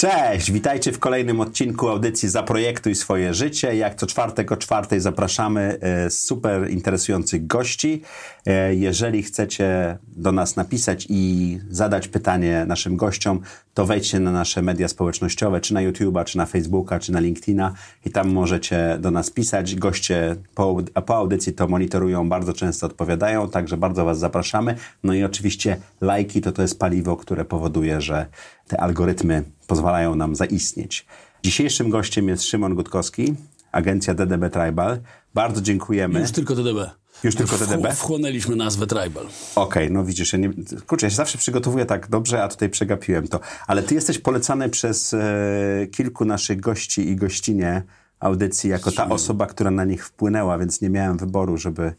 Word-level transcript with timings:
Cześć, 0.00 0.52
witajcie 0.52 0.92
w 0.92 0.98
kolejnym 0.98 1.40
odcinku 1.40 1.88
audycji 1.88 2.28
Zaprojektuj 2.28 2.94
swoje 2.94 3.34
życie. 3.34 3.76
Jak 3.76 3.94
co 3.94 4.06
czwartek 4.06 4.52
o 4.52 4.56
czwartej 4.56 5.00
zapraszamy 5.00 5.78
e, 5.80 6.10
super 6.10 6.70
interesujących 6.70 7.46
gości. 7.46 8.02
E, 8.46 8.74
jeżeli 8.74 9.22
chcecie 9.22 9.98
do 10.08 10.32
nas 10.32 10.56
napisać 10.56 11.06
i 11.08 11.58
zadać 11.70 12.08
pytanie 12.08 12.64
naszym 12.68 12.96
gościom, 12.96 13.40
to 13.74 13.86
wejdźcie 13.86 14.20
na 14.20 14.32
nasze 14.32 14.62
media 14.62 14.88
społecznościowe, 14.88 15.60
czy 15.60 15.74
na 15.74 15.80
YouTube'a, 15.80 16.24
czy 16.24 16.38
na 16.38 16.46
Facebooka, 16.46 16.98
czy 16.98 17.12
na 17.12 17.20
LinkedIna 17.20 17.74
i 18.06 18.10
tam 18.10 18.32
możecie 18.32 18.96
do 19.00 19.10
nas 19.10 19.30
pisać. 19.30 19.74
Goście 19.74 20.36
po, 20.54 20.76
po 21.06 21.16
audycji 21.16 21.52
to 21.52 21.68
monitorują, 21.68 22.28
bardzo 22.28 22.52
często 22.52 22.86
odpowiadają, 22.86 23.50
także 23.50 23.76
bardzo 23.76 24.04
Was 24.04 24.18
zapraszamy. 24.18 24.74
No 25.04 25.14
i 25.14 25.24
oczywiście 25.24 25.76
lajki 26.00 26.40
to 26.40 26.52
to 26.52 26.62
jest 26.62 26.78
paliwo, 26.78 27.16
które 27.16 27.44
powoduje, 27.44 28.00
że 28.00 28.26
te 28.70 28.80
algorytmy 28.80 29.44
pozwalają 29.66 30.14
nam 30.14 30.36
zaistnieć. 30.36 31.06
Dzisiejszym 31.42 31.90
gościem 31.90 32.28
jest 32.28 32.42
Szymon 32.44 32.74
Gutkowski, 32.74 33.34
agencja 33.72 34.14
DDB 34.14 34.50
Tribal. 34.50 35.00
Bardzo 35.34 35.60
dziękujemy. 35.60 36.20
Już 36.20 36.30
tylko 36.30 36.54
DDB. 36.54 36.90
Już 37.24 37.34
tylko 37.34 37.58
DDB? 37.58 37.94
Wchłonęliśmy 37.94 38.56
nazwę 38.56 38.86
Tribal. 38.86 39.24
Okej, 39.24 39.32
okay, 39.56 39.90
no 39.90 40.04
widzisz, 40.04 40.32
ja 40.32 40.38
nie, 40.38 40.50
kurczę, 40.86 41.06
ja 41.06 41.10
się 41.10 41.16
zawsze 41.16 41.38
przygotowuję 41.38 41.86
tak 41.86 42.08
dobrze, 42.08 42.42
a 42.42 42.48
tutaj 42.48 42.68
przegapiłem 42.68 43.28
to. 43.28 43.40
Ale 43.66 43.82
ty 43.82 43.94
jesteś 43.94 44.18
polecany 44.18 44.68
przez 44.68 45.14
e, 45.14 45.86
kilku 45.90 46.24
naszych 46.24 46.60
gości 46.60 47.08
i 47.08 47.16
gościnie 47.16 47.82
audycji 48.20 48.70
jako 48.70 48.92
ta 48.92 49.08
osoba, 49.08 49.46
która 49.46 49.70
na 49.70 49.84
nich 49.84 50.06
wpłynęła, 50.06 50.58
więc 50.58 50.80
nie 50.80 50.90
miałem 50.90 51.18
wyboru, 51.18 51.56
żeby 51.56 51.92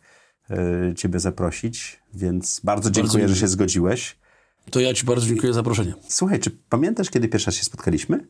e, 0.50 0.96
ciebie 0.96 1.20
zaprosić. 1.20 2.02
Więc 2.14 2.62
bardzo 2.64 2.92
dziękuję, 2.92 3.24
bardzo 3.24 3.36
że 3.36 3.42
się 3.42 3.48
zgodziłeś. 3.48 4.21
To 4.72 4.80
ja 4.80 4.94
ci 4.94 5.06
bardzo 5.06 5.28
dziękuję 5.28 5.54
za 5.54 5.60
zaproszenie. 5.60 5.94
Słuchaj, 6.08 6.40
czy 6.40 6.52
pamiętasz, 6.70 7.10
kiedy 7.10 7.28
pierwszy 7.28 7.46
raz 7.46 7.56
się 7.56 7.64
spotkaliśmy? 7.64 8.28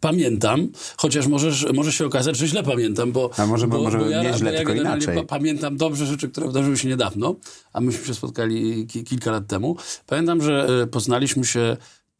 Pamiętam, 0.00 0.68
chociaż 0.96 1.26
możesz, 1.26 1.66
może 1.74 1.92
się 1.92 2.06
okazać, 2.06 2.36
że 2.36 2.46
źle 2.46 2.62
pamiętam, 2.62 3.12
bo... 3.12 3.30
A 3.36 3.46
może, 3.46 3.66
bo, 3.66 3.82
może 3.82 3.98
bo 3.98 4.08
ja, 4.08 4.22
nie 4.22 4.34
źle, 4.34 4.52
ja 4.52 4.58
tylko 4.58 4.74
inaczej. 4.74 5.26
pamiętam 5.26 5.76
dobrze 5.76 6.06
rzeczy, 6.06 6.28
które 6.28 6.46
wydarzyły 6.46 6.78
się 6.78 6.88
niedawno, 6.88 7.36
a 7.72 7.80
myśmy 7.80 8.06
się 8.06 8.14
spotkali 8.14 8.86
ki 8.86 9.04
kilka 9.04 9.30
lat 9.30 9.46
temu. 9.46 9.76
Pamiętam, 10.06 10.42
że 10.42 10.68
e, 10.82 10.86
poznaliśmy 10.86 11.44
się 11.44 11.76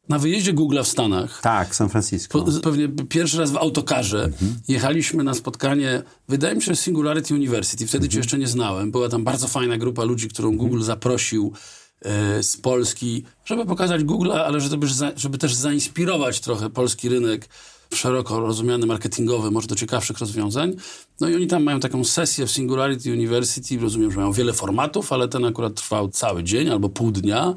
na 0.09 0.19
wyjeździe 0.19 0.53
Google 0.53 0.81
w 0.83 0.87
Stanach. 0.87 1.41
Tak, 1.41 1.75
San 1.75 1.89
Francisco. 1.89 2.41
Po, 2.41 2.51
pewnie 2.61 2.89
pierwszy 2.89 3.39
raz 3.39 3.51
w 3.51 3.57
autokarze. 3.57 4.23
Mhm. 4.23 4.55
Jechaliśmy 4.67 5.23
na 5.23 5.33
spotkanie, 5.33 6.03
wydaje 6.27 6.55
mi 6.55 6.61
się, 6.61 6.75
Singularity 6.75 7.33
University. 7.33 7.87
Wtedy 7.87 8.05
mhm. 8.05 8.11
cię 8.11 8.17
jeszcze 8.17 8.37
nie 8.37 8.47
znałem. 8.47 8.91
Była 8.91 9.09
tam 9.09 9.23
bardzo 9.23 9.47
fajna 9.47 9.77
grupa 9.77 10.03
ludzi, 10.03 10.27
którą 10.27 10.49
mhm. 10.49 10.69
Google 10.69 10.83
zaprosił 10.83 11.53
E, 11.53 11.86
z 12.41 12.57
Polski, 12.57 13.23
żeby 13.45 13.65
pokazać 13.65 14.03
Google, 14.03 14.31
ale 14.31 14.61
żeby, 14.61 14.87
żeby 15.15 15.37
też 15.37 15.53
zainspirować 15.53 16.39
trochę 16.39 16.69
polski 16.69 17.09
rynek 17.09 17.49
szeroko 17.93 18.39
rozumiany 18.39 18.85
marketingowy, 18.85 19.51
może 19.51 19.67
do 19.67 19.75
ciekawszych 19.75 20.17
rozwiązań. 20.17 20.75
No 21.19 21.29
i 21.29 21.35
oni 21.35 21.47
tam 21.47 21.63
mają 21.63 21.79
taką 21.79 22.03
sesję 22.03 22.45
w 22.45 22.51
Singularity 22.51 23.13
University, 23.13 23.79
rozumiem, 23.79 24.11
że 24.11 24.17
mają 24.17 24.31
wiele 24.31 24.53
formatów, 24.53 25.13
ale 25.13 25.27
ten 25.27 25.45
akurat 25.45 25.73
trwał 25.73 26.09
cały 26.09 26.43
dzień 26.43 26.69
albo 26.69 26.89
pół 26.89 27.11
dnia. 27.11 27.55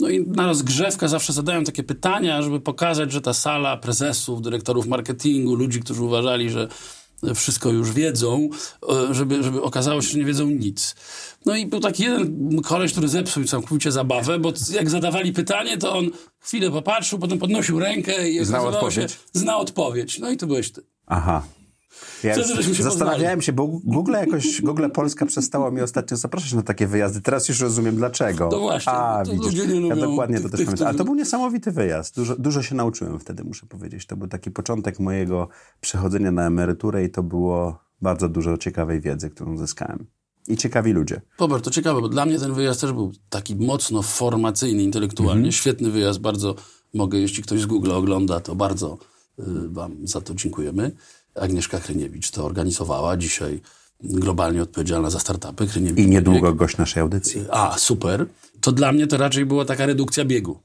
No 0.00 0.08
i 0.08 0.26
na 0.26 0.46
rozgrzewkę 0.46 1.08
zawsze 1.08 1.32
zadają 1.32 1.64
takie 1.64 1.82
pytania, 1.82 2.42
żeby 2.42 2.60
pokazać, 2.60 3.12
że 3.12 3.20
ta 3.20 3.34
sala 3.34 3.76
prezesów, 3.76 4.42
dyrektorów 4.42 4.86
marketingu, 4.86 5.54
ludzi, 5.54 5.80
którzy 5.80 6.02
uważali, 6.02 6.50
że 6.50 6.68
wszystko 7.34 7.70
już 7.70 7.92
wiedzą, 7.92 8.48
e, 9.10 9.14
żeby, 9.14 9.42
żeby 9.42 9.62
okazało 9.62 10.02
się, 10.02 10.08
że 10.08 10.18
nie 10.18 10.24
wiedzą 10.24 10.46
nic. 10.46 10.94
No 11.46 11.56
i 11.56 11.66
był 11.66 11.80
taki 11.80 12.02
jeden 12.02 12.62
koleś, 12.62 12.92
który 12.92 13.08
zepsuł 13.08 13.44
całkowicie 13.44 13.92
zabawę, 13.92 14.38
bo 14.38 14.52
jak 14.72 14.90
zadawali 14.90 15.32
pytanie, 15.32 15.78
to 15.78 15.98
on 15.98 16.10
chwilę 16.38 16.70
popatrzył, 16.70 17.18
potem 17.18 17.38
podnosił 17.38 17.80
rękę 17.80 18.30
i 18.30 18.44
znał 18.44 18.66
odpowiedź. 18.66 18.94
Się, 18.94 19.18
znał 19.32 19.60
odpowiedź. 19.60 20.18
No 20.18 20.30
i 20.30 20.36
to 20.36 20.46
byłeś 20.46 20.72
ty. 20.72 20.82
Aha. 21.06 21.42
Ja 22.24 22.34
się 22.74 22.82
zastanawiałem 22.82 23.42
się, 23.42 23.52
bo 23.52 23.66
Google 23.66 24.12
jakoś, 24.12 24.62
Google 24.62 24.90
Polska 24.90 25.26
przestało 25.26 25.70
mi 25.70 25.80
ostatnio 25.80 26.16
zapraszać 26.16 26.52
na 26.52 26.62
takie 26.62 26.86
wyjazdy. 26.86 27.20
Teraz 27.20 27.48
już 27.48 27.60
rozumiem 27.60 27.96
dlaczego. 27.96 28.48
No 28.52 28.60
właśnie, 28.60 28.92
A, 28.92 29.22
to 29.24 29.32
widzisz, 29.32 29.46
ludzie 29.46 29.66
nie 29.66 29.80
lubią 29.80 29.96
ja 29.96 30.02
dokładnie 30.02 30.36
tych, 30.36 30.44
to 30.44 30.50
też 30.50 30.58
tych, 30.58 30.66
pamiętam. 30.66 30.88
Ale 30.88 30.98
to 30.98 31.04
był 31.04 31.14
niesamowity 31.14 31.70
wyjazd. 31.70 32.16
Dużo, 32.16 32.36
dużo 32.36 32.62
się 32.62 32.74
nauczyłem 32.74 33.20
wtedy, 33.20 33.44
muszę 33.44 33.66
powiedzieć. 33.66 34.06
To 34.06 34.16
był 34.16 34.28
taki 34.28 34.50
początek 34.50 35.00
mojego 35.00 35.48
przechodzenia 35.80 36.30
na 36.30 36.46
emeryturę 36.46 37.04
i 37.04 37.10
to 37.10 37.22
było 37.22 37.78
bardzo 38.02 38.28
dużo 38.28 38.58
ciekawej 38.58 39.00
wiedzy, 39.00 39.30
którą 39.30 39.56
zyskałem. 39.56 40.06
I 40.48 40.56
ciekawi 40.56 40.92
ludzie. 40.92 41.20
Pober, 41.36 41.60
to 41.60 41.70
ciekawe, 41.70 42.00
bo 42.00 42.08
dla 42.08 42.26
mnie 42.26 42.38
ten 42.38 42.54
wyjazd 42.54 42.80
też 42.80 42.92
był 42.92 43.12
taki 43.30 43.56
mocno 43.56 44.02
formacyjny, 44.02 44.82
intelektualnie. 44.82 45.32
Mhm. 45.32 45.52
Świetny 45.52 45.90
wyjazd, 45.90 46.20
bardzo 46.20 46.54
mogę, 46.94 47.18
jeśli 47.18 47.42
ktoś 47.42 47.60
z 47.60 47.66
Google 47.66 47.92
ogląda, 47.92 48.40
to 48.40 48.54
bardzo 48.54 48.98
y, 49.38 49.42
wam 49.68 50.06
za 50.06 50.20
to 50.20 50.34
dziękujemy. 50.34 50.92
Agnieszka 51.34 51.80
Kryniewicz 51.80 52.30
to 52.30 52.44
organizowała. 52.44 53.16
Dzisiaj 53.16 53.60
globalnie 54.00 54.62
odpowiedzialna 54.62 55.10
za 55.10 55.20
startupy. 55.20 55.66
Kryniewicz 55.66 56.06
I 56.06 56.08
niedługo 56.08 56.54
gość 56.54 56.76
naszej 56.76 57.00
audycji. 57.00 57.44
A, 57.50 57.78
super. 57.78 58.26
To 58.60 58.72
dla 58.72 58.92
mnie 58.92 59.06
to 59.06 59.16
raczej 59.16 59.46
była 59.46 59.64
taka 59.64 59.86
redukcja 59.86 60.24
biegu. 60.24 60.58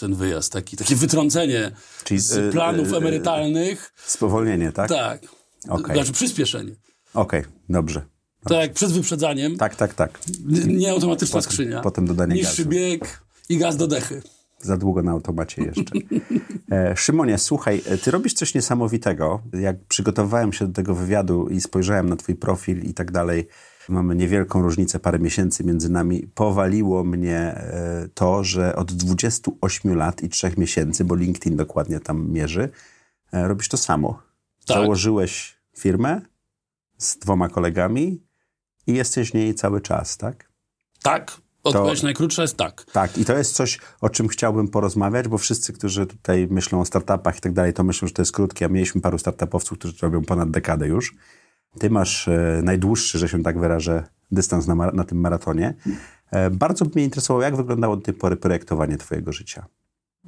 Ten 0.00 0.14
wyjazd, 0.14 0.52
taki, 0.52 0.76
takie 0.76 0.96
wytrącenie 0.96 1.70
Czyli, 2.04 2.20
z 2.20 2.52
planów 2.52 2.90
yy, 2.90 2.96
emerytalnych. 2.96 3.92
Spowolnienie, 4.06 4.72
tak? 4.72 4.88
Tak. 4.88 5.22
Okay. 5.68 5.96
Znaczy 5.96 6.12
przyspieszenie. 6.12 6.72
Okej, 7.14 7.40
okay, 7.40 7.52
dobrze. 7.68 8.02
Tak, 8.44 8.58
jak 8.58 8.72
przed 8.72 8.92
wyprzedzaniem. 8.92 9.56
Tak, 9.56 9.76
tak, 9.76 9.94
tak. 9.94 10.20
Nie 10.66 10.90
automatyczna 10.90 11.38
potem, 11.38 11.52
skrzynia. 11.52 11.80
Potem 11.80 12.06
dodanie 12.06 12.34
Niższy 12.34 12.64
gazu. 12.64 12.68
bieg 12.68 13.22
i 13.48 13.58
gaz 13.58 13.76
do 13.76 13.86
dechy 13.86 14.22
za 14.62 14.76
długo 14.76 15.02
na 15.02 15.12
automacie 15.12 15.62
jeszcze. 15.62 15.92
E, 16.72 16.96
Szymonie, 16.96 17.38
słuchaj, 17.38 17.82
ty 18.04 18.10
robisz 18.10 18.34
coś 18.34 18.54
niesamowitego. 18.54 19.42
Jak 19.52 19.84
przygotowywałem 19.84 20.52
się 20.52 20.66
do 20.66 20.72
tego 20.72 20.94
wywiadu 20.94 21.48
i 21.48 21.60
spojrzałem 21.60 22.08
na 22.08 22.16
twój 22.16 22.34
profil 22.34 22.82
i 22.82 22.94
tak 22.94 23.10
dalej, 23.10 23.48
mamy 23.88 24.14
niewielką 24.16 24.62
różnicę, 24.62 24.98
parę 24.98 25.18
miesięcy 25.18 25.64
między 25.64 25.90
nami, 25.90 26.26
powaliło 26.34 27.04
mnie 27.04 27.38
e, 27.38 28.08
to, 28.14 28.44
że 28.44 28.76
od 28.76 28.92
28 28.92 29.94
lat 29.94 30.22
i 30.22 30.28
3 30.28 30.52
miesięcy, 30.56 31.04
bo 31.04 31.14
LinkedIn 31.14 31.56
dokładnie 31.56 32.00
tam 32.00 32.30
mierzy, 32.30 32.68
e, 33.32 33.48
robisz 33.48 33.68
to 33.68 33.76
samo. 33.76 34.22
Tak. 34.66 34.76
Założyłeś 34.76 35.56
firmę 35.78 36.20
z 36.98 37.18
dwoma 37.18 37.48
kolegami 37.48 38.22
i 38.86 38.94
jesteś 38.94 39.30
w 39.30 39.34
niej 39.34 39.54
cały 39.54 39.80
czas, 39.80 40.16
tak? 40.16 40.52
Tak, 41.02 41.36
Odpowiedź 41.62 42.00
to, 42.00 42.06
najkrótsza 42.06 42.42
jest 42.42 42.56
tak. 42.56 42.84
Tak, 42.92 43.18
i 43.18 43.24
to 43.24 43.38
jest 43.38 43.54
coś, 43.54 43.78
o 44.00 44.08
czym 44.08 44.28
chciałbym 44.28 44.68
porozmawiać, 44.68 45.28
bo 45.28 45.38
wszyscy, 45.38 45.72
którzy 45.72 46.06
tutaj 46.06 46.48
myślą 46.50 46.80
o 46.80 46.84
startupach 46.84 47.38
i 47.38 47.40
tak 47.40 47.52
dalej, 47.52 47.72
to 47.72 47.84
myślą, 47.84 48.08
że 48.08 48.14
to 48.14 48.22
jest 48.22 48.32
krótkie, 48.32 48.64
a 48.64 48.68
mieliśmy 48.68 49.00
paru 49.00 49.18
startupowców, 49.18 49.78
którzy 49.78 49.94
to 49.94 50.06
robią 50.06 50.24
ponad 50.24 50.50
dekadę 50.50 50.88
już. 50.88 51.14
Ty 51.78 51.90
masz 51.90 52.28
e, 52.28 52.60
najdłuższy, 52.64 53.18
że 53.18 53.28
się 53.28 53.42
tak 53.42 53.58
wyrażę, 53.58 54.04
dystans 54.30 54.66
na, 54.66 54.74
na 54.74 55.04
tym 55.04 55.20
maratonie. 55.20 55.74
E, 56.30 56.50
bardzo 56.50 56.84
by 56.84 56.90
mnie 56.94 57.04
interesowało, 57.04 57.42
jak 57.42 57.56
wyglądało 57.56 57.96
do 57.96 58.02
tej 58.02 58.14
pory 58.14 58.36
projektowanie 58.36 58.98
twojego 58.98 59.32
życia? 59.32 59.66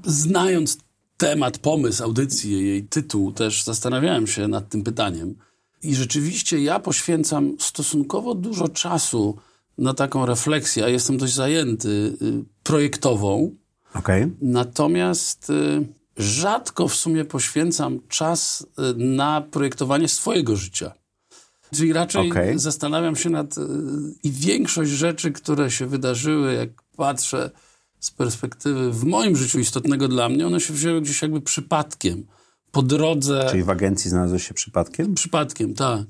Znając 0.05 0.79
temat, 1.17 1.59
pomysł 1.59 2.05
audycji, 2.05 2.67
jej 2.67 2.85
tytuł, 2.85 3.33
też 3.33 3.65
zastanawiałem 3.65 4.27
się 4.27 4.49
nad 4.49 4.69
tym 4.69 4.83
pytaniem. 4.83 5.35
I 5.83 5.95
rzeczywiście 5.95 6.59
ja 6.59 6.79
poświęcam 6.79 7.57
stosunkowo 7.59 8.35
dużo 8.35 8.69
czasu 8.69 9.39
na 9.79 9.95
taką 9.95 10.27
refleksję, 10.27 10.85
a 10.85 10.89
jestem 10.89 11.17
dość 11.17 11.35
zajęty 11.35 11.89
y, 11.89 12.45
projektową. 12.63 13.57
Okay. 13.95 14.31
Natomiast 14.41 15.51
y, 15.51 15.87
rzadko 16.17 16.89
w 16.89 16.95
sumie 16.95 17.25
poświęcam 17.25 18.01
czas 18.09 18.61
y, 18.63 18.67
na 18.97 19.41
projektowanie 19.41 20.09
swojego 20.09 20.57
życia. 20.57 20.93
Czyli 21.75 21.93
raczej 21.93 22.31
okay. 22.31 22.59
zastanawiam 22.59 23.17
się 23.17 23.31
nad 23.31 23.55
i 24.23 24.31
większość 24.31 24.91
rzeczy, 24.91 25.33
które 25.33 25.71
się 25.71 25.87
wydarzyły, 25.87 26.55
jak 26.55 26.69
patrzę 26.97 27.51
z 28.01 28.11
perspektywy 28.11 28.93
w 28.93 29.05
moim 29.05 29.37
życiu 29.37 29.59
istotnego 29.59 30.09
dla 30.09 30.29
mnie, 30.29 30.47
one 30.47 30.61
się 30.61 30.75
wzięły 30.75 31.01
gdzieś 31.01 31.23
jakby 31.23 31.41
przypadkiem. 31.41 32.27
Po 32.73 32.83
drodze. 32.83 33.47
Czyli 33.51 33.63
w 33.63 33.71
agencji 33.71 34.11
znalazłeś 34.11 34.49
się 34.49 34.55
przypadkiem? 34.55 35.15
Przypadkiem, 35.15 35.75
tak. 35.75 36.07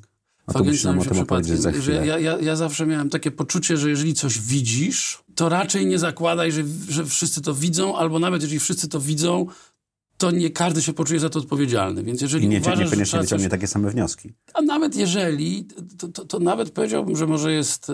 A 0.47 0.53
to 0.53 0.65
musisz 0.65 0.85
nam 0.85 1.01
chwilę. 1.01 2.07
Ja, 2.07 2.19
ja, 2.19 2.39
ja 2.39 2.57
zawsze 2.57 2.87
miałem 2.87 3.11
takie 3.11 3.31
poczucie, 3.31 3.77
że 3.77 3.91
jeżeli 3.91 4.15
coś 4.15 4.41
widzisz, 4.41 5.25
to 5.35 5.49
raczej 5.49 5.87
nie 5.87 5.99
zakładaj, 5.99 6.53
że, 6.53 6.63
że 6.89 7.05
wszyscy 7.07 7.43
to 7.43 7.55
widzą, 7.55 7.97
albo 7.97 8.19
nawet 8.19 8.43
jeżeli 8.43 8.61
wszyscy 8.61 8.89
to 8.89 9.01
widzą, 9.01 9.47
to 10.17 10.31
nie 10.31 10.51
każdy 10.51 10.83
się 10.83 10.93
poczuje 10.93 11.21
za 11.21 11.31
to 11.31 11.39
odpowiedzialny. 11.39 12.03
Więc 12.03 12.21
jeżeli 12.21 12.45
I 12.45 12.49
nie, 12.49 12.59
uważasz, 12.59 12.79
że 12.79 12.85
niekoniecznie 12.85 13.21
wyciągnie 13.21 13.47
coś, 13.47 13.51
takie 13.51 13.67
same 13.67 13.91
wnioski. 13.91 14.33
a 14.55 14.63
nawet 14.63 14.97
jeżeli, 14.97 15.69
to, 15.99 16.09
to, 16.09 16.25
to 16.25 16.39
nawet 16.39 16.71
powiedziałbym, 16.71 17.17
że 17.17 17.27
może 17.27 17.53
jest, 17.53 17.93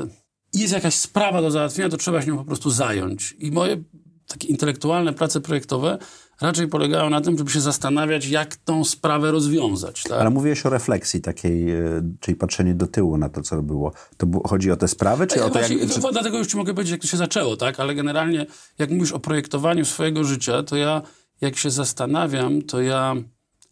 jest 0.55 0.73
jakaś 0.73 0.94
sprawa 0.94 1.43
do 1.43 1.50
załatwienia, 1.50 1.88
to 1.88 1.96
trzeba 1.96 2.23
się 2.23 2.29
nią 2.29 2.38
po 2.38 2.44
prostu 2.44 2.70
zająć. 2.70 3.37
I 3.38 3.53
moje 3.53 3.82
takie 4.26 4.49
intelektualne 4.49 5.12
prace 5.12 5.41
projektowe 5.41 5.99
raczej 6.41 6.69
polegają 6.69 7.11
na 7.11 7.21
tym, 7.21 7.39
żeby 7.39 7.51
się 7.51 7.61
zastanawiać, 7.61 8.27
jak 8.27 8.57
tą 8.57 8.85
sprawę 8.85 9.31
rozwiązać. 9.31 10.03
Tak? 10.03 10.21
Ale 10.21 10.31
mówiłeś 10.31 10.67
o 10.67 10.71
refleksji 10.71 11.21
takiej, 11.21 11.71
e, 11.71 11.77
czyli 12.21 12.37
patrzenie 12.37 12.75
do 12.75 12.87
tyłu 12.87 13.19
na 13.19 13.29
to, 13.29 13.43
co 13.43 13.63
było. 13.63 13.93
To 14.17 14.27
chodzi 14.49 14.71
o 14.71 14.77
te 14.77 14.89
sprawy, 14.89 15.27
czy 15.27 15.39
Ja 15.39 15.45
o 15.45 15.51
to, 15.51 15.59
jak... 15.61 15.69
właśnie, 15.69 15.89
Czy, 15.89 16.01
w- 16.01 16.13
Dlatego 16.13 16.39
już 16.39 16.47
ci 16.47 16.57
mogę 16.57 16.75
powiedzieć, 16.75 16.93
jak 16.93 17.01
to 17.01 17.07
się 17.07 17.17
zaczęło, 17.17 17.57
tak? 17.57 17.81
Ale 17.81 17.95
generalnie, 17.95 18.47
jak 18.79 18.91
mówisz 18.91 19.13
o 19.13 19.19
projektowaniu 19.21 19.85
swojego 19.85 20.25
życia, 20.25 20.63
to 20.63 20.77
ja, 20.77 21.03
jak 21.41 21.57
się 21.57 21.71
zastanawiam, 21.71 22.63
to 22.63 22.81
ja 22.83 23.15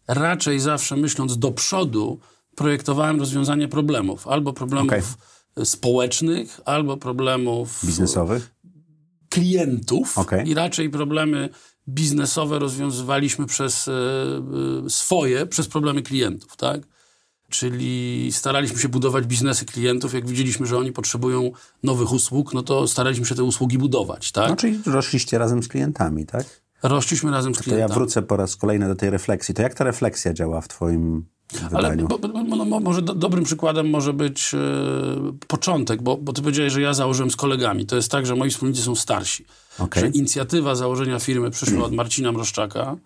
raczej 0.07 0.59
zawsze 0.59 0.95
myśląc 0.97 1.37
do 1.37 1.51
przodu, 1.51 2.19
projektowałem 2.55 3.19
rozwiązanie 3.19 3.67
problemów. 3.67 4.27
Albo 4.27 4.53
problemów 4.53 5.17
społecznych, 5.63 6.59
albo 6.65 6.97
problemów 6.97 7.79
biznesowych? 7.85 8.51
klientów. 9.29 10.17
Okej. 10.17 10.49
I 10.49 10.53
raczej 10.53 10.89
problemy 10.89 11.49
biznesowe 11.93 12.59
rozwiązywaliśmy 12.59 13.45
przez 13.45 13.87
e, 13.87 13.91
e, 14.85 14.89
swoje, 14.89 15.45
przez 15.45 15.67
problemy 15.67 16.01
klientów, 16.01 16.55
tak? 16.57 16.81
Czyli 17.49 18.29
staraliśmy 18.31 18.79
się 18.79 18.89
budować 18.89 19.25
biznesy 19.25 19.65
klientów. 19.65 20.13
Jak 20.13 20.27
widzieliśmy, 20.27 20.65
że 20.67 20.77
oni 20.77 20.91
potrzebują 20.91 21.51
nowych 21.83 22.11
usług, 22.11 22.53
no 22.53 22.63
to 22.63 22.87
staraliśmy 22.87 23.25
się 23.25 23.35
te 23.35 23.43
usługi 23.43 23.77
budować, 23.77 24.31
tak? 24.31 24.49
No, 24.49 24.55
czyli 24.55 24.79
rośliście 24.85 25.37
razem 25.37 25.63
z 25.63 25.67
klientami, 25.67 26.25
tak? 26.25 26.45
Rośliśmy 26.83 27.31
razem 27.31 27.55
z 27.55 27.57
To 27.57 27.63
klientami. 27.63 27.89
ja 27.89 27.95
wrócę 27.95 28.21
po 28.21 28.37
raz 28.37 28.55
kolejny 28.55 28.87
do 28.87 28.95
tej 28.95 29.09
refleksji. 29.09 29.55
To 29.55 29.61
jak 29.61 29.73
ta 29.73 29.83
refleksja 29.83 30.33
działa 30.33 30.61
w 30.61 30.67
twoim 30.67 31.25
Ale 31.73 31.97
bo, 31.97 32.19
bo, 32.19 32.27
no, 32.27 32.65
mo- 32.65 32.79
może 32.79 33.01
do, 33.01 33.15
dobrym 33.15 33.43
przykładem 33.43 33.89
może 33.89 34.13
być 34.13 34.53
e, 34.53 34.57
początek, 35.47 36.01
bo, 36.01 36.17
bo 36.17 36.33
ty 36.33 36.41
powiedziałeś, 36.41 36.73
że 36.73 36.81
ja 36.81 36.93
założyłem 36.93 37.31
z 37.31 37.35
kolegami. 37.35 37.85
To 37.85 37.95
jest 37.95 38.11
tak, 38.11 38.25
że 38.25 38.35
moi 38.35 38.49
wspólnicy 38.49 38.81
są 38.81 38.95
starsi. 38.95 39.45
Okej. 39.79 40.03
Że 40.03 40.09
inicjatywa 40.09 40.75
założenia 40.75 41.19
firmy 41.19 41.51
przyszła 41.51 41.85
od 41.85 41.93
Marcina 41.93 42.31
Mroszczaka, 42.31 42.97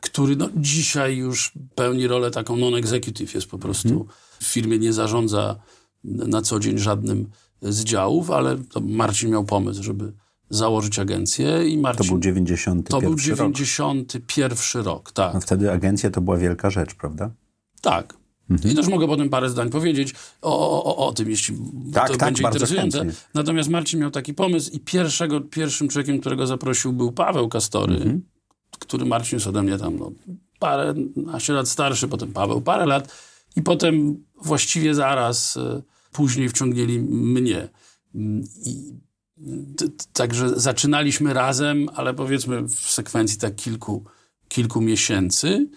który 0.00 0.36
no, 0.36 0.48
dzisiaj 0.56 1.16
już 1.16 1.52
pełni 1.74 2.06
rolę 2.06 2.30
taką 2.30 2.56
non-executive, 2.56 3.34
jest 3.34 3.46
po 3.46 3.58
prostu 3.58 4.06
w 4.40 4.44
firmie, 4.44 4.78
nie 4.78 4.92
zarządza 4.92 5.56
na 6.04 6.42
co 6.42 6.60
dzień 6.60 6.78
żadnym 6.78 7.30
z 7.62 7.84
działów, 7.84 8.30
ale 8.30 8.58
to 8.58 8.80
Marcin 8.80 9.30
miał 9.30 9.44
pomysł, 9.44 9.82
żeby 9.82 10.12
założyć 10.50 10.98
agencję 10.98 11.68
i 11.68 11.76
To 11.76 11.82
Marcin... 11.82 12.06
był 12.08 12.18
91 12.18 12.82
to 12.84 13.00
był 13.00 13.10
rok. 13.10 13.20
91 13.20 14.84
rok, 14.84 15.12
tak. 15.12 15.34
No 15.34 15.40
wtedy 15.40 15.72
agencja 15.72 16.10
to 16.10 16.20
była 16.20 16.36
wielka 16.36 16.70
rzecz, 16.70 16.94
prawda? 16.94 17.30
Tak. 17.80 18.20
I 18.72 18.74
też 18.74 18.88
mogę 18.88 19.06
potem 19.06 19.28
parę 19.30 19.50
zdań 19.50 19.70
powiedzieć 19.70 20.14
o, 20.42 20.84
o, 20.84 21.06
o, 21.06 21.12
tym, 21.12 21.30
jeśli 21.30 21.56
Tak, 21.92 22.08
to 22.10 22.16
tak, 22.16 22.28
będzie 22.28 22.42
interesujące. 22.42 22.98
chętnie. 22.98 23.20
Natomiast 23.34 23.68
Marcin 23.68 24.00
miał 24.00 24.10
taki 24.10 24.34
pomysł 24.34 24.70
i 24.72 24.80
pierwszego, 24.80 25.40
pierwszym 25.40 25.88
człowiekiem, 25.88 26.20
którego 26.20 26.46
zaprosił 26.46 26.92
był 26.92 27.12
Paweł 27.12 27.48
Kastory, 27.48 27.94
Mhm. 27.94 28.22
który 28.78 29.04
Marcin 29.04 29.36
jest 29.36 29.46
ode 29.46 29.62
mnie 29.62 29.78
tam 29.78 29.98
no, 29.98 30.12
parę, 30.58 30.94
naście 31.16 31.52
lat 31.52 31.68
starszy, 31.68 32.08
potem 32.08 32.32
Paweł 32.32 32.60
parę 32.60 32.86
lat 32.86 33.12
i 33.56 33.62
potem 33.62 34.24
właściwie 34.42 34.94
zaraz 34.94 35.56
e, 35.56 35.82
później 36.12 36.48
wciągnęli 36.48 36.98
mnie. 37.00 37.68
Mm, 38.14 38.44
I, 38.66 38.92
t- 39.76 39.88
t- 39.88 40.04
Także 40.12 40.60
zaczynaliśmy 40.60 41.34
razem, 41.34 41.88
ale 41.94 42.14
powiedzmy 42.14 42.62
w 42.62 42.74
sekwencji 42.74 43.38
tak 43.38 43.56
kilku, 43.56 44.04
kilku 44.48 44.80
miesięcy. 44.80 45.68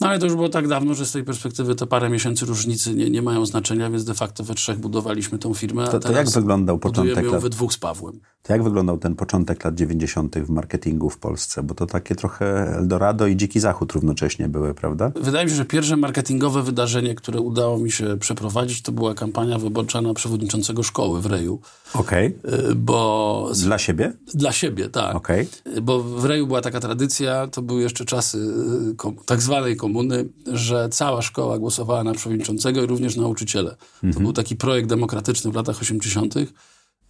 No 0.00 0.08
ale 0.08 0.18
to 0.18 0.26
już 0.26 0.34
było 0.34 0.48
tak 0.48 0.68
dawno, 0.68 0.94
że 0.94 1.06
z 1.06 1.12
tej 1.12 1.24
perspektywy 1.24 1.74
te 1.74 1.86
parę 1.86 2.10
miesięcy 2.10 2.46
różnicy 2.46 2.94
nie, 2.94 3.10
nie 3.10 3.22
mają 3.22 3.46
znaczenia, 3.46 3.90
więc 3.90 4.04
de 4.04 4.14
facto 4.14 4.44
we 4.44 4.54
trzech 4.54 4.78
budowaliśmy 4.78 5.38
tą 5.38 5.54
firmę. 5.54 5.84
a 5.84 5.88
To, 5.88 6.00
to 6.00 6.12
jak 6.12 6.30
wyglądał 6.30 6.78
początek 6.78 7.24
ją 7.24 7.32
lat, 7.32 7.42
we 7.42 7.48
dwóch 7.50 7.72
z 7.72 7.78
Pawłem. 7.78 8.20
to 8.42 8.52
jak 8.52 8.62
wyglądał 8.62 8.98
ten 8.98 9.14
początek 9.14 9.64
lat 9.64 9.74
90. 9.74 10.38
w 10.38 10.50
marketingu 10.50 11.10
w 11.10 11.18
Polsce? 11.18 11.62
Bo 11.62 11.74
to 11.74 11.86
takie 11.86 12.14
trochę 12.14 12.76
Eldorado 12.76 13.26
i 13.26 13.36
Dziki 13.36 13.60
Zachód 13.60 13.92
równocześnie 13.92 14.48
były, 14.48 14.74
prawda? 14.74 15.12
Wydaje 15.20 15.44
mi 15.44 15.50
się, 15.50 15.56
że 15.56 15.64
pierwsze 15.64 15.96
marketingowe 15.96 16.62
wydarzenie, 16.62 17.14
które 17.14 17.40
udało 17.40 17.78
mi 17.78 17.90
się 17.92 18.16
przeprowadzić, 18.20 18.82
to 18.82 18.92
była 18.92 19.14
kampania 19.14 19.58
wyborcza 19.58 20.00
na 20.02 20.14
przewodniczącego 20.14 20.82
szkoły 20.82 21.20
w 21.20 21.26
Reju. 21.26 21.60
Okej. 21.94 22.26
Y, 22.70 22.74
Bo 22.74 23.50
Dla 23.62 23.78
siebie? 23.78 24.12
dla 24.34 24.52
siebie, 24.52 24.88
tak. 24.88 25.16
Okej. 25.16 25.48
Bo 25.82 26.02
w 26.02 26.24
Reju 26.24 26.46
była 26.46 26.60
taka 26.60 26.80
tradycja, 26.80 27.46
to 27.46 27.62
były 27.62 27.80
jeszcze 27.82 28.04
czasy 28.04 28.38
y, 28.38 29.24
tak 29.26 29.42
zwanej 29.42 29.76
komuny, 29.88 30.28
że 30.52 30.88
cała 30.88 31.22
szkoła 31.22 31.58
głosowała 31.58 32.04
na 32.04 32.14
przewodniczącego 32.14 32.82
i 32.82 32.86
również 32.86 33.16
nauczyciele. 33.16 33.76
To 34.14 34.20
był 34.20 34.32
taki 34.32 34.56
projekt 34.56 34.88
demokratyczny 34.88 35.50
w 35.50 35.54
latach 35.54 35.80
80., 35.80 36.34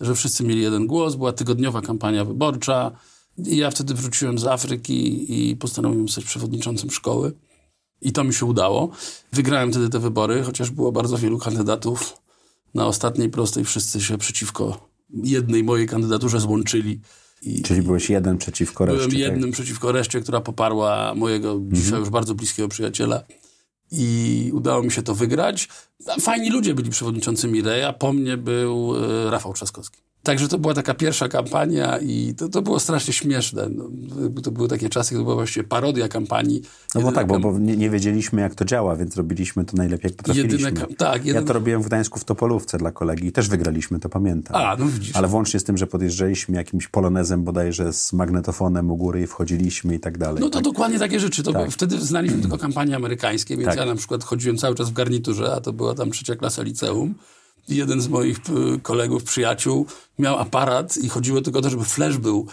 że 0.00 0.14
wszyscy 0.14 0.44
mieli 0.44 0.62
jeden 0.62 0.86
głos, 0.86 1.14
była 1.14 1.32
tygodniowa 1.32 1.80
kampania 1.80 2.25
wyborcza. 2.25 2.90
I 3.46 3.56
ja 3.56 3.70
wtedy 3.70 3.94
wróciłem 3.94 4.38
z 4.38 4.46
Afryki 4.46 5.26
i 5.50 5.56
postanowiłem 5.56 6.08
zostać 6.08 6.25
przewodniczącym 6.25 6.90
szkoły. 6.90 7.32
I 8.00 8.12
to 8.12 8.25
mi 8.25 8.34
się 8.34 8.46
udało. 8.46 8.90
Wygrałem 9.32 9.70
wtedy 9.70 9.88
te 9.88 9.98
wybory, 9.98 10.42
chociaż 10.42 10.70
było 10.70 10.92
bardzo 10.92 11.19
wielu 11.19 11.38
kandydatów. 11.38 12.16
Na 12.75 12.86
ostatniej 12.86 13.30
prostej 13.30 13.64
wszyscy 13.64 14.00
się 14.00 14.19
przeciwko 14.19 14.88
jednej 15.25 15.64
mojej 15.64 15.88
kandydaturze 15.88 16.40
złączyli. 16.40 17.00
I, 17.43 17.62
Czyli 17.62 17.82
byłeś 17.82 18.11
jeden 18.11 18.38
przeciwko 18.38 18.87
reszcie. 18.87 18.96
Byłem 18.99 19.11
tak? 19.11 19.20
jednym 19.20 19.52
przeciwko 19.52 19.93
reszcie, 19.93 20.20
która 20.20 20.40
poparła 20.40 21.14
mojego 21.14 21.61
dzisiaj 21.62 21.99
już 21.99 22.11
bardzo 22.11 22.35
bliskiego 22.35 22.69
przyjaciela. 22.69 23.23
I 23.90 24.50
udało 24.55 24.82
mi 24.82 24.93
się 24.93 25.02
to 25.02 25.14
wygrać. 25.14 25.69
Fajni 26.20 26.50
ludzie 26.50 26.75
byli 26.75 26.90
przewodniczącymi 26.90 27.62
Reja. 27.62 27.93
Po 27.93 28.12
mnie 28.12 28.37
był 28.37 28.94
e, 28.96 29.31
Rafał 29.31 29.52
Trzaskowski. 29.52 30.00
Także 30.28 30.48
to 30.48 30.58
była 30.58 30.75
taka 30.75 30.94
pierwsza 30.94 31.28
kampania 31.28 31.98
i 31.98 32.34
to, 32.36 32.48
to 32.48 32.62
było 32.62 32.80
strasznie 32.80 33.12
śmieszne. 33.14 33.69
No, 33.75 33.84
to 34.42 34.50
były 34.50 34.69
takie 34.69 34.88
czasy, 34.88 35.10
kiedy 35.10 35.22
była 35.22 35.34
właściwie 35.34 35.64
parodia 35.69 36.08
kampanii. 36.08 36.62
No 36.94 37.00
bo 37.00 37.12
tak, 37.12 37.26
bo, 37.26 37.40
bo 37.40 37.58
nie, 37.58 37.76
nie 37.76 37.90
wiedzieliśmy 37.90 38.40
jak 38.40 38.54
to 38.54 38.64
działa, 38.64 38.96
więc 38.96 39.16
robiliśmy 39.16 39.64
to 39.64 39.76
najlepiej 39.76 40.08
jak 40.08 40.16
potrafiliśmy. 40.16 40.69
Jedyne 40.70 40.86
tak, 40.96 41.25
Ja 41.25 41.28
jedyne- 41.32 41.46
to 41.46 41.52
robiłem 41.52 41.82
w 41.82 41.86
Gdańsku 41.86 42.19
w 42.19 42.25
Topolówce 42.25 42.78
dla 42.78 42.92
kolegi 42.92 43.26
i 43.26 43.32
też 43.32 43.48
wygraliśmy, 43.48 44.00
to 44.00 44.08
pamiętam. 44.08 44.56
A, 44.56 44.76
no 44.76 44.86
widzisz. 44.86 45.16
Ale 45.16 45.28
włącznie 45.28 45.60
z 45.60 45.64
tym, 45.64 45.76
że 45.78 45.86
podjeżdżaliśmy 45.86 46.56
jakimś 46.56 46.88
polonezem 46.88 47.44
bodajże 47.44 47.92
z 47.92 48.12
magnetofonem 48.12 48.90
u 48.90 48.96
góry 48.96 49.22
i 49.22 49.26
wchodziliśmy 49.26 49.94
i 49.94 50.00
tak 50.00 50.19
dalej. 50.19 50.40
No 50.40 50.48
to 50.48 50.54
tak? 50.58 50.64
dokładnie 50.64 50.98
takie 50.98 51.20
rzeczy. 51.20 51.42
To 51.42 51.52
było- 51.52 51.70
Wtedy 51.70 52.00
znaliśmy 52.00 52.38
tylko 52.40 52.58
kampanie 52.69 52.96
amerykańskie, 52.96 53.56
więc 53.56 53.69
Tak. 53.69 53.78
ja 53.78 53.86
na 53.86 53.94
przykład 53.94 54.25
chodziłem 54.25 54.56
cały 54.58 54.75
czas 54.75 54.90
w 54.90 54.92
garniturze, 54.92 55.52
a 55.54 55.60
to 55.60 55.72
była 55.72 55.94
tam 55.94 56.10
trzecia 56.10 56.36
klasa 56.36 56.62
liceum. 56.62 57.14
Jeden 57.68 58.00
z 58.00 58.08
moich 58.08 58.40
p- 58.40 58.52
kolegów, 58.82 59.25
przyjaciół 59.25 59.87
miał 60.18 60.38
aparat 60.38 60.96
i 60.96 61.08
chodziło 61.08 61.40
tylko 61.40 61.58
o 61.58 61.62
to, 61.62 61.70
żeby 61.70 61.84
flash 61.84 62.16
był 62.16 62.46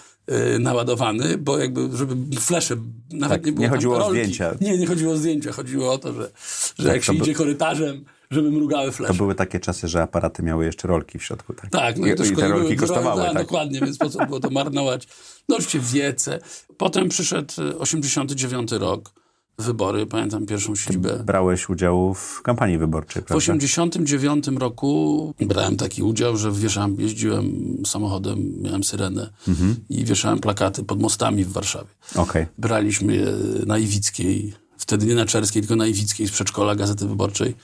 y, 0.55 0.59
naładowany, 0.59 1.37
bo 1.37 1.57
jakby, 1.59 1.97
żeby 1.97 2.35
flesze, 2.39 2.75
nawet 3.11 3.37
Tak, 3.37 3.45
nie 3.45 3.51
było 3.51 3.63
nie 3.63 3.69
chodziło 3.69 3.95
o 3.95 3.99
rolki. 3.99 4.13
zdjęcia. 4.13 4.51
Nie, 4.61 4.77
nie 4.77 4.87
chodziło 4.87 5.13
o 5.13 5.17
zdjęcia. 5.17 5.51
Chodziło 5.51 5.91
o 5.93 5.97
to, 5.97 6.13
że, 6.13 6.31
że 6.79 6.83
Tak, 6.85 6.93
jak 6.95 6.95
to 6.95 7.01
się 7.05 7.13
by- 7.13 7.23
idzie 7.23 7.33
korytarzem, 7.33 8.05
żeby 8.31 8.51
mrugały 8.51 8.85
To 8.85 8.91
flesze. 8.91 9.13
były 9.13 9.35
takie 9.35 9.59
czasy, 9.59 9.87
że 9.87 10.01
aparaty 10.01 10.43
miały 10.43 10.65
jeszcze 10.65 10.87
rolki 10.87 11.19
w 11.19 11.23
środku. 11.23 11.53
Tak, 11.53 11.69
Tak, 11.69 11.97
no 11.97 12.07
I, 12.07 12.11
i, 12.11 12.15
to 12.15 12.23
i 12.23 12.35
te 12.35 12.47
rolki 12.47 12.75
kosztowały. 12.75 13.15
drogie, 13.21 13.33
tak. 13.33 13.43
Dokładnie, 13.43 13.79
więc 13.81 13.97
po 13.97 14.09
co 14.09 14.25
było 14.25 14.39
to 14.39 14.49
marnować. 14.49 15.07
No 15.49 15.55
oczywiście 15.55 15.79
wiece. 15.93 16.39
Potem 16.77 17.09
przyszedł 17.09 17.53
y, 17.61 17.77
89 17.79 18.71
rok, 18.71 19.11
wybory, 19.57 20.05
pamiętam 20.05 20.45
pierwszą 20.45 20.75
siedzibę. 20.75 21.23
Brałeś 21.25 21.69
udział 21.69 22.13
w 22.13 22.41
kampanii 22.41 22.77
wyborczej, 22.77 23.21
W 23.21 23.25
prawda? 23.25 23.37
89 23.37 24.47
roku 24.47 25.33
brałem 25.41 25.77
taki 25.77 26.03
udział, 26.03 26.37
że 26.37 26.51
wieszałem, 26.51 26.95
jeździłem 27.01 27.77
samochodem, 27.85 28.61
miałem 28.61 28.83
syrenę 28.83 29.29
Mhm. 29.47 29.75
i 29.89 30.05
wieszałem 30.05 30.39
plakaty 30.39 30.83
pod 30.83 31.01
mostami 31.01 31.43
w 31.45 31.51
Warszawie. 31.51 31.87
Okej. 32.15 32.45
Braliśmy 32.57 33.15
je 33.15 33.33
na 33.65 33.77
Iwickiej, 33.77 34.53
wtedy 34.77 35.05
nie 35.05 35.15
na 35.15 35.25
Czerskiej, 35.25 35.61
tylko 35.61 35.75
na 35.75 35.87
Iwickiej 35.87 36.27
z 36.27 36.31
przedszkola 36.31 36.75
Gazety 36.75 37.07
Wyborczej. 37.07 37.55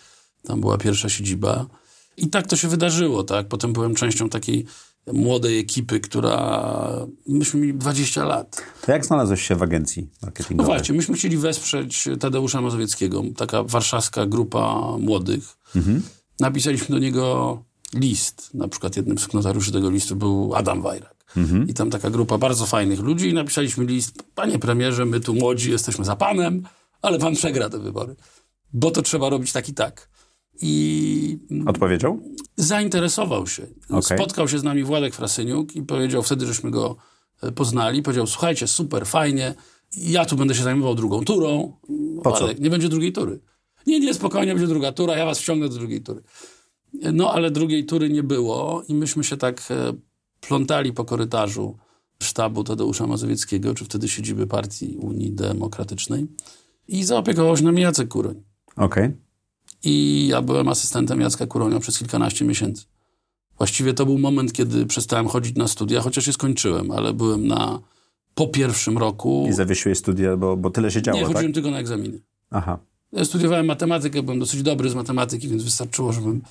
Tam 0.44 0.62
była 0.62 0.78
pierwsza 0.78 1.10
siedziba. 1.10 1.66
I 2.18 2.28
tak 2.28 2.48
to 2.48 2.56
się 2.56 2.68
wydarzyło, 2.68 3.24
tak? 3.24 3.48
Potem 3.48 3.74
byłem 3.74 3.96
częścią 3.96 4.30
takiej 4.30 4.66
młodej 5.13 5.60
ekipy, 5.60 6.00
która... 6.00 7.08
Myśmy 7.27 7.60
mieli 7.60 7.74
20 7.74 8.25
lat. 8.25 8.63
To 8.86 8.91
jak 8.91 9.05
znalazłeś 9.05 9.41
się 9.48 9.55
w 9.55 9.63
agencji 9.63 10.03
No 10.03 10.17
marketingowej? 10.27 10.75
właśnie, 10.77 10.96
myśmy 10.96 11.15
chcieli 11.15 11.38
wesprzeć 11.38 12.08
Tadeusza 12.20 12.62
Mazowieckiego, 12.62 13.24
taka 13.38 13.63
warszawska 13.63 14.25
grupa 14.25 14.84
młodych. 15.00 15.58
Napisaliśmy 16.39 16.96
do 16.96 17.00
niego 17.00 17.63
list. 17.93 18.50
Na 18.53 18.67
przykład 18.67 18.96
jednym 18.98 19.17
z 19.17 19.22
sygnatariuszy 19.22 19.72
tego 19.72 19.89
listu 19.89 20.15
był 20.15 20.55
Adam 20.55 20.81
Wajrak. 20.81 21.15
I 21.67 21.74
tam 21.74 21.89
taka 21.89 22.10
grupa 22.10 22.38
bardzo 22.38 22.65
fajnych 22.65 23.00
ludzi 23.00 23.29
i 23.29 23.34
napisaliśmy 23.34 23.86
list, 23.86 24.24
panie 24.36 24.60
premierze, 24.60 25.05
my 25.05 25.20
tu 25.20 25.34
młodzi 25.34 25.72
jesteśmy 25.72 26.05
za 26.05 26.15
panem, 26.15 26.63
ale 27.01 27.20
pan 27.20 27.36
przegra 27.36 27.70
te 27.70 27.79
wybory. 27.79 28.15
Bo 28.74 28.91
to 28.91 29.01
trzeba 29.01 29.29
robić 29.29 29.51
tak 29.51 29.70
i 29.70 29.74
tak. 29.74 30.10
I 30.62 31.39
Odpowiedział? 31.65 32.20
zainteresował 32.56 33.48
się. 33.48 33.68
Okej. 33.89 34.18
Spotkał 34.18 34.48
się 34.48 34.60
z 34.60 34.63
nami 34.63 34.84
Władek 34.84 35.15
Frasyniuk 35.15 35.75
i 35.75 35.84
powiedział, 35.84 36.24
wtedy 36.24 36.46
żeśmy 36.46 36.72
go 36.72 36.96
e, 37.41 37.51
poznali, 37.51 38.01
powiedział, 38.01 38.27
słuchajcie, 38.27 38.68
super, 38.68 39.06
fajnie, 39.06 39.53
ja 39.98 40.25
tu 40.25 40.36
będę 40.36 40.56
się 40.56 40.63
zajmował 40.63 40.96
drugą 40.96 41.25
turą. 41.25 41.77
Po 42.24 42.32
co? 42.32 42.44
Ale 42.44 42.56
nie 42.56 42.70
będzie 42.70 42.89
drugiej 42.89 43.13
tury. 43.13 43.39
Nie, 43.88 44.00
nie, 44.00 44.13
spokojnie, 44.13 44.53
będzie 44.53 44.68
druga 44.68 44.91
tura, 44.91 45.18
ja 45.18 45.25
was 45.25 45.39
wciągnę 45.39 45.70
do 45.70 45.75
drugiej 45.75 46.01
tury. 46.01 46.22
No, 47.13 47.34
ale 47.34 47.51
drugiej 47.51 47.86
tury 47.86 48.10
nie 48.10 48.24
było 48.24 48.84
i 48.88 48.96
myśmy 48.96 49.24
się 49.24 49.38
tak 49.38 49.63
e, 49.72 49.94
plątali 50.41 50.94
po 50.94 51.06
korytarzu 51.06 51.77
sztabu 52.24 52.63
Tadeusza 52.63 53.08
Mazowieckiego, 53.08 53.74
czy 53.74 53.86
wtedy 53.86 54.08
siedziby 54.08 54.48
Partii 54.48 54.98
Unii 54.98 55.32
Demokratycznej 55.32 56.27
i 56.88 57.03
zaopiekował 57.03 57.58
się 57.58 57.63
nami 57.63 57.82
Jacek 57.82 58.08
Kuroń. 58.08 58.44
Okej. 58.75 59.12
I 59.84 60.28
ja 60.28 60.42
byłem 60.42 60.68
asystentem 60.68 61.22
Jacka 61.22 61.48
Kuronia 61.48 61.80
przez 61.80 62.00
kilkanaście 62.00 62.46
miesięcy. 62.46 62.86
Właściwie 63.58 63.94
to 63.94 64.06
był 64.06 64.18
moment, 64.18 64.54
kiedy 64.54 64.86
przestałem 64.86 65.28
chodzić 65.28 65.56
na 65.56 65.68
studia, 65.68 66.02
chociaż 66.02 66.28
je 66.28 66.34
skończyłem, 66.34 66.92
ale 66.92 67.14
byłem 67.14 67.48
na 67.48 67.80
po 68.36 68.48
pierwszym 68.48 68.98
roku. 68.98 69.46
I 69.50 69.54
zawiesiłeś 69.54 69.98
studia, 69.98 70.38
bo, 70.38 70.58
bo 70.58 70.70
tyle 70.70 70.92
się 70.92 71.02
działo, 71.02 71.18
Nie, 71.18 71.24
tak? 71.26 71.34
chodziłem 71.34 71.54
tylko 71.54 71.72
na 71.72 71.80
egzaminy. 71.80 72.20
Aha. 72.50 72.80
Ja 73.12 73.26
studiowałem 73.26 73.66
matematykę, 73.66 74.24
byłem 74.24 74.40
dosyć 74.40 74.64
dobry 74.64 74.90
z 74.90 74.96
matematyki, 74.96 75.48
więc 75.48 75.64
wystarczyło, 75.64 76.14
żebym. 76.14 76.42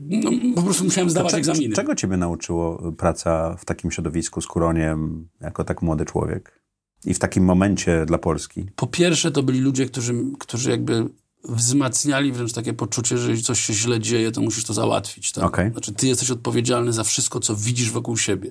No, 0.00 0.30
po 0.54 0.62
prostu 0.62 0.84
musiałem 0.84 1.10
zdawać 1.10 1.30
Cze- 1.32 1.38
egzaminy. 1.38 1.74
Czego 1.74 1.94
ciebie 1.94 2.16
nauczyło 2.16 2.92
praca 2.92 3.56
w 3.58 3.64
takim 3.64 3.90
środowisku 3.90 4.40
z 4.40 4.46
Kuroniem, 4.46 5.28
jako 5.40 5.64
tak 5.64 5.82
młody 5.82 6.04
człowiek? 6.04 6.62
I 7.04 7.14
w 7.14 7.18
takim 7.18 7.44
momencie 7.44 8.06
dla 8.06 8.18
Polski? 8.18 8.66
Po 8.76 8.86
pierwsze, 8.86 9.30
to 9.32 9.42
byli 9.42 9.60
ludzie, 9.60 9.86
którzy, 9.86 10.14
którzy 10.38 10.70
jakby 10.70 11.08
wzmacniali 11.48 12.32
wręcz 12.32 12.52
takie 12.52 12.72
poczucie, 12.72 13.18
że 13.18 13.30
jeśli 13.30 13.44
coś 13.44 13.60
się 13.60 13.74
źle 13.74 14.00
dzieje, 14.00 14.32
to 14.32 14.40
musisz 14.40 14.64
to 14.64 14.74
załatwić. 14.74 15.32
Tak? 15.32 15.44
Okej. 15.44 15.70
Znaczy, 15.70 15.92
ty 15.92 16.08
jesteś 16.08 16.30
odpowiedzialny 16.30 16.92
za 16.92 17.04
wszystko, 17.04 17.40
co 17.40 17.56
widzisz 17.56 17.90
wokół 17.90 18.16
siebie. 18.16 18.50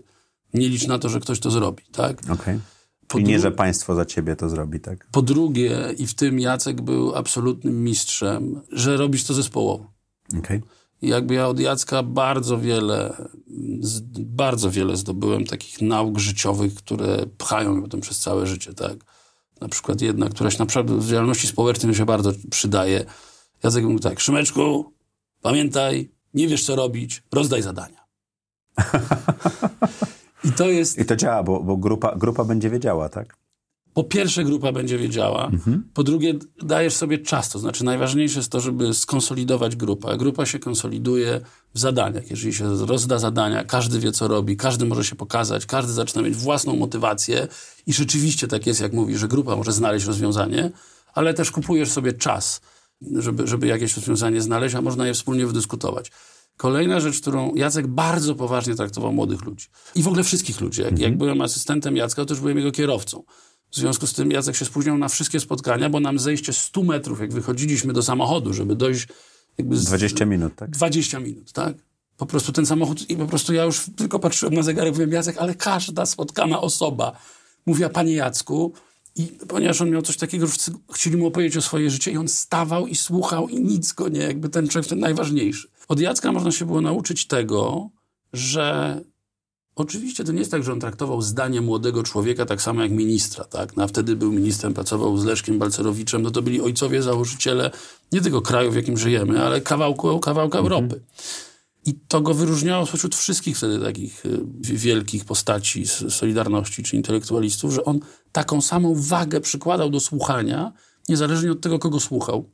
Nie 0.54 0.70
licz 0.70 0.88
na 0.88 1.00
to, 1.00 1.10
że 1.10 1.20
ktoś 1.20 1.40
to 1.40 1.52
zrobi. 1.52 1.84
Tak? 1.92 2.22
Okej. 2.30 2.60
Po 3.08 3.20
I 3.20 3.24
nie, 3.24 3.40
że 3.40 3.52
państwo 3.52 3.96
za 3.96 4.06
ciebie 4.06 4.36
to 4.36 4.50
zrobi, 4.50 4.80
tak? 4.80 5.08
Po 5.12 5.22
drugie, 5.22 5.94
i 5.98 6.08
w 6.08 6.14
tym 6.14 6.40
Jacek 6.40 6.82
był 6.82 7.16
absolutnym 7.16 7.84
mistrzem, 7.84 8.62
że 8.72 8.98
robisz 8.98 9.24
to 9.24 9.34
zespołowo. 9.34 9.92
I 11.02 11.08
jakby 11.08 11.34
ja 11.34 11.48
od 11.48 11.60
Jacka 11.60 12.04
bardzo 12.04 12.60
wiele, 12.60 13.28
bardzo 14.20 14.72
wiele 14.72 14.98
zdobyłem 14.98 15.46
takich 15.46 15.82
nauk 15.82 16.20
życiowych, 16.20 16.76
które 16.76 17.26
pchają 17.38 17.74
mnie 17.74 17.82
potem 17.82 18.02
przez 18.02 18.20
całe 18.20 18.48
życie, 18.48 18.74
tak? 18.74 19.15
Na 19.62 19.70
przykład 19.70 20.02
jedna, 20.02 20.30
która 20.30 20.52
się 20.52 20.60
na 20.60 20.66
przykład 20.66 20.92
w 20.92 21.10
działalności 21.10 21.48
społecznej 21.48 21.96
się 21.96 22.06
bardzo 22.06 22.32
przydaje. 22.52 23.06
Jacek 23.64 23.84
mówił 23.84 24.00
tak, 24.00 24.20
Szymeczku, 24.20 24.94
pamiętaj, 25.42 26.12
nie 26.34 26.48
wiesz 26.48 26.66
co 26.66 26.76
robić, 26.76 27.24
rozdaj 27.32 27.62
zadania. 27.62 28.06
I 30.44 30.52
to 30.52 30.70
jest, 30.70 31.00
I 31.00 31.06
to 31.06 31.16
działa, 31.16 31.44
bo, 31.44 31.64
bo 31.64 31.78
grupa, 31.78 32.16
grupa 32.16 32.44
będzie 32.44 32.70
wiedziała, 32.70 33.10
tak? 33.10 33.38
Po 33.96 34.04
pierwsze 34.04 34.44
grupa 34.44 34.72
będzie 34.72 34.98
wiedziała, 34.98 35.52
po 35.94 36.04
drugie 36.04 36.34
dajesz 36.62 36.94
sobie 36.94 37.18
czas, 37.18 37.50
to 37.50 37.60
znaczy 37.60 37.86
najważniejsze 37.86 38.40
jest 38.40 38.52
to, 38.52 38.60
żeby 38.60 38.94
skonsolidować 38.94 39.76
grupę. 39.76 40.18
Grupa 40.18 40.46
się 40.46 40.60
konsoliduje 40.60 41.42
w 41.74 41.80
zadaniach. 41.80 42.30
Jeżeli 42.30 42.54
się 42.54 42.86
rozda 42.86 43.20
zadania, 43.20 43.64
każdy 43.64 44.00
wie 44.00 44.12
co 44.12 44.28
robi, 44.28 44.58
każdy 44.58 44.86
może 44.86 45.04
się 45.04 45.16
pokazać, 45.16 45.66
każdy 45.66 45.94
zaczyna 45.94 46.22
mieć 46.22 46.36
własną 46.36 46.76
motywację 46.76 47.48
i 47.88 47.94
rzeczywiście 47.94 48.48
tak 48.48 48.68
jest, 48.68 48.82
jak 48.82 48.94
mówi, 48.94 49.18
że 49.18 49.28
grupa 49.28 49.56
może 49.56 49.72
znaleźć 49.72 50.06
rozwiązanie, 50.06 50.72
ale 51.14 51.34
też 51.34 51.52
kupujesz 51.52 51.92
sobie 51.92 52.14
czas, 52.14 52.62
żeby, 53.16 53.48
żeby 53.48 53.68
jakieś 53.68 53.96
rozwiązanie 53.96 54.42
znaleźć, 54.42 54.76
a 54.76 54.82
można 54.82 55.08
je 55.08 55.14
wspólnie 55.14 55.46
wydyskutować. 55.48 56.12
Kolejna 56.58 57.00
rzecz, 57.00 57.22
którą 57.22 57.56
Jacek 57.56 57.88
bardzo 57.88 58.36
poważnie 58.36 58.76
traktował 58.76 59.14
młodych 59.14 59.46
ludzi. 59.46 59.68
I 59.96 60.04
w 60.04 60.08
ogóle 60.08 60.24
wszystkich 60.24 60.62
ludzi. 60.62 60.82
Jak, 60.82 61.00
jak 61.00 61.18
byłem 61.18 61.42
asystentem 61.42 61.98
Jacka, 61.98 62.22
to 62.22 62.26
też 62.26 62.40
byłem 62.40 62.58
jego 62.58 62.72
kierowcą. 62.72 63.24
W 63.76 63.78
związku 63.78 64.08
z 64.08 64.14
tym 64.14 64.32
Jacek 64.32 64.56
się 64.56 64.66
spóźniał 64.66 64.98
na 64.98 65.10
wszystkie 65.10 65.40
spotkania, 65.40 65.90
bo 65.90 66.00
nam 66.00 66.20
zejście 66.20 66.54
100 66.54 66.84
metrów, 66.84 67.20
jak 67.20 67.34
wychodziliśmy 67.34 67.94
do 67.94 68.04
samochodu, 68.04 68.54
żeby 68.54 68.76
dojść 68.76 69.08
jakby 69.58 69.78
z 69.78 69.86
20 69.86 70.26
minut, 70.26 70.56
tak? 70.56 70.70
20 70.70 71.20
minut, 71.20 71.52
tak? 71.52 71.76
Po 72.18 72.26
prostu 72.26 72.52
ten 72.52 72.66
samochód 72.66 73.10
i 73.10 73.18
po 73.18 73.26
prostu 73.26 73.54
ja 73.54 73.64
już 73.64 73.86
tylko 73.96 74.20
patrzyłem 74.20 74.54
na 74.54 74.64
zegarek, 74.64 74.94
mówiłem, 74.94 75.12
Jacek, 75.12 75.38
ale 75.38 75.56
każda 75.56 76.06
spotkana 76.06 76.62
osoba 76.62 77.20
mówiła, 77.66 77.90
panie 77.90 78.14
Jacku, 78.14 78.74
i 79.16 79.24
ponieważ 79.48 79.82
on 79.82 79.90
miał 79.90 80.02
coś 80.02 80.18
takiego, 80.18 80.48
że 80.48 80.54
chcieli 80.94 81.18
mu 81.18 81.28
opowiedzieć 81.28 81.58
o 81.58 81.62
swoje 81.62 81.90
życie 81.90 82.12
i 82.12 82.18
on 82.18 82.28
stawał 82.28 82.88
i 82.88 82.96
słuchał 82.96 83.50
i 83.50 83.62
nic 83.62 83.94
go 83.94 84.10
nie, 84.10 84.20
jakby 84.20 84.50
ten 84.50 84.68
człowiek 84.68 84.90
ten 84.90 85.00
najważniejszy. 85.00 85.68
Od 85.88 86.00
Jacka 86.00 86.32
można 86.32 86.52
się 86.52 86.66
było 86.66 86.82
nauczyć 86.82 87.28
tego, 87.28 87.90
że 88.34 89.02
Oczywiście 89.76 90.24
to 90.24 90.32
nie 90.32 90.40
jest 90.40 90.52
tak, 90.52 90.64
że 90.64 90.74
on 90.74 90.80
traktował 90.80 91.22
zdanie 91.22 91.62
młodego 91.62 92.04
człowieka 92.04 92.46
tak 92.46 92.62
samo 92.62 92.82
jak 92.82 92.92
ministra, 92.92 93.44
tak? 93.44 93.78
No, 93.78 93.84
a 93.84 93.88
wtedy 93.88 94.16
był 94.16 94.32
ministrem, 94.32 94.74
pracował 94.74 95.18
z 95.18 95.26
Leszkiem 95.26 95.60
Balcerowiczem, 95.60 96.22
no 96.22 96.32
to 96.32 96.42
byli 96.42 96.62
ojcowie, 96.62 97.02
założyciele 97.02 97.72
nie 98.12 98.22
tego 98.22 98.42
kraju, 98.42 98.72
w 98.72 98.76
jakim 98.76 98.98
żyjemy, 98.98 99.44
ale 99.44 99.62
kawałku, 99.62 100.20
kawałka 100.20 100.60
Europy. 100.60 101.02
I 101.86 101.94
to 102.08 102.22
go 102.22 102.34
wyróżniało 102.34 102.86
spośród 102.86 103.16
wszystkich 103.16 103.58
wtedy 103.58 103.80
takich 103.80 104.26
y, 104.26 104.40
wielkich 104.62 105.26
postaci 105.26 105.86
z 105.88 106.14
Solidarności 106.14 106.84
czy 106.84 106.96
intelektualistów, 106.96 107.74
że 107.74 107.86
on 107.86 108.00
taką 108.32 108.62
samą 108.62 108.96
wagę 108.98 109.42
przykładał 109.42 109.90
do 109.90 110.00
słuchania, 110.00 110.74
niezależnie 111.10 111.52
od 111.52 111.62
tego, 111.62 111.80
kogo 111.80 112.00
słuchał. 112.00 112.50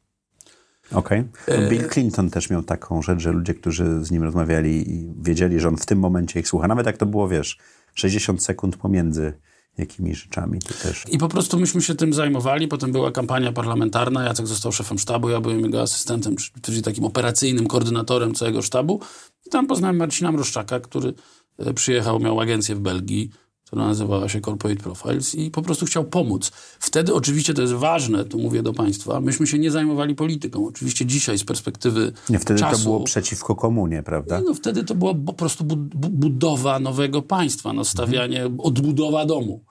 Okej. 0.93 1.23
E, 1.47 1.69
Bill 1.69 1.89
Clinton 1.89 2.29
też 2.29 2.49
miał 2.49 2.63
taką 2.63 3.01
rzecz, 3.01 3.19
że 3.19 3.31
ludzie, 3.31 3.53
którzy 3.53 4.05
z 4.05 4.11
nim 4.11 4.23
rozmawiali 4.23 4.91
i 4.91 5.13
wiedzieli, 5.21 5.59
że 5.59 5.67
on 5.67 5.77
w 5.77 5.85
tym 5.85 5.99
momencie 5.99 6.39
ich 6.39 6.47
słucha. 6.47 6.67
Nawet 6.67 6.85
jak 6.85 6.97
to 6.97 7.05
było, 7.05 7.27
wiesz, 7.27 7.57
60 7.93 8.43
sekund 8.43 8.77
pomiędzy 8.77 9.33
jakimi 9.77 10.15
rzeczami, 10.15 10.59
to 10.59 10.73
też... 10.73 11.03
I 11.11 11.17
po 11.17 11.27
prostu 11.27 11.59
myśmy 11.59 11.81
się 11.81 11.95
tym 11.95 12.13
zajmowali. 12.13 12.67
Potem 12.67 12.91
była 12.91 13.11
kampania 13.11 13.51
parlamentarna. 13.51 14.23
Jacek 14.23 14.47
został 14.47 14.71
szefem 14.71 14.99
sztabu, 14.99 15.29
ja 15.29 15.41
byłem 15.41 15.59
jego 15.59 15.81
asystentem, 15.81 16.35
czyli 16.61 16.81
takim 16.81 17.03
operacyjnym 17.03 17.67
koordynatorem 17.67 18.33
całego 18.33 18.61
sztabu. 18.61 19.01
I 19.45 19.49
tam 19.49 19.67
poznałem 19.67 19.97
Marcina 19.97 20.31
Mroszczaka, 20.31 20.79
który 20.79 21.13
e, 21.59 21.73
przyjechał, 21.73 22.19
miał 22.19 22.39
agencję 22.39 22.75
w 22.75 22.79
Belgii, 22.79 23.31
która 23.71 23.85
nazywała 23.87 24.29
się 24.29 24.41
Corporate 24.41 24.83
Profiles 24.83 25.35
i 25.35 25.51
po 25.51 25.61
prostu 25.61 25.85
chciał 25.85 26.03
pomóc. 26.03 26.51
Wtedy 26.79 27.13
oczywiście 27.13 27.53
to 27.53 27.61
jest 27.61 27.73
ważne, 27.73 28.25
tu 28.25 28.39
mówię 28.39 28.63
do 28.63 28.73
Państwa, 28.73 29.19
myśmy 29.21 29.47
się 29.47 29.59
nie 29.59 29.71
zajmowali 29.71 30.15
polityką. 30.15 30.67
Oczywiście 30.67 31.05
dzisiaj 31.05 31.37
z 31.37 31.43
perspektywy 31.43 32.11
Nie, 32.29 32.39
wtedy 32.39 32.59
czasu, 32.59 32.77
to 32.77 32.83
było 32.83 33.03
przeciwko 33.03 33.55
komunie, 33.55 34.03
prawda? 34.03 34.41
no 34.45 34.53
wtedy 34.53 34.83
to 34.83 34.95
była 34.95 35.13
po 35.25 35.33
prostu 35.33 35.63
bu- 35.63 35.75
bu- 35.75 36.09
budowa 36.09 36.79
nowego 36.79 37.21
państwa, 37.21 37.73
no 37.73 37.85
stawianie, 37.85 38.45
odbudowa 38.57 39.25
domu. 39.25 39.63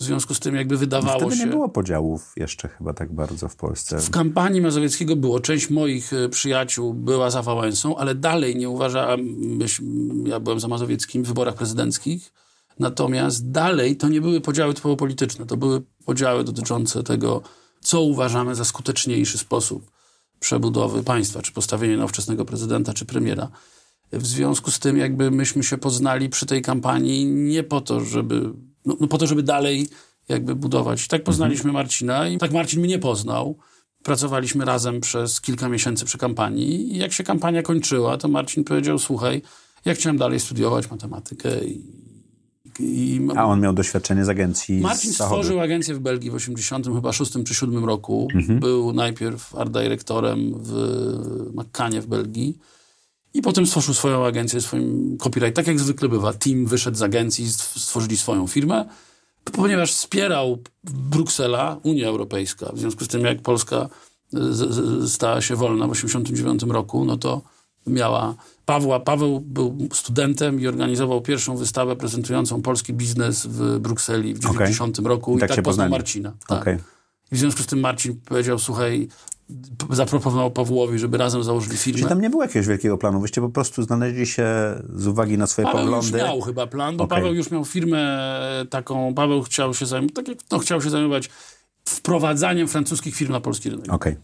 W 0.00 0.04
związku 0.04 0.34
z 0.34 0.40
tym 0.40 0.54
jakby 0.54 0.76
wydawało 0.76 1.20
Wtedy 1.20 1.36
się... 1.36 1.44
nie 1.44 1.50
było 1.50 1.68
podziałów 1.68 2.32
jeszcze 2.36 2.68
chyba 2.68 2.94
tak 2.94 3.12
bardzo 3.14 3.48
w 3.48 3.56
Polsce. 3.56 3.98
W 4.00 4.10
kampanii 4.10 4.60
Mazowieckiego 4.60 5.16
było. 5.16 5.40
Część 5.40 5.70
moich 5.70 6.12
e, 6.12 6.28
przyjaciół 6.28 6.94
była 6.94 7.30
za 7.30 7.42
Wałęsą, 7.42 7.96
ale 7.96 8.14
dalej 8.14 8.56
nie 8.56 8.68
uważałem, 8.68 9.20
myś- 9.58 9.82
ja 10.28 10.40
byłem 10.40 10.60
za 10.60 10.68
Mazowieckim 10.68 11.22
w 11.22 11.26
wyborach 11.28 11.54
prezydenckich, 11.54 12.32
natomiast 12.78 13.50
dalej 13.50 13.96
to 13.96 14.08
nie 14.08 14.20
były 14.20 14.40
podziały 14.40 14.74
typowo 14.74 14.96
polityczne, 14.96 15.46
to 15.46 15.56
były 15.56 15.82
podziały 16.04 16.44
dotyczące 16.44 17.02
tego, 17.02 17.42
co 17.80 18.02
uważamy 18.02 18.54
za 18.54 18.64
skuteczniejszy 18.64 19.38
sposób 19.38 19.90
przebudowy 20.40 21.02
państwa, 21.02 21.42
czy 21.42 21.52
postawienia 21.52 21.96
nowoczesnego 21.96 22.44
prezydenta, 22.44 22.94
czy 22.94 23.04
premiera. 23.04 23.48
W 24.12 24.26
związku 24.26 24.70
z 24.70 24.78
tym 24.78 24.96
jakby 24.96 25.30
myśmy 25.30 25.62
się 25.62 25.78
poznali 25.78 26.28
przy 26.28 26.46
tej 26.46 26.62
kampanii 26.62 27.26
nie 27.26 27.62
po 27.62 27.80
to, 27.80 28.00
żeby, 28.00 28.52
no, 28.86 28.96
no 29.00 29.08
po 29.08 29.18
to, 29.18 29.26
żeby 29.26 29.42
dalej 29.42 29.88
jakby 30.28 30.54
budować. 30.54 31.08
Tak 31.08 31.24
poznaliśmy 31.24 31.72
Marcina 31.72 32.28
i 32.28 32.38
tak 32.38 32.52
Marcin 32.52 32.80
mnie 32.80 32.98
poznał. 32.98 33.58
Pracowaliśmy 34.02 34.64
razem 34.64 35.00
przez 35.00 35.40
kilka 35.40 35.68
miesięcy 35.68 36.04
przy 36.04 36.18
kampanii 36.18 36.94
i 36.94 36.98
jak 36.98 37.12
się 37.12 37.24
kampania 37.24 37.62
kończyła, 37.62 38.16
to 38.16 38.28
Marcin 38.28 38.64
powiedział, 38.64 38.98
słuchaj, 38.98 39.42
ja 39.84 39.94
chciałem 39.94 40.18
dalej 40.18 40.40
studiować 40.40 40.90
matematykę 40.90 41.64
i, 41.64 42.07
i 42.80 43.20
A 43.36 43.44
on 43.44 43.60
miał 43.60 43.72
doświadczenie 43.72 44.24
z 44.24 44.28
agencji 44.28 44.80
Marcin 44.80 45.12
z 45.12 45.14
stworzył 45.14 45.60
agencję 45.60 45.94
w 45.94 45.98
Belgii 45.98 46.30
w 46.30 46.34
80 46.34 46.86
chyba 46.86 47.12
6 47.12 47.32
czy 47.46 47.54
7 47.54 47.84
roku. 47.84 48.28
Mhm. 48.34 48.60
Był 48.60 48.92
najpierw 48.92 49.54
art 49.54 49.70
dyrektorem 49.70 50.54
w 50.56 50.72
McCanie 51.54 52.00
w 52.00 52.06
Belgii 52.06 52.58
i 53.34 53.42
potem 53.42 53.66
stworzył 53.66 53.94
swoją 53.94 54.26
agencję, 54.26 54.60
swoim 54.60 55.18
copyright. 55.18 55.56
Tak 55.56 55.66
jak 55.66 55.80
zwykle 55.80 56.08
bywa, 56.08 56.32
team 56.32 56.66
wyszedł 56.66 56.96
z 56.96 57.02
agencji, 57.02 57.46
stw- 57.46 57.78
stworzyli 57.78 58.16
swoją 58.16 58.46
firmę, 58.46 58.84
ponieważ 59.44 59.92
wspierał 59.92 60.58
Bruksela, 60.84 61.80
Unia 61.82 62.08
Europejska. 62.08 62.72
W 62.72 62.78
związku 62.78 63.04
z 63.04 63.08
tym, 63.08 63.24
jak 63.24 63.42
Polska 63.42 63.88
z, 64.32 65.12
stała 65.12 65.40
się 65.40 65.56
wolna 65.56 65.86
w 65.86 65.90
89 65.90 66.62
roku, 66.62 67.04
no 67.04 67.16
to 67.16 67.42
miała 67.88 68.34
Pawła. 68.64 69.00
Paweł 69.00 69.40
był 69.40 69.88
studentem 69.92 70.60
i 70.60 70.66
organizował 70.66 71.20
pierwszą 71.20 71.56
wystawę 71.56 71.96
prezentującą 71.96 72.62
polski 72.62 72.92
biznes 72.92 73.46
w 73.46 73.78
Brukseli 73.78 74.34
w 74.34 74.38
90 74.38 74.98
roku 74.98 75.36
i 75.36 75.40
tak 75.40 75.48
tak, 75.48 75.56
poznał 75.56 75.72
poznali. 75.72 75.90
Marcina. 75.90 76.32
Tak. 76.46 76.60
Okej. 76.62 76.78
I 77.32 77.36
w 77.36 77.38
związku 77.38 77.62
z 77.62 77.66
tym 77.66 77.80
Marcin 77.80 78.20
powiedział, 78.24 78.58
słuchaj, 78.58 79.08
zaproponował 79.90 80.50
Pawłowi, 80.50 80.98
żeby 80.98 81.18
razem 81.18 81.42
założyli 81.42 81.76
firmę. 81.76 81.98
Czyli 81.98 82.08
tam 82.08 82.20
nie 82.20 82.30
było 82.30 82.42
jakiegoś 82.42 82.66
wielkiego 82.66 82.98
planu, 82.98 83.20
wyście 83.20 83.40
po 83.40 83.48
prostu 83.48 83.82
znaleźli 83.82 84.26
się 84.26 84.46
z 84.94 85.06
uwagi 85.06 85.38
na 85.38 85.46
swoje 85.46 85.66
Paweł 85.66 85.80
już 85.80 85.90
poglądy. 85.90 86.18
miał 86.18 86.40
chyba 86.40 86.66
plan, 86.66 86.96
bo 86.96 87.04
Okej. 87.04 87.18
Paweł 87.18 87.34
już 87.34 87.50
miał 87.50 87.64
firmę 87.64 88.30
taką, 88.70 89.14
Paweł 89.14 89.42
chciał 89.42 89.74
się 89.74 89.86
zajmować, 89.86 90.14
tak 90.14 90.28
jak 90.28 90.38
no, 90.50 90.58
chciał 90.58 90.82
się 90.82 90.90
zajmować 90.90 91.30
wprowadzaniem 91.84 92.68
francuskich 92.68 93.14
firm 93.14 93.32
na 93.32 93.40
polski 93.40 93.70
rynek. 93.70 93.92
Okej. 93.92 94.16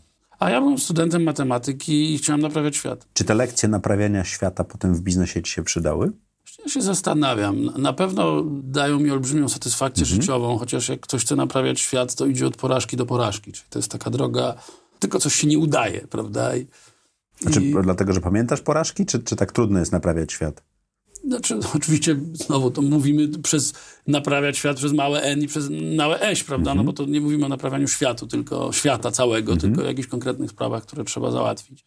A 0.44 0.50
ja 0.50 0.60
byłem 0.60 0.78
studentem 0.78 1.22
matematyki 1.22 2.14
i 2.14 2.18
chciałem 2.18 2.40
naprawiać 2.40 2.76
świat. 2.76 3.06
Czy 3.14 3.24
te 3.24 3.34
lekcje 3.34 3.68
naprawiania 3.68 4.24
świata 4.24 4.64
potem 4.64 4.94
w 4.94 5.00
biznesie 5.00 5.42
ci 5.42 5.52
się 5.52 5.62
przydały? 5.62 6.12
Ja 6.64 6.68
się 6.70 6.82
zastanawiam. 6.82 7.64
Na 7.78 7.92
pewno 7.92 8.42
dają 8.62 8.98
mi 9.00 9.10
olbrzymią 9.10 9.48
satysfakcję 9.48 10.02
Mhm. 10.02 10.22
życiową, 10.22 10.58
chociaż 10.58 10.88
jak 10.88 11.00
ktoś 11.00 11.24
chce 11.24 11.36
naprawiać 11.36 11.80
świat, 11.80 12.14
to 12.14 12.26
idzie 12.26 12.46
od 12.46 12.56
porażki 12.56 12.96
do 12.96 13.06
porażki. 13.06 13.52
Czyli 13.52 13.66
to 13.70 13.78
jest 13.78 13.90
taka 13.90 14.10
droga, 14.10 14.54
tylko 14.98 15.18
coś 15.20 15.34
się 15.34 15.46
nie 15.46 15.58
udaje, 15.58 16.00
prawda? 16.10 16.56
I, 16.56 16.66
Znaczy, 17.40 17.62
i, 17.62 17.74
dlatego, 17.82 18.12
że 18.12 18.20
pamiętasz 18.20 18.60
porażki, 18.60 19.06
czy, 19.06 19.18
czy 19.22 19.36
tak 19.36 19.52
trudno 19.52 19.78
jest 19.78 19.92
naprawiać 19.92 20.32
świat? 20.32 20.62
Znaczy, 21.26 21.58
oczywiście 21.76 22.16
znowu 22.32 22.70
to 22.70 22.82
mówimy 22.82 23.28
przez 23.28 23.72
naprawiać 24.06 24.58
świat 24.58 24.76
przez 24.76 24.92
małe 24.92 25.22
N 25.22 25.42
i 25.42 25.46
przez 25.46 25.70
małe 25.96 26.20
Eś, 26.20 26.44
prawda? 26.44 26.70
Mhm. 26.70 26.86
No 26.86 26.92
bo 26.92 26.96
to 26.96 27.10
nie 27.10 27.20
mówimy 27.20 27.46
o 27.46 27.48
naprawianiu 27.48 27.88
światu, 27.88 28.26
tylko 28.26 28.72
świata 28.72 29.10
całego, 29.10 29.56
tylko 29.56 29.82
o 29.82 29.84
jakichś 29.84 30.08
konkretnych 30.08 30.50
sprawach, 30.50 30.82
które 30.82 31.04
trzeba 31.04 31.30
załatwić. 31.30 31.84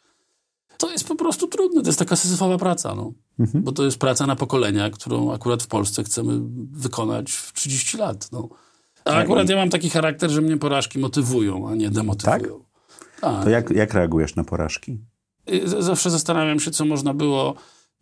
To 0.77 0.91
jest 0.91 1.07
po 1.07 1.15
prostu 1.15 1.47
trudne, 1.47 1.81
to 1.81 1.89
jest 1.89 1.99
taka 1.99 2.15
syzyfowa 2.15 2.57
praca, 2.57 2.95
no. 2.95 3.13
Mhm. 3.39 3.63
Bo 3.63 3.71
to 3.71 3.85
jest 3.85 3.97
praca 3.97 4.27
na 4.27 4.35
pokolenia, 4.35 4.89
którą 4.89 5.33
akurat 5.33 5.63
w 5.63 5.67
Polsce 5.67 6.03
chcemy 6.03 6.39
wykonać 6.71 7.31
w 7.31 7.53
30 7.53 7.97
lat, 7.97 8.31
no. 8.31 8.49
A 9.05 9.09
Tak, 9.09 9.23
akurat 9.23 9.49
ja 9.49 9.55
mam 9.55 9.69
taki 9.69 9.89
charakter, 9.89 10.29
że 10.29 10.41
mnie 10.41 10.57
porażki 10.57 10.99
motywują, 10.99 11.69
a 11.69 11.75
nie 11.75 11.89
demotywują. 11.89 12.59
Tak? 13.21 13.43
To 13.43 13.49
jak, 13.49 13.69
jak 13.69 13.93
reagujesz 13.93 14.35
na 14.35 14.43
porażki? 14.43 14.97
Y, 15.51 15.81
Zawsze 15.83 16.09
zastanawiam 16.09 16.59
się, 16.59 16.71
co 16.71 16.85
można 16.85 17.13
było 17.13 17.55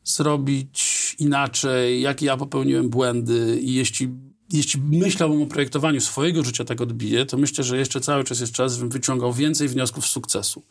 zrobić 0.06 1.16
inaczej, 1.20 2.02
jakie 2.02 2.26
ja 2.26 2.38
popełniłem 2.38 2.90
błędy 2.90 3.60
i 3.62 3.74
jeśli, 3.74 4.10
jeśli 4.52 4.82
myślałbym 4.82 5.42
o 5.42 5.46
projektowaniu 5.46 6.02
swojego 6.02 6.44
życia 6.44 6.66
tak 6.66 6.82
odbije, 6.82 7.26
to 7.26 7.38
myślę, 7.38 7.64
że 7.64 7.78
jeszcze 7.78 8.02
cały 8.02 8.24
czas 8.24 8.40
jest 8.40 8.54
czas, 8.54 8.74
żebym 8.74 8.90
wyciągał 8.90 9.34
więcej 9.34 9.68
wniosków 9.68 10.06
z 10.06 10.10
sukcesu. 10.10 10.64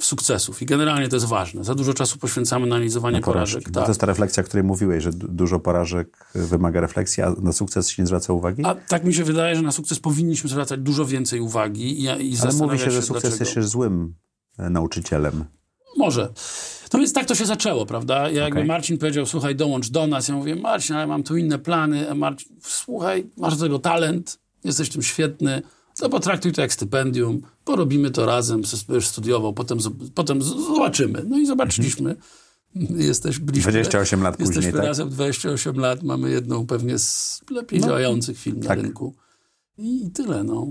Sukcesów. 0.00 0.62
I 0.62 0.66
generalnie 0.66 1.08
to 1.08 1.16
jest 1.16 1.26
ważne. 1.26 1.64
Za 1.64 1.74
dużo 1.74 1.94
czasu 1.94 2.18
poświęcamy 2.18 2.66
na 2.66 2.74
analizowanie 2.76 3.20
porażek. 3.20 3.54
Porażki. 3.62 3.72
Tak. 3.72 3.84
To 3.84 3.90
jest 3.90 4.00
ta 4.00 4.06
refleksja, 4.06 4.42
o 4.42 4.46
której 4.46 4.64
mówiłeś, 4.64 5.04
że 5.04 5.12
du- 5.12 5.28
dużo 5.28 5.60
porażek 5.60 6.26
wymaga 6.34 6.80
refleksji, 6.80 7.22
a 7.22 7.30
na 7.42 7.52
sukces 7.52 7.88
się 7.90 8.02
nie 8.02 8.06
zwraca 8.06 8.32
uwagi? 8.32 8.62
A 8.64 8.74
tak 8.74 9.04
mi 9.04 9.14
się 9.14 9.24
wydaje, 9.24 9.56
że 9.56 9.62
na 9.62 9.72
sukces 9.72 10.00
powinniśmy 10.00 10.50
zwracać 10.50 10.80
dużo 10.80 11.06
więcej 11.06 11.40
uwagi 11.40 12.00
i, 12.00 12.02
i 12.04 12.36
Ale 12.42 12.52
mówi 12.52 12.78
się, 12.78 12.90
że 12.90 13.02
sukces 13.02 13.22
dlaczego. 13.22 13.44
jest 13.44 13.54
się 13.54 13.62
złym 13.62 14.14
e, 14.58 14.70
nauczycielem. 14.70 15.44
Może. 15.96 16.32
No 16.92 16.98
więc 16.98 17.12
tak 17.12 17.26
to 17.26 17.34
się 17.34 17.46
zaczęło, 17.46 17.86
prawda? 17.86 18.30
Ja 18.30 18.44
jakby. 18.44 18.64
Marcin 18.64 18.98
powiedział, 18.98 19.26
słuchaj, 19.26 19.56
dołącz 19.56 19.90
do 19.90 20.06
nas. 20.06 20.28
Ja 20.28 20.34
mówię, 20.34 20.56
Marcin, 20.56 20.96
ale 20.96 21.06
mam 21.06 21.22
tu 21.22 21.36
inne 21.36 21.58
plany. 21.58 22.10
A 22.10 22.14
Marcin, 22.14 22.56
słuchaj, 22.62 23.26
masz 23.36 23.56
do 23.56 23.64
tego 23.64 23.78
talent, 23.78 24.38
jesteś 24.64 24.88
tym 24.88 25.02
świetny, 25.02 25.62
to 25.98 26.08
potraktuj 26.08 26.52
to 26.52 26.60
jak 26.60 26.72
stypendium, 26.72 27.42
porobimy 27.64 28.10
to 28.10 28.26
razem, 28.26 28.62
będziesz 28.88 29.08
studiował, 29.08 29.52
potem, 29.52 29.78
potem 30.14 30.42
zobaczymy. 30.42 31.24
No 31.28 31.38
i 31.38 31.46
zobaczyliśmy. 31.46 32.16
Jesteś, 32.90 33.38
byliśmy, 33.38 33.72
28 33.72 34.22
lat 34.22 34.40
jesteśmy 34.40 34.62
później, 34.62 34.72
tak? 34.72 34.84
razem 34.84 35.08
28 35.08 35.76
lat, 35.76 36.02
mamy 36.02 36.30
jedną 36.30 36.66
pewnie 36.66 36.98
z 36.98 37.40
lepiej 37.50 37.80
działających 37.80 38.38
firm 38.38 38.60
na 38.60 38.68
tak. 38.68 38.82
rynku. 38.82 39.14
I, 39.78 40.06
I 40.06 40.10
tyle, 40.10 40.44
no. 40.44 40.66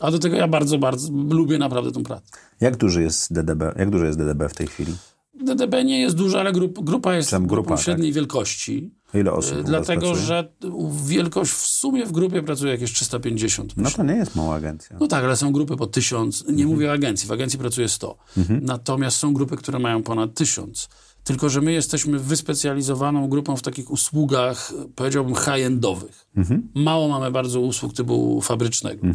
A 0.00 0.10
do 0.10 0.18
tego 0.18 0.36
ja 0.36 0.48
bardzo, 0.48 0.78
bardzo 0.78 1.12
lubię 1.12 1.58
naprawdę 1.58 1.92
tą 1.92 2.02
pracę. 2.02 2.26
Jak 2.60 2.76
duży 2.76 3.02
jest 3.02 3.32
DDB? 3.32 3.62
Jak 3.76 3.90
duży 3.90 4.06
jest 4.06 4.18
DDB 4.18 4.48
w 4.48 4.54
tej 4.54 4.66
chwili? 4.66 4.94
DDB 5.42 5.84
nie 5.84 6.00
jest 6.00 6.16
duża, 6.16 6.40
ale 6.40 6.52
grup, 6.52 6.84
grupa 6.84 7.14
jest 7.14 7.30
Tam 7.30 7.42
grupa, 7.46 7.54
grupą 7.54 7.74
tak? 7.74 7.84
średniej 7.84 8.12
wielkości. 8.12 8.90
Ile 9.14 9.32
osób 9.32 9.62
Dlatego, 9.62 10.14
że 10.14 10.52
wielkość 11.06 11.52
w 11.52 11.66
sumie 11.66 12.06
w 12.06 12.12
grupie 12.12 12.42
pracuje 12.42 12.72
jakieś 12.72 12.92
350. 12.92 13.76
No 13.76 13.90
to 13.90 14.02
nie 14.02 14.14
jest 14.14 14.36
mała 14.36 14.54
agencja. 14.54 14.96
No 15.00 15.06
tak, 15.06 15.24
ale 15.24 15.36
są 15.36 15.52
grupy 15.52 15.76
po 15.76 15.86
1000. 15.86 16.44
Nie 16.48 16.66
mówię 16.66 16.88
o 16.90 16.92
agencji, 16.92 17.28
w 17.28 17.32
agencji 17.32 17.58
pracuje 17.58 17.88
100. 17.88 18.16
Natomiast 18.62 19.16
są 19.16 19.34
grupy, 19.34 19.56
które 19.56 19.78
mają 19.78 20.02
ponad 20.02 20.34
1000. 20.34 20.88
Tylko, 21.24 21.48
że 21.48 21.60
my 21.60 21.72
jesteśmy 21.72 22.18
wyspecjalizowaną 22.18 23.28
grupą 23.28 23.56
w 23.56 23.62
takich 23.62 23.90
usługach, 23.90 24.72
powiedziałbym, 24.94 25.34
high-endowych. 25.34 26.26
Mało 26.74 27.08
mamy 27.08 27.30
bardzo 27.30 27.60
usług 27.60 27.92
typu 27.92 28.40
fabrycznego. 28.40 29.06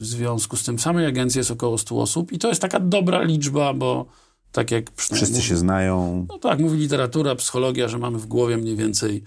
W 0.00 0.06
związku 0.06 0.56
z 0.56 0.62
tym 0.62 0.78
w 0.78 0.82
samej 0.82 1.06
agencji 1.06 1.38
jest 1.38 1.50
około 1.50 1.78
100 1.78 2.00
osób 2.00 2.32
i 2.32 2.38
to 2.38 2.48
jest 2.48 2.60
taka 2.60 2.80
dobra 2.80 3.22
liczba, 3.22 3.74
bo 3.74 4.06
tak 4.52 4.70
jak 4.70 4.84
Wszyscy 4.96 5.42
się 5.42 5.56
znają. 5.56 6.26
no 6.28 6.38
tak, 6.38 6.58
mówi 6.58 6.78
literatura, 6.78 7.34
psychologia, 7.34 7.88
że 7.88 7.98
mamy 7.98 8.18
w 8.18 8.26
głowie 8.26 8.56
mniej 8.56 8.76
więcej 8.76 9.22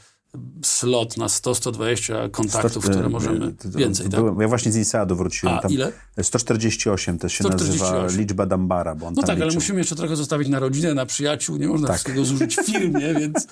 slot 0.63 1.17
na 1.17 1.27
100-120 1.27 2.31
kontaktów, 2.31 2.83
Sto- 2.83 2.91
które 2.93 3.09
możemy... 3.09 3.53
Więcej, 3.65 4.09
tak? 4.09 4.19
byłem, 4.19 4.41
Ja 4.41 4.47
właśnie 4.47 4.71
z 4.71 4.75
INSEAD-u 4.75 5.15
wróciłem. 5.15 5.55
A, 5.55 5.59
tam 5.61 5.71
ile? 5.71 5.91
148 6.21 7.17
to 7.19 7.29
się 7.29 7.43
148. 7.43 8.01
nazywa 8.01 8.21
liczba 8.21 8.45
Dambara, 8.45 8.95
bo 8.95 9.07
on 9.07 9.13
No 9.17 9.21
tak, 9.21 9.29
ale 9.35 9.45
liczył. 9.45 9.57
musimy 9.61 9.79
jeszcze 9.79 9.95
trochę 9.95 10.15
zostawić 10.15 10.47
na 10.47 10.59
rodzinę, 10.59 10.93
na 10.93 11.05
przyjaciół. 11.05 11.57
Nie 11.57 11.67
można 11.67 11.87
Tak. 11.87 11.95
wszystkiego 11.95 12.25
zużyć 12.25 12.55
w 12.57 12.65
firmie, 12.65 13.13
więc 13.19 13.47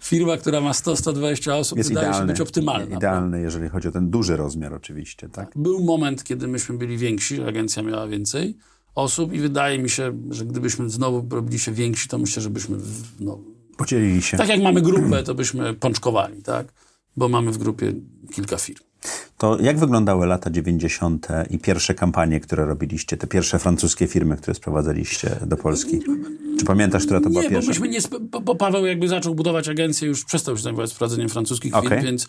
firma, 0.00 0.36
która 0.36 0.60
ma 0.60 0.72
100-120 0.72 1.52
osób, 1.52 1.78
Jest 1.78 1.90
wydaje 1.90 2.08
idealny, 2.08 2.26
się 2.28 2.32
być 2.32 2.40
optymalna. 2.40 2.96
idealny, 2.96 3.40
jeżeli 3.40 3.68
chodzi 3.68 3.88
o 3.88 3.92
ten 3.92 4.10
duży 4.10 4.36
rozmiar 4.36 4.74
oczywiście, 4.74 5.28
tak? 5.28 5.52
Był 5.56 5.84
moment, 5.84 6.24
kiedy 6.24 6.48
myśmy 6.48 6.78
byli 6.78 6.98
więksi, 6.98 7.42
agencja 7.42 7.82
miała 7.82 8.06
więcej 8.08 8.56
osób 8.96 9.32
i 9.32 9.38
wydaje 9.38 9.78
mi 9.78 9.90
się, 9.90 10.12
że 10.30 10.44
gdybyśmy 10.46 10.90
znowu 10.90 11.36
robili 11.36 11.58
się 11.58 11.72
więksi, 11.72 12.08
to 12.08 12.18
myślę, 12.18 12.42
że 12.42 12.50
byśmy... 12.50 12.78
No, 13.20 13.38
Podzielili 13.76 14.22
się. 14.22 14.36
tak 14.36 14.48
jak 14.48 14.62
mamy 14.62 14.82
grupę, 14.82 15.22
to 15.22 15.34
byśmy 15.34 15.74
pączkowali, 15.74 16.42
tak? 16.42 16.66
Bo 17.16 17.28
mamy 17.28 17.52
w 17.52 17.58
grupie 17.58 17.92
kilka 18.32 18.56
firm. 18.58 18.84
To 19.38 19.58
jak 19.60 19.78
wyglądały 19.78 20.26
lata 20.26 20.50
90. 20.50 21.28
i 21.50 21.58
pierwsze 21.58 21.94
kampanie, 21.94 22.40
które 22.40 22.66
robiliście, 22.66 23.16
te 23.16 23.26
pierwsze 23.26 23.58
francuskie 23.58 24.06
firmy, 24.06 24.36
które 24.36 24.54
sprowadzaliście 24.54 25.36
do 25.46 25.56
Polski? 25.56 26.00
Czy 26.58 26.64
pamiętasz, 26.64 27.04
która 27.04 27.20
to 27.20 27.30
była 27.30 27.42
Nie, 27.42 27.48
bo 27.48 27.54
pierwsza? 27.54 27.68
myśmy 27.68 27.88
nie, 27.88 27.98
bo, 28.20 28.40
bo 28.40 28.54
Paweł 28.54 28.86
jakby 28.86 29.08
zaczął 29.08 29.34
budować 29.34 29.68
agencję, 29.68 30.08
już 30.08 30.24
przestał 30.24 30.56
się 30.56 30.62
zajmować 30.62 30.90
sprawdzeniem 30.90 31.28
francuskich 31.28 31.74
Okej. 31.76 31.90
firm, 31.90 32.02
więc 32.04 32.26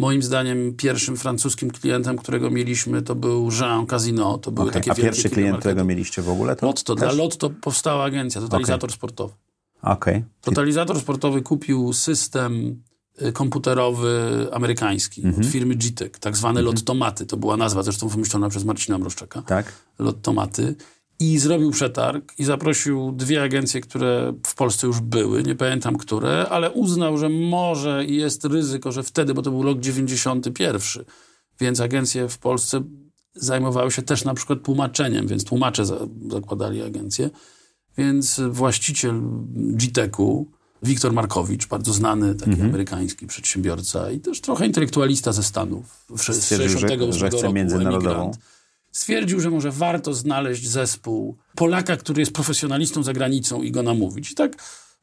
moim 0.00 0.22
zdaniem 0.22 0.74
pierwszym 0.76 1.16
francuskim 1.16 1.70
klientem, 1.70 2.16
którego 2.18 2.50
mieliśmy, 2.50 3.02
to 3.02 3.14
był 3.14 3.48
Jean 3.60 3.86
Casino. 3.86 4.38
To 4.38 4.50
były 4.50 4.68
Okej, 4.68 4.82
takie 4.82 4.92
A 4.92 4.94
pierwszy 4.94 5.30
klient, 5.30 5.58
którego 5.58 5.84
mieliście 5.84 6.22
w 6.22 6.28
ogóle? 6.28 6.56
To 6.56 6.66
Lotto. 6.66 6.94
Dla 6.94 7.08
też? 7.08 7.16
Lotto 7.18 7.50
powstała 7.50 8.04
agencja, 8.04 8.40
totalizator 8.40 8.92
sportowy. 8.92 9.34
Okej. 9.82 10.24
Totalizator 10.40 11.00
sportowy 11.00 11.42
kupił 11.42 11.92
system 11.92 12.82
y, 13.22 13.32
komputerowy 13.32 14.46
amerykański 14.52 15.22
Mhm. 15.24 15.46
od 15.46 15.52
firmy 15.52 15.74
GTEC, 15.74 16.12
tak 16.20 16.36
zwane 16.36 16.62
Lottomaty. 16.62 17.26
To 17.26 17.36
była 17.36 17.56
nazwa 17.56 17.82
zresztą 17.82 18.08
wymyślona 18.08 18.48
przez 18.48 18.64
Marcina 18.64 18.98
Mroszczaka. 18.98 19.42
Tak? 19.42 19.72
Lottomaty 19.98 20.74
i 21.20 21.38
zrobił 21.38 21.70
przetarg 21.70 22.32
i 22.38 22.44
zaprosił 22.44 23.12
dwie 23.12 23.42
agencje, 23.42 23.80
które 23.80 24.32
w 24.46 24.54
Polsce 24.54 24.86
już 24.86 25.00
były, 25.00 25.42
nie 25.42 25.54
pamiętam 25.54 25.96
które, 25.96 26.46
ale 26.50 26.70
uznał, 26.70 27.18
że 27.18 27.28
może 27.28 28.04
i 28.04 28.16
jest 28.16 28.44
ryzyko, 28.44 28.92
że 28.92 29.02
wtedy, 29.02 29.34
bo 29.34 29.42
to 29.42 29.50
był 29.50 29.62
rok 29.62 29.80
91, 29.80 30.80
więc 31.60 31.80
agencje 31.80 32.28
w 32.28 32.38
Polsce 32.38 32.82
zajmowały 33.34 33.90
się 33.90 34.02
też 34.02 34.24
na 34.24 34.34
przykład 34.34 34.62
tłumaczeniem, 34.62 35.26
więc 35.26 35.44
tłumacze 35.44 35.86
za, 35.86 35.98
zakładali 36.30 36.82
agencję. 36.82 37.30
Więc 37.98 38.40
właściciel 38.50 39.20
GTEC-u, 39.54 40.46
Wiktor 40.82 41.12
Markowicz, 41.12 41.66
bardzo 41.68 41.92
znany 41.92 42.34
taki 42.34 42.50
Mhm. 42.50 42.68
amerykański 42.68 43.26
przedsiębiorca 43.26 44.10
i 44.10 44.20
też 44.20 44.40
trochę 44.40 44.66
intelektualista 44.66 45.32
ze 45.32 45.42
Stanów. 45.42 46.06
Z 46.16 46.42
Stwierdził, 46.42 46.68
że- 46.68 46.88
68 46.88 47.12
że 47.12 47.28
chce 47.28 47.42
roku, 47.42 47.54
międzynarodową. 47.54 47.96
emigrant 48.10 48.38
stwierdził, 48.92 49.40
że 49.40 49.50
może 49.50 49.70
warto 49.70 50.14
znaleźć 50.14 50.68
zespół 50.68 51.36
Polaka, 51.54 51.96
który 51.96 52.20
jest 52.22 52.32
profesjonalistą 52.32 53.02
za 53.02 53.12
granicą 53.12 53.62
i 53.62 53.70
go 53.70 53.82
namówić. 53.82 54.30
I 54.30 54.34
tak 54.34 54.52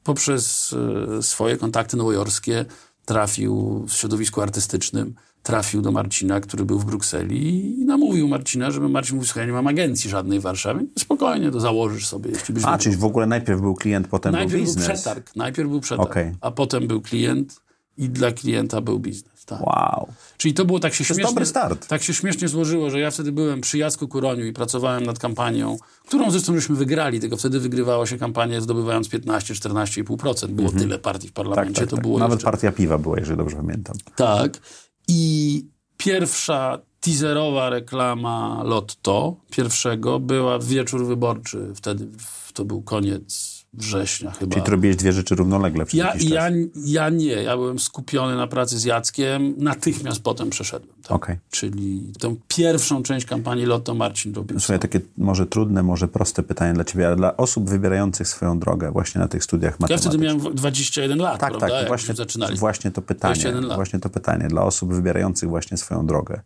poprzez 0.03 0.75
e, 1.17 1.23
swoje 1.23 1.57
kontakty 1.57 1.97
nowojorskie 1.97 2.65
trafił 3.05 3.85
w 3.87 3.93
środowisku 3.93 4.41
artystycznym, 4.41 5.15
trafił 5.43 5.81
do 5.81 5.91
Marcina, 5.91 6.39
który 6.41 6.65
był 6.65 6.79
w 6.79 6.85
Brukseli 6.85 7.79
i 7.81 7.85
namówił 7.85 8.27
Marcina, 8.27 8.71
żeby 8.71 8.89
Marcin 8.89 9.15
mówił, 9.15 9.27
słuchaj, 9.27 9.43
ja 9.43 9.47
nie 9.47 9.53
mam 9.53 9.67
agencji 9.67 10.09
żadnej 10.09 10.39
w 10.39 10.43
Warszawie. 10.43 10.85
Spokojnie, 10.99 11.51
to 11.51 11.59
założysz 11.59 12.07
sobie, 12.07 12.31
jeśli 12.31 12.53
byś 12.53 12.63
A, 12.65 12.77
czyli 12.77 12.95
w 12.97 13.03
ogóle 13.05 13.25
najpierw 13.27 13.61
był 13.61 13.75
klient, 13.75 14.07
potem 14.07 14.31
był 14.31 14.39
Najpierw 14.39 14.63
był 14.63 14.75
biznes. 14.75 14.87
przetarg, 15.01 15.35
najpierw 15.35 15.69
był 15.69 15.79
przetarg, 15.81 16.09
Okej. 16.11 16.35
a 16.41 16.51
potem 16.51 16.87
był 16.87 17.01
klient 17.01 17.61
i 17.97 18.09
dla 18.09 18.31
klienta 18.31 18.81
był 18.81 18.99
biznes. 18.99 19.36
Tak. 19.47 19.61
Wow. 19.61 20.07
Czyli 20.37 20.53
to 20.53 20.65
było 20.65 20.79
tak 20.79 20.93
się 20.93 21.01
jest 21.01 21.07
śmiesznie... 21.07 21.23
dobry 21.23 21.45
start. 21.45 21.87
Tak 21.87 22.03
się 22.03 22.13
śmiesznie 22.13 22.47
złożyło, 22.47 22.89
że 22.89 22.99
ja 22.99 23.11
wtedy 23.11 23.31
byłem 23.31 23.61
przy 23.61 23.77
Jacku 23.77 24.07
Kuroniu 24.07 24.45
i 24.45 24.53
pracowałem 24.53 25.03
nad 25.05 25.19
kampanią, 25.19 25.77
którą 26.07 26.31
zresztą 26.31 26.55
żeśmy 26.55 26.75
wygrali, 26.75 27.19
tylko 27.19 27.37
wtedy 27.37 27.59
wygrywało 27.59 28.05
się 28.05 28.17
kampanię 28.17 28.61
zdobywając 28.61 29.09
15-14,5%. 29.09 30.47
Było 30.47 30.71
tyle 30.71 30.99
partii 30.99 31.27
w 31.27 31.31
Tak, 31.31 31.45
parlamencie, 31.45 31.81
tak, 31.81 31.89
to 31.89 31.95
tak. 31.95 32.03
było 32.03 32.19
Nawet 32.19 32.39
jeszcze... 32.39 32.51
partia 32.51 32.71
piwa 32.71 32.97
była, 32.97 33.19
jeżeli 33.19 33.37
dobrze 33.37 33.55
pamiętam. 33.55 33.95
Tak. 34.15 34.59
I 35.07 35.65
pierwsza 35.97 36.79
teaserowa 36.99 37.69
reklama 37.69 38.63
Lotto 38.63 39.35
pierwszego 39.51 40.19
była 40.19 40.59
w 40.59 40.65
wieczór 40.65 41.05
wyborczy. 41.05 41.71
Wtedy 41.75 42.07
to 42.53 42.65
był 42.65 42.81
koniec 42.81 43.56
września 43.73 44.31
chyba. 44.31 44.51
Czyli 44.53 44.65
ty 44.65 44.71
robiłeś 44.71 44.95
dwie 44.95 45.13
rzeczy 45.13 45.35
równolegle 45.35 45.85
przez 45.85 45.97
Ja, 45.99 46.05
jakiś 46.07 46.23
czas. 46.29 46.33
ja, 46.33 46.49
ja 46.85 47.09
nie. 47.09 47.25
Ja 47.25 47.55
byłem 47.57 47.79
skupiony 47.79 48.35
na 48.35 48.47
pracy 48.47 48.79
z 48.79 48.83
Jackiem. 48.83 49.53
Natychmiast 49.57 50.21
potem 50.23 50.49
przeszedłem. 50.49 50.95
Tak? 51.01 51.11
Okej. 51.11 51.37
Czyli 51.51 52.13
tą 52.19 52.35
pierwszą 52.47 53.03
część 53.03 53.25
kampanii 53.25 53.65
Lotto 53.65 53.93
Marcin 53.95 54.33
robił. 54.33 54.59
Słuchaj, 54.59 54.79
takie 54.79 54.99
może 55.17 55.45
trudne, 55.45 55.83
może 55.83 56.07
proste 56.07 56.43
pytanie 56.43 56.73
dla 56.73 56.83
ciebie, 56.83 57.07
ale 57.07 57.15
dla 57.15 57.37
osób 57.37 57.69
wybierających 57.69 58.27
swoją 58.27 58.59
drogę 58.59 58.91
właśnie 58.91 59.21
na 59.21 59.27
tych 59.27 59.43
studiach 59.43 59.71
Ja 59.71 59.77
matematycznych. 59.79 60.13
wtedy 60.13 60.25
miałem 60.25 60.55
21 60.55 61.19
lat, 61.19 61.39
Tak, 61.39 61.49
prawda? 61.49 61.67
tak, 61.67 61.75
Jak 61.79 61.87
właśnie, 61.87 62.13
właśnie 62.59 62.91
to 62.91 63.01
pytanie. 63.01 63.33
21 63.35 63.65
lat. 63.65 63.77
Właśnie 63.77 63.99
to 63.99 64.09
pytanie 64.09 64.47
dla 64.47 64.63
osób 64.63 64.93
wybierających 64.93 65.49
właśnie 65.49 65.77
swoją 65.77 66.05
drogę 66.05 66.41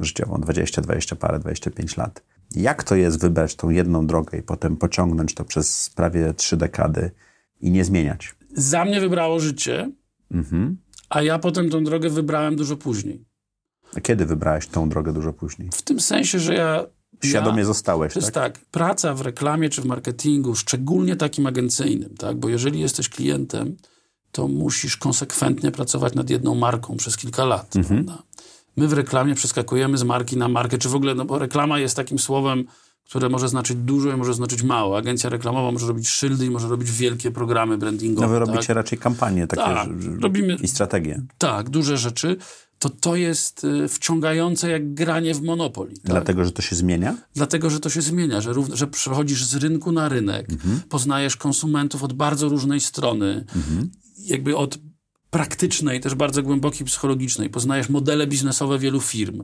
życiową, 0.00 0.40
20, 0.40 0.82
20 0.82 1.16
parę, 1.16 1.38
25 1.38 1.96
lat. 1.96 2.22
Jak 2.54 2.84
to 2.84 2.94
jest 2.96 3.20
wybrać 3.20 3.54
tą 3.54 3.70
jedną 3.70 4.06
drogę 4.06 4.38
i 4.38 4.42
potem 4.42 4.76
pociągnąć 4.76 5.34
to 5.34 5.44
przez 5.44 5.90
prawie 5.90 6.34
trzy 6.34 6.56
dekady 6.56 7.10
i 7.60 7.70
nie 7.70 7.84
zmieniać? 7.84 8.34
Za 8.56 8.84
mnie 8.84 9.00
wybrało 9.00 9.40
życie, 9.40 9.90
Mhm. 10.32 10.76
a 11.08 11.22
ja 11.22 11.38
potem 11.38 11.70
tą 11.70 11.84
drogę 11.84 12.10
wybrałem 12.10 12.56
dużo 12.56 12.76
później. 12.76 13.24
A 13.96 14.00
kiedy 14.00 14.26
wybrałeś 14.26 14.66
tą 14.66 14.88
drogę 14.88 15.12
dużo 15.12 15.32
później? 15.32 15.70
W 15.72 15.82
tym 15.82 16.00
sensie, 16.00 16.38
że 16.38 16.54
ja... 16.54 16.84
Świadomie 17.24 17.58
ja, 17.58 17.64
zostałeś, 17.64 18.12
To 18.12 18.18
jest 18.20 18.32
tak? 18.32 18.58
tak, 18.58 18.64
praca 18.66 19.14
w 19.14 19.20
reklamie 19.20 19.68
czy 19.70 19.82
w 19.82 19.84
marketingu, 19.84 20.54
szczególnie 20.54 21.16
takim 21.16 21.46
agencyjnym, 21.46 22.14
tak? 22.16 22.36
Bo 22.36 22.48
jeżeli 22.48 22.80
jesteś 22.80 23.08
klientem, 23.08 23.76
to 24.32 24.48
musisz 24.48 24.96
konsekwentnie 24.96 25.70
pracować 25.70 26.14
nad 26.14 26.30
jedną 26.30 26.54
marką 26.54 26.96
przez 26.96 27.16
kilka 27.16 27.44
lat, 27.44 27.76
Mhm. 27.76 28.04
prawda? 28.04 28.22
My 28.76 28.88
w 28.88 28.92
reklamie 28.92 29.34
przeskakujemy 29.34 29.98
z 29.98 30.02
marki 30.02 30.36
na 30.36 30.48
markę, 30.48 30.78
czy 30.78 30.88
w 30.88 30.94
ogóle, 30.94 31.14
no 31.14 31.24
bo 31.24 31.38
reklama 31.38 31.78
jest 31.78 31.96
takim 31.96 32.18
słowem, 32.18 32.64
które 33.04 33.28
może 33.28 33.48
znaczyć 33.48 33.76
dużo 33.76 34.12
i 34.12 34.16
może 34.16 34.34
znaczyć 34.34 34.62
mało. 34.62 34.96
Agencja 34.98 35.30
reklamowa 35.30 35.72
może 35.72 35.86
robić 35.86 36.08
szyldy 36.08 36.46
i 36.46 36.50
może 36.50 36.68
robić 36.68 36.90
wielkie 36.90 37.30
programy 37.30 37.78
brandingowe. 37.78 38.26
No 38.26 38.32
wy 38.32 38.40
tak? 38.40 38.48
robicie 38.48 38.74
raczej 38.74 38.98
kampanie 38.98 39.46
takie 39.46 39.62
Tak, 39.62 39.88
robimy- 40.20 40.56
i 40.62 40.68
strategie. 40.68 41.22
Tak, 41.38 41.70
duże 41.70 41.98
rzeczy. 41.98 42.36
To 42.78 42.90
to 42.90 43.16
jest 43.16 43.64
y, 43.64 43.88
wciągające 43.88 44.70
jak 44.70 44.94
granie 44.94 45.34
w 45.34 45.42
Monopoly. 45.42 45.92
Tak? 45.92 46.04
Dlatego, 46.04 46.44
że 46.44 46.52
to 46.52 46.62
się 46.62 46.76
zmienia? 46.76 47.16
Dlatego, 47.34 47.70
że 47.70 47.80
to 47.80 47.90
się 47.90 48.02
zmienia, 48.02 48.40
że, 48.40 48.52
rów, 48.52 48.68
że 48.72 48.86
przechodzisz 48.86 49.44
z 49.44 49.54
rynku 49.54 49.92
na 49.92 50.08
rynek, 50.08 50.48
poznajesz 50.88 51.36
konsumentów 51.36 52.02
od 52.02 52.12
bardzo 52.12 52.48
różnej 52.48 52.80
strony, 52.80 53.44
jakby 54.18 54.56
od 54.56 54.78
praktycznej, 55.34 56.00
też 56.00 56.14
bardzo 56.14 56.42
głębokiej 56.42 56.86
psychologicznej. 56.86 57.50
Poznajesz 57.50 57.88
modele 57.88 58.26
biznesowe 58.26 58.78
wielu 58.78 59.00
firm. 59.00 59.42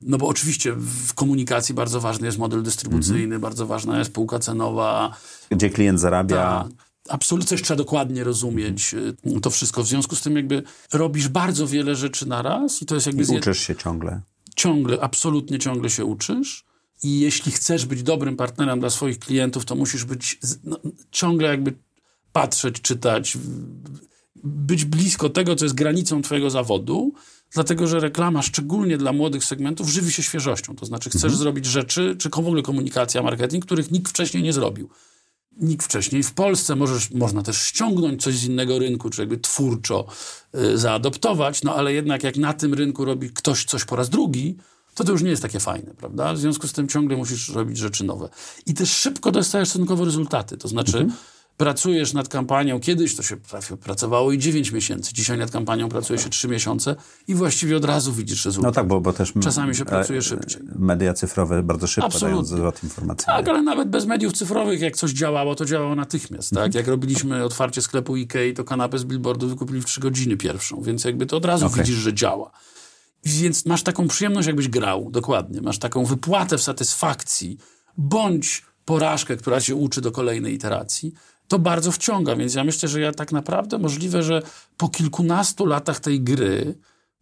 No 0.00 0.18
bo 0.18 0.28
oczywiście 0.28 0.72
w 0.72 1.14
komunikacji 1.14 1.74
bardzo 1.74 2.00
ważny 2.00 2.26
jest 2.26 2.38
model 2.38 2.62
dystrybucyjny, 2.62 3.38
bardzo 3.38 3.66
ważna 3.66 3.98
jest 3.98 4.10
spółka 4.10 4.38
cenowa. 4.38 5.16
Gdzie 5.50 5.70
klient 5.70 6.00
zarabia? 6.00 6.36
Ta, 6.36 6.68
absolutnie 7.08 7.48
coś 7.48 7.62
trzeba 7.62 7.78
dokładnie 7.78 8.24
rozumieć. 8.24 8.94
y, 8.94 9.40
To 9.40 9.50
wszystko. 9.50 9.82
W 9.82 9.86
związku 9.86 10.16
z 10.16 10.20
tym 10.20 10.36
jakby 10.36 10.62
robisz 10.92 11.28
bardzo 11.28 11.66
wiele 11.66 11.96
rzeczy 11.96 12.28
na 12.28 12.42
raz 12.42 12.82
i 12.82 12.86
to 12.86 12.94
jest 12.94 13.06
jakby... 13.06 13.22
I 13.22 13.36
uczysz 13.36 13.58
się 13.58 13.76
ciągle. 13.76 14.20
ciągle, 14.56 15.00
absolutnie 15.00 15.58
ciągle 15.58 15.90
się 15.90 16.04
uczysz. 16.04 16.64
I 17.02 17.20
jeśli 17.20 17.52
chcesz 17.52 17.86
być 17.86 18.02
dobrym 18.02 18.36
partnerem 18.36 18.80
dla 18.80 18.90
swoich 18.90 19.18
klientów, 19.18 19.64
to 19.64 19.74
musisz 19.74 20.04
być 20.04 20.38
no, 20.64 20.78
ciągle 21.10 21.48
jakby 21.48 21.72
patrzeć, 22.32 22.80
czytać, 22.80 23.38
być 24.44 24.84
blisko 24.84 25.30
tego, 25.30 25.56
co 25.56 25.64
jest 25.64 25.74
granicą 25.74 26.22
twojego 26.22 26.50
zawodu, 26.50 27.12
dlatego 27.54 27.86
że 27.86 28.00
reklama, 28.00 28.42
szczególnie 28.42 28.98
dla 28.98 29.12
młodych 29.12 29.44
segmentów, 29.44 29.88
żywi 29.88 30.12
się 30.12 30.22
świeżością. 30.22 30.76
To 30.76 30.86
znaczy 30.86 31.10
chcesz 31.10 31.36
zrobić 31.36 31.66
rzeczy, 31.66 32.16
czy 32.18 32.30
w 32.30 32.38
ogóle 32.38 32.62
komunikacja, 32.62 33.22
marketing, 33.22 33.64
których 33.64 33.90
nikt 33.90 34.10
wcześniej 34.10 34.42
nie 34.42 34.52
zrobił. 34.52 34.88
Nikt 35.60 35.86
wcześniej. 35.86 36.22
W 36.22 36.32
Polsce 36.32 36.76
możesz, 36.76 37.10
można 37.10 37.42
też 37.42 37.62
ściągnąć 37.62 38.22
coś 38.22 38.34
z 38.34 38.44
innego 38.44 38.78
rynku, 38.78 39.10
czy 39.10 39.22
jakby 39.22 39.38
twórczo 39.38 40.06
y, 40.54 40.78
zaadoptować, 40.78 41.62
no 41.62 41.74
ale 41.74 41.92
jednak 41.92 42.24
jak 42.24 42.36
na 42.36 42.52
tym 42.52 42.74
rynku 42.74 43.04
robi 43.04 43.30
ktoś 43.30 43.64
coś 43.64 43.84
po 43.84 43.96
raz 43.96 44.10
drugi, 44.10 44.56
to 44.94 45.04
to 45.04 45.12
już 45.12 45.22
nie 45.22 45.30
jest 45.30 45.42
takie 45.42 45.60
fajne, 45.60 45.94
prawda? 45.94 46.32
W 46.32 46.38
związku 46.38 46.68
z 46.68 46.72
tym 46.72 46.88
ciągle 46.88 47.16
musisz 47.16 47.48
robić 47.48 47.78
rzeczy 47.78 48.04
nowe. 48.04 48.28
I 48.66 48.74
też 48.74 48.90
szybko 48.90 49.32
dostajesz 49.32 49.68
stosunkowo 49.68 50.04
rezultaty. 50.04 50.56
To 50.56 50.68
znaczy 50.68 51.08
pracujesz 51.58 52.12
nad 52.12 52.28
kampanią, 52.28 52.80
kiedyś 52.80 53.16
to 53.16 53.22
się 53.22 53.36
pracowało 53.80 54.32
i 54.32 54.38
9 54.38 54.72
miesięcy, 54.72 55.14
dzisiaj 55.14 55.38
nad 55.38 55.50
kampanią 55.50 55.88
pracuje 55.88 56.18
się 56.18 56.28
3 56.28 56.48
miesiące 56.48 56.96
i 57.28 57.34
właściwie 57.34 57.76
od 57.76 57.84
razu 57.84 58.12
widzisz 58.12 58.44
rezultat. 58.44 58.70
No 58.70 58.74
tak, 58.74 58.86
bo, 58.86 59.00
bo 59.00 59.12
też... 59.12 59.32
Czasami 59.42 59.74
się 59.74 59.84
pracuje 59.84 60.18
e, 60.18 60.22
szybciej. 60.22 60.62
Media 60.78 61.14
cyfrowe 61.14 61.62
bardzo 61.62 61.86
szybko 61.86 62.08
dają 62.08 62.16
Absolutnie. 62.16 62.56
zwrot 62.56 62.84
informacyjny. 62.84 63.36
Tak, 63.36 63.48
ale 63.48 63.62
nawet 63.62 63.88
bez 63.88 64.06
mediów 64.06 64.32
cyfrowych, 64.32 64.80
jak 64.80 64.96
coś 64.96 65.10
działało, 65.10 65.54
to 65.54 65.64
działało 65.64 65.94
natychmiast. 65.94 66.52
Mhm. 66.52 66.70
Tak? 66.70 66.74
Jak 66.74 66.88
robiliśmy 66.88 67.44
otwarcie 67.44 67.82
sklepu 67.82 68.16
Ikei, 68.16 68.54
to 68.54 68.64
kanapę 68.64 68.98
z 68.98 69.04
billboardu 69.04 69.48
wykupili 69.48 69.80
w 69.80 69.84
3 69.84 70.00
godziny 70.00 70.36
pierwszą, 70.36 70.82
więc 70.82 71.04
jakby 71.04 71.26
to 71.26 71.36
od 71.36 71.44
razu 71.44 71.66
Okej. 71.66 71.78
widzisz, 71.84 71.96
że 71.96 72.14
działa. 72.14 72.50
Więc 73.24 73.66
masz 73.66 73.82
taką 73.82 74.08
przyjemność, 74.08 74.46
jakbyś 74.46 74.68
grał, 74.68 75.10
dokładnie. 75.10 75.60
Masz 75.60 75.78
taką 75.78 76.04
wypłatę 76.04 76.58
w 76.58 76.62
satysfakcji, 76.62 77.58
bądź 77.96 78.62
porażkę, 78.84 79.36
która 79.36 79.60
cię 79.60 79.74
uczy 79.74 80.00
do 80.00 80.12
kolejnej 80.12 80.54
iteracji. 80.54 81.14
To 81.48 81.58
bardzo 81.58 81.92
wciąga, 81.92 82.36
więc 82.36 82.54
ja 82.54 82.64
myślę, 82.64 82.88
że 82.88 83.00
ja 83.00 83.12
tak 83.12 83.32
naprawdę 83.32 83.78
możliwe, 83.78 84.22
że 84.22 84.42
po 84.76 84.88
kilkunastu 84.88 85.66
latach 85.66 86.00
tej 86.00 86.20
gry 86.20 86.74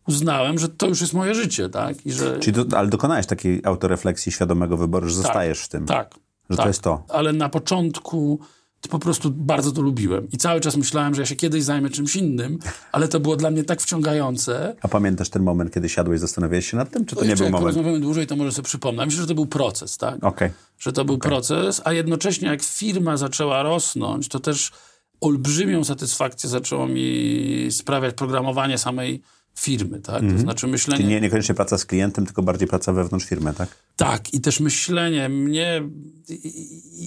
uznałem, 0.09 0.59
że 0.59 0.69
to 0.69 0.87
już 0.87 1.01
jest 1.01 1.13
moje 1.13 1.35
życie, 1.35 1.69
tak? 1.69 2.07
I 2.07 2.13
że 2.13 2.39
Czyli 2.39 2.65
do, 2.65 2.79
ale 2.79 2.89
dokonałeś 2.89 3.27
takiej 3.27 3.61
autorefleksji 3.65 4.33
świadomego 4.33 4.77
wyboru, 4.77 5.09
że 5.09 5.15
zostajesz 5.15 5.61
w 5.61 5.69
tym. 5.69 5.87
tak, 5.87 6.15
Że 6.51 6.57
to 6.57 6.63
tak. 6.63 6.67
jest 6.67 6.83
to. 6.83 7.05
Ale 7.09 7.33
na 7.33 7.49
początku 7.49 8.41
to 8.41 8.56
po 8.89 8.99
prostu 8.99 9.31
bardzo 9.31 9.73
to 9.73 9.83
lubiłem. 9.83 10.29
I 10.31 10.37
cały 10.37 10.61
czas 10.61 10.77
myślałem, 10.77 11.15
że 11.15 11.23
ja 11.23 11.27
się 11.27 11.37
kiedyś 11.37 11.65
zajmę 11.65 11.91
czymś 11.91 12.17
innym, 12.17 12.59
ale 12.93 13.09
to 13.09 13.21
było 13.21 13.37
dla 13.37 13.51
mnie 13.51 13.65
tak 13.65 13.83
wciągające. 13.83 14.77
A 14.83 14.89
pamiętasz 14.89 15.29
ten 15.29 15.43
moment, 15.43 15.75
kiedy 15.75 15.89
siadłeś 15.89 16.17
i 16.17 16.21
zastanawiałeś 16.21 16.71
się 16.71 16.77
nad 16.77 16.91
tym, 16.91 17.05
czy 17.05 17.17
to 17.17 17.25
nie 17.25 17.37
był 17.37 17.45
jak 17.45 17.53
moment? 17.53 17.75
porozmawiamy 17.75 18.01
dłużej, 18.01 18.27
to 18.27 18.37
może 18.37 18.53
sobie 18.53 18.67
przypomnę. 18.67 19.07
Myślę, 19.07 19.21
że 19.21 19.27
to 19.27 19.35
był 19.35 19.47
proces, 19.47 19.99
tak? 19.99 20.25
Okej. 20.25 20.51
Że 20.79 20.93
to 20.93 21.05
był 21.05 21.19
proces, 21.19 21.83
a 21.85 21.93
jednocześnie 21.93 22.49
jak 22.49 22.63
firma 22.63 23.17
zaczęła 23.17 23.63
rosnąć, 23.63 24.29
to 24.29 24.41
też 24.41 24.73
olbrzymią 25.21 25.85
satysfakcję 25.85 26.51
zaczęło 26.51 26.87
mi 26.87 27.69
sprawiać 27.71 28.15
programowanie 28.15 28.79
samej 28.79 29.23
firmy, 29.59 30.01
tak? 30.01 30.23
To 30.33 30.39
znaczy 30.39 30.67
myślenie... 30.67 30.97
Czyli 30.97 31.09
nie, 31.09 31.21
niekoniecznie 31.21 31.55
praca 31.55 31.79
z 31.79 31.85
klientem, 31.85 32.27
tylko 32.27 32.43
bardziej 32.43 32.69
praca 32.69 32.93
wewnątrz 32.93 33.27
firmy, 33.27 33.55
tak? 33.55 33.69
Tak, 33.97 34.35
i 34.35 34.41
też 34.41 34.61
myślenie 34.61 35.29
mnie. 35.29 35.83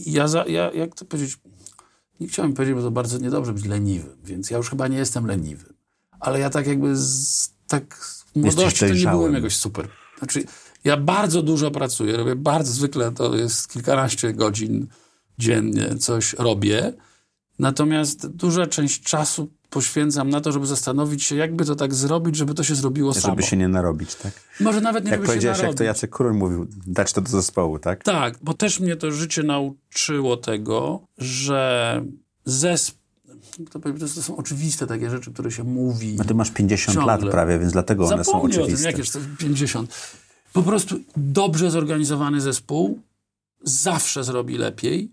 Ja, 0.06 0.28
za, 0.28 0.46
ja 0.48 0.72
jak 0.72 0.96
to 0.96 1.06
powiedzieć? 1.06 1.38
Nie 2.20 2.28
chciałem 2.28 2.54
powiedzieć, 2.54 2.76
bo 2.76 2.82
to 2.82 2.92
bardzo 2.92 3.18
niedobrze 3.18 3.54
być 3.54 3.66
leniwym, 3.66 4.18
więc 4.24 4.50
ja 4.50 4.58
już 4.58 4.70
chyba 4.70 4.88
nie 4.88 4.98
jestem 4.98 5.26
leniwym. 5.26 5.74
Ale 6.20 6.40
ja 6.40 6.50
tak 6.50 6.68
jakby 6.68 6.98
z, 6.98 7.50
tak 7.68 7.96
w 7.96 8.36
młodości 8.36 8.80
to 8.80 8.94
nie 8.94 9.08
byłem 9.08 9.34
jakoś 9.34 9.56
super. 9.56 9.88
Znaczy, 10.18 10.44
ja 10.84 10.98
bardzo 10.98 11.42
dużo 11.42 11.72
pracuję, 11.72 12.18
robię 12.18 12.36
bardzo 12.36 12.74
zwykle, 12.74 13.12
to 13.12 13.36
jest 13.36 13.68
kilkanaście 13.68 14.34
godzin 14.34 14.88
dziennie 15.38 15.96
coś 15.98 16.34
robię. 16.34 16.94
Natomiast 17.60 18.28
duża 18.28 18.68
część 18.68 19.02
czasu 19.04 19.48
poświęcam 19.70 20.30
na 20.30 20.42
to, 20.42 20.52
żeby 20.52 20.66
zastanowić 20.68 21.24
się, 21.24 21.36
jakby 21.36 21.66
to 21.66 21.76
tak 21.76 21.94
zrobić, 21.94 22.36
żeby 22.36 22.54
to 22.54 22.64
się 22.64 22.76
zrobiło 22.76 23.14
samo. 23.14 23.32
Żeby 23.32 23.44
się 23.44 23.58
nie 23.58 23.68
narobić, 23.68 24.16
tak? 24.16 24.34
Może 24.60 24.82
nawet 24.82 25.06
nie 25.06 25.12
Jak 25.12 25.20
żeby 25.20 25.28
się 25.28 25.32
powiedziałeś, 25.32 25.58
jak 25.58 25.64
narobić. 25.64 25.78
to 25.78 25.84
Jacek 25.84 26.10
Kuroń 26.10 26.38
mówił, 26.38 26.68
dać 26.88 27.14
to 27.14 27.22
do 27.22 27.30
zespołu, 27.30 27.80
tak? 27.80 28.04
Tak, 28.04 28.36
bo 28.42 28.54
też 28.54 28.80
mnie 28.80 28.96
to 28.96 29.12
życie 29.12 29.44
nauczyło 29.44 30.38
tego, 30.38 31.02
że 31.18 32.02
zespół. 32.46 33.00
To, 33.72 33.80
to 33.80 34.08
są 34.08 34.38
oczywiste 34.38 34.88
takie 34.88 35.10
rzeczy, 35.10 35.34
które 35.34 35.52
się 35.52 35.64
mówi. 35.64 36.16
No 36.18 36.24
ty 36.24 36.34
masz 36.34 36.52
50 36.52 36.96
Ciągle. 36.96 37.18
lat 37.18 37.32
prawie, 37.32 37.60
więc 37.60 37.74
dlatego 37.74 38.06
one 38.08 38.24
są 38.24 38.32
Zapomnij 38.32 38.52
o 38.52 38.54
tym, 38.56 38.62
oczywiste. 38.64 38.92
jakież 38.92 39.10
to 39.10 39.20
50. 39.40 39.96
Po 40.54 40.64
prostu 40.64 41.00
dobrze 41.18 41.72
zorganizowany 41.72 42.42
zespół 42.42 43.00
zawsze 43.64 44.24
zrobi 44.24 44.58
lepiej. 44.58 45.12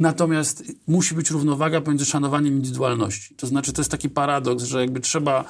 Natomiast 0.00 0.64
musi 0.86 1.14
być 1.14 1.30
równowaga 1.30 1.80
pomiędzy 1.80 2.04
szanowaniem 2.04 2.54
indywidualności. 2.54 3.34
To 3.34 3.46
znaczy, 3.46 3.72
to 3.72 3.80
jest 3.82 3.90
taki 3.90 4.10
paradoks, 4.10 4.64
że 4.64 4.80
jakby 4.80 5.00
trzeba. 5.00 5.44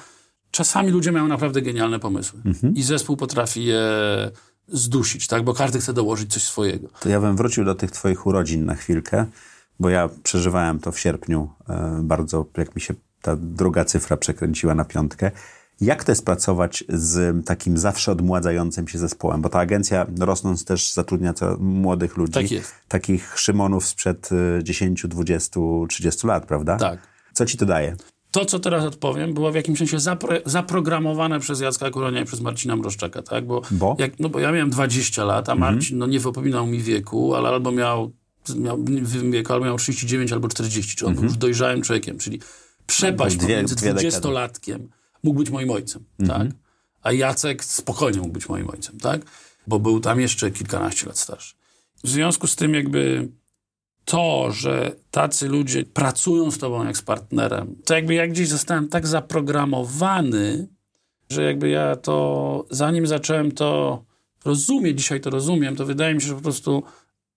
Czasami 0.50 0.90
ludzie 0.90 1.12
mają 1.12 1.28
naprawdę 1.28 1.62
genialne 1.62 1.98
pomysły 1.98 2.40
Mhm. 2.44 2.74
i 2.74 2.82
zespół 2.82 3.16
potrafi 3.16 3.64
je 3.64 3.82
zdusić, 4.68 5.26
tak? 5.26 5.44
bo 5.44 5.54
każdy 5.54 5.78
chce 5.80 5.92
dołożyć 5.92 6.32
coś 6.32 6.42
swojego. 6.42 6.88
To 7.00 7.08
ja 7.08 7.20
bym 7.20 7.36
wrócił 7.36 7.64
do 7.64 7.74
tych 7.74 7.90
twoich 7.90 8.26
urodzin 8.26 8.64
na 8.64 8.74
chwilkę, 8.74 9.26
bo 9.80 9.90
ja 9.90 10.08
przeżywałem 10.22 10.78
to 10.78 10.92
w 10.92 11.00
sierpniu 11.00 11.50
e, 11.68 12.00
bardzo, 12.02 12.46
jak 12.56 12.74
mi 12.76 12.80
się 12.82 12.94
ta 13.22 13.36
druga 13.36 13.84
cyfra 13.84 14.16
przekręciła 14.16 14.74
na 14.74 14.84
piątkę. 14.84 15.30
Jak 15.82 16.04
to 16.04 16.12
jest 16.12 16.24
pracować 16.24 16.84
z 16.88 17.46
takim 17.46 17.78
zawsze 17.78 18.12
odmładzającym 18.12 18.88
się 18.88 18.98
zespołem? 18.98 19.42
Bo 19.42 19.48
ta 19.48 19.58
agencja, 19.58 20.06
rosnąc 20.20 20.64
też, 20.64 20.92
zatrudnia 20.92 21.34
co 21.34 21.56
młodych 21.58 22.16
ludzi. 22.16 22.32
Tak 22.32 22.50
jest. 22.50 22.74
Takich 22.88 23.38
Szymonów 23.38 23.86
sprzed 23.86 24.30
e, 24.58 24.64
10, 24.64 25.06
20, 25.08 25.60
30 25.88 26.26
lat, 26.26 26.46
prawda? 26.46 26.76
Tak. 26.76 26.98
Co 27.32 27.46
ci 27.46 27.58
to 27.58 27.66
daje? 27.66 27.96
to, 28.30 28.44
co 28.44 28.58
teraz 28.58 28.84
odpowiem, 28.84 29.34
było 29.34 29.52
w 29.52 29.54
jakimś 29.54 29.78
sensie 29.78 30.00
zapro, 30.00 30.36
zaprogramowane 30.46 31.40
przez 31.40 31.60
Jacka 31.60 31.90
Kuronia 31.90 32.20
i 32.20 32.24
przez 32.24 32.40
Marcina 32.40 32.76
Mroszczaka, 32.76 33.22
tak? 33.22 33.46
Bo, 33.46 33.62
Bo? 33.70 33.96
Jak, 33.98 34.20
no 34.20 34.28
bo 34.28 34.40
ja 34.40 34.52
miałem 34.52 34.70
20 34.70 35.24
lat, 35.24 35.48
a 35.48 35.54
Marcin 35.54 35.98
no, 35.98 36.06
nie 36.06 36.20
wypominał 36.20 36.66
mi 36.66 36.78
wieku, 36.78 37.34
ale 37.34 37.48
albo 37.48 37.72
miał, 37.72 38.12
miał 38.56 38.84
wieku, 39.30 39.52
albo 39.52 39.66
miał 39.66 39.78
39, 39.78 40.32
albo 40.32 40.48
40, 40.48 40.96
czy 40.96 41.06
on 41.06 41.14
był 41.14 41.24
już 41.24 41.36
dojrzałym 41.36 41.82
człowiekiem, 41.82 42.18
czyli 42.18 42.40
przepaść 42.86 43.36
Dwie- 43.36 43.42
pomiędzy 43.42 43.76
dwie 43.76 43.94
dekady. 43.94 44.16
20-latkiem 44.16 44.78
mógł 45.22 45.38
być 45.38 45.50
moim 45.50 45.70
ojcem, 45.70 46.04
tak? 46.28 46.48
A 47.02 47.12
Jacek 47.12 47.64
spokojnie 47.64 48.20
mógł 48.20 48.32
być 48.32 48.48
moim 48.48 48.70
ojcem, 48.70 49.00
tak? 49.00 49.20
Bo 49.66 49.78
był 49.78 50.00
tam 50.00 50.20
jeszcze 50.20 50.50
kilkanaście 50.50 51.06
lat 51.06 51.18
starszy. 51.18 51.54
W 52.04 52.08
związku 52.08 52.46
z 52.46 52.56
tym 52.56 52.74
jakby 52.74 53.28
to, 54.04 54.50
że 54.50 54.96
tacy 55.10 55.48
ludzie 55.48 55.84
pracują 55.84 56.50
z 56.50 56.58
tobą 56.58 56.84
jak 56.84 56.96
z 56.96 57.02
partnerem, 57.02 57.76
to 57.84 57.94
jakby 57.94 58.14
ja 58.14 58.26
gdzieś 58.26 58.48
zostałem 58.48 58.88
tak 58.88 59.06
zaprogramowany, 59.06 60.68
że 61.30 61.42
jakby 61.42 61.68
ja 61.68 61.96
to, 61.96 62.66
zanim 62.70 63.06
zacząłem 63.06 63.52
to 63.52 64.04
rozumieć, 64.44 64.98
dzisiaj 64.98 65.20
to 65.20 65.30
rozumiem, 65.30 65.76
to 65.76 65.86
wydaje 65.86 66.14
mi 66.14 66.20
się, 66.20 66.28
że 66.28 66.34
po 66.34 66.40
prostu 66.40 66.82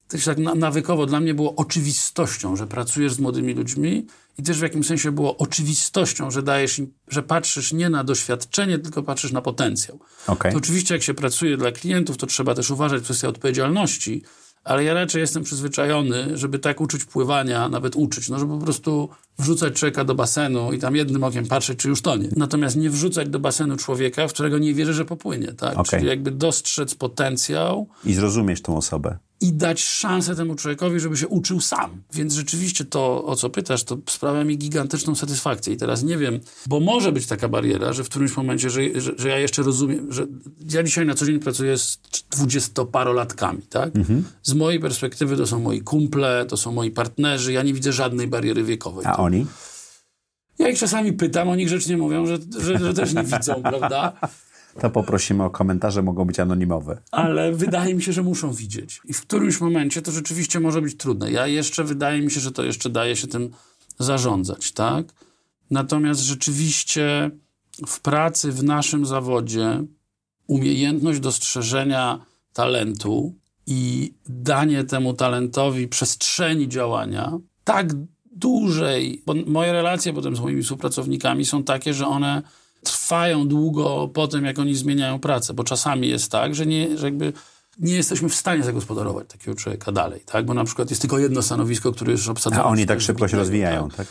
to 0.07 0.17
się 0.17 0.25
tak 0.25 0.37
na- 0.37 0.55
nawykowo 0.55 1.05
dla 1.05 1.19
mnie 1.19 1.33
było 1.33 1.55
oczywistością, 1.55 2.55
że 2.55 2.67
pracujesz 2.67 3.13
z 3.13 3.19
młodymi 3.19 3.53
ludźmi 3.53 4.05
i 4.37 4.43
też 4.43 4.59
w 4.59 4.61
jakimś 4.61 4.87
sensie 4.87 5.11
było 5.11 5.37
oczywistością, 5.37 6.31
że 6.31 6.43
dajesz 6.43 6.79
im, 6.79 6.93
że 7.07 7.23
patrzysz 7.23 7.73
nie 7.73 7.89
na 7.89 8.03
doświadczenie, 8.03 8.79
tylko 8.79 9.03
patrzysz 9.03 9.31
na 9.31 9.41
potencjał. 9.41 9.99
Okej. 10.27 10.51
To 10.51 10.57
oczywiście 10.57 10.93
jak 10.95 11.03
się 11.03 11.13
pracuje 11.13 11.57
dla 11.57 11.71
klientów, 11.71 12.17
to 12.17 12.27
trzeba 12.27 12.55
też 12.55 12.71
uważać 12.71 13.03
kwestię 13.03 13.29
odpowiedzialności, 13.29 14.21
ale 14.63 14.83
ja 14.83 14.93
raczej 14.93 15.19
jestem 15.21 15.43
przyzwyczajony, 15.43 16.37
żeby 16.37 16.59
tak 16.59 16.81
uczyć 16.81 17.05
pływania, 17.05 17.69
nawet 17.69 17.95
uczyć, 17.95 18.29
no 18.29 18.39
żeby 18.39 18.59
po 18.59 18.65
prostu 18.65 19.09
wrzucać 19.39 19.73
człowieka 19.73 20.03
do 20.03 20.15
basenu 20.15 20.73
i 20.73 20.79
tam 20.79 20.95
jednym 20.95 21.23
okiem 21.23 21.45
patrzeć, 21.47 21.79
czy 21.79 21.89
już 21.89 22.01
tonie. 22.01 22.29
Natomiast 22.35 22.75
nie 22.75 22.89
wrzucać 22.89 23.29
do 23.29 23.39
basenu 23.39 23.77
człowieka, 23.77 24.27
w 24.27 24.33
którego 24.33 24.57
nie 24.57 24.73
wierzę, 24.73 24.93
że 24.93 25.05
popłynie, 25.05 25.47
tak? 25.53 25.77
Okej. 25.77 25.99
Czyli 25.99 26.09
jakby 26.09 26.31
dostrzec 26.31 26.95
potencjał, 26.95 27.87
I 28.05 28.13
zrozumieć 28.13 28.61
tą 28.61 28.77
osobę. 28.77 29.17
I 29.41 29.53
dać 29.53 29.83
szansę 29.83 30.35
temu 30.35 30.55
człowiekowi, 30.55 30.99
żeby 30.99 31.17
się 31.17 31.27
uczył 31.27 31.61
sam. 31.61 32.01
Więc 32.13 32.33
rzeczywiście 32.33 32.85
to, 32.85 33.25
o 33.25 33.35
co 33.35 33.49
pytasz, 33.49 33.83
to 33.83 33.97
sprawia 34.09 34.43
mi 34.43 34.57
gigantyczną 34.57 35.15
satysfakcję. 35.15 35.73
I 35.73 35.77
teraz 35.77 36.03
nie 36.03 36.17
wiem, 36.17 36.39
bo 36.67 36.79
może 36.79 37.11
być 37.11 37.27
taka 37.27 37.49
bariera, 37.49 37.93
że 37.93 38.03
w 38.03 38.09
którymś 38.09 38.37
momencie, 38.37 38.69
że, 38.69 39.01
że, 39.01 39.11
że 39.17 39.29
ja 39.29 39.39
jeszcze 39.39 39.63
rozumiem, 39.63 40.13
że 40.13 40.27
ja 40.71 40.83
dzisiaj 40.83 41.05
na 41.05 41.13
co 41.13 41.25
dzień 41.25 41.39
pracuję 41.39 41.77
z 41.77 41.99
dwudziestoparolatkami, 42.31 43.61
tak? 43.61 43.91
Z 44.43 44.53
mojej 44.53 44.79
perspektywy 44.79 45.37
to 45.37 45.47
są 45.47 45.59
moi 45.59 45.81
kumple, 45.81 46.45
to 46.49 46.57
są 46.57 46.71
moi 46.71 46.91
partnerzy, 46.91 47.53
ja 47.53 47.63
nie 47.63 47.73
widzę 47.73 47.93
żadnej 47.93 48.27
bariery 48.27 48.63
wiekowej. 48.63 49.05
A 49.05 49.17
oni? 49.17 49.45
Ja 50.59 50.69
ich 50.69 50.79
czasami 50.79 51.13
pytam, 51.13 51.49
oni 51.49 51.65
grzecznie 51.65 51.97
mówią, 51.97 52.25
że, 52.25 52.37
że, 52.59 52.77
że 52.77 52.93
też 52.93 53.13
nie 53.13 53.23
widzą, 53.23 53.63
prawda? 53.71 54.13
To 54.79 54.89
poprosimy 54.89 55.43
o 55.43 55.49
komentarze, 55.49 56.01
mogą 56.01 56.25
być 56.25 56.39
anonimowe. 56.39 57.01
ale 57.11 57.51
wydaje 57.51 57.95
mi 57.95 58.01
się, 58.01 58.13
że 58.13 58.23
muszą 58.23 58.53
widzieć. 58.53 59.01
I 59.05 59.13
w 59.13 59.21
którymś 59.21 59.61
momencie 59.61 60.01
to 60.01 60.11
rzeczywiście 60.11 60.59
może 60.59 60.81
być 60.81 60.97
trudne. 60.97 61.31
Ja 61.31 61.47
jeszcze, 61.47 61.83
wydaje 61.83 62.21
mi 62.21 62.31
się, 62.31 62.39
że 62.39 62.51
to 62.51 62.63
jeszcze 62.63 62.89
daje 62.89 63.15
się 63.15 63.27
tym 63.27 63.49
zarządzać, 63.99 64.71
tak? 64.71 65.13
Natomiast 65.71 66.21
rzeczywiście 66.21 67.31
w 67.87 68.01
pracy, 68.01 68.51
w 68.51 68.63
naszym 68.63 69.05
zawodzie 69.05 69.83
umiejętność 70.47 71.19
dostrzeżenia 71.19 72.25
talentu 72.53 73.35
i 73.67 74.13
danie 74.29 74.83
temu 74.83 75.13
talentowi 75.13 75.87
przestrzeni 75.87 76.69
działania 76.69 77.39
tak 77.63 77.93
dłużej, 78.31 79.23
bo 79.25 79.33
moje 79.45 79.71
relacje 79.71 80.13
potem 80.13 80.35
z 80.35 80.39
moimi 80.39 80.63
współpracownikami 80.63 81.45
są 81.45 81.63
takie, 81.63 81.93
że 81.93 82.07
one 82.07 82.41
trwają 82.85 83.47
długo 83.47 84.07
po 84.13 84.27
tym, 84.27 84.45
jak 84.45 84.59
oni 84.59 84.75
zmieniają 84.75 85.19
pracę, 85.19 85.53
bo 85.53 85.63
czasami 85.63 86.07
jest 86.09 86.31
tak, 86.31 86.55
że, 86.55 86.65
nie, 86.65 86.97
że 86.97 87.05
jakby 87.07 87.33
nie 87.79 87.93
jesteśmy 87.93 88.29
w 88.29 88.35
stanie 88.35 88.63
zagospodarować 88.63 89.27
takiego 89.27 89.57
człowieka 89.57 89.91
dalej, 89.91 90.21
tak? 90.25 90.45
Bo 90.45 90.53
na 90.53 90.63
przykład 90.63 90.89
jest 90.89 91.01
tylko 91.01 91.19
jedno 91.19 91.41
stanowisko, 91.41 91.91
które 91.91 92.11
już 92.11 92.29
obsadzone. 92.29 92.63
A 92.63 92.65
oni 92.65 92.85
tak 92.85 93.01
szybko 93.01 93.27
się 93.27 93.37
rozwijają, 93.37 93.87
tak? 93.89 93.97
tak? 93.97 94.07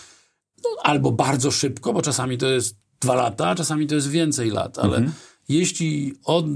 No, 0.65 0.71
albo 0.83 1.13
bardzo 1.13 1.51
szybko, 1.51 1.93
bo 1.93 2.03
czasami 2.03 2.39
to 2.39 2.47
jest 2.47 2.77
dwa 3.01 3.15
lata, 3.15 3.55
czasami 3.55 3.87
to 3.87 3.95
jest 3.95 4.09
więcej 4.09 4.51
lat, 4.51 4.79
ale 4.79 4.97
Mhm. 4.97 5.13
jeśli 5.49 6.15
od 6.25 6.47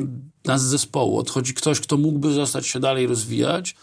nas 0.44 0.62
zespołu 0.62 1.18
odchodzi 1.18 1.54
ktoś, 1.54 1.80
kto 1.80 1.96
mógłby 1.96 2.32
zostać 2.32 2.66
się 2.66 2.80
dalej 2.80 3.06
rozwijać, 3.06 3.76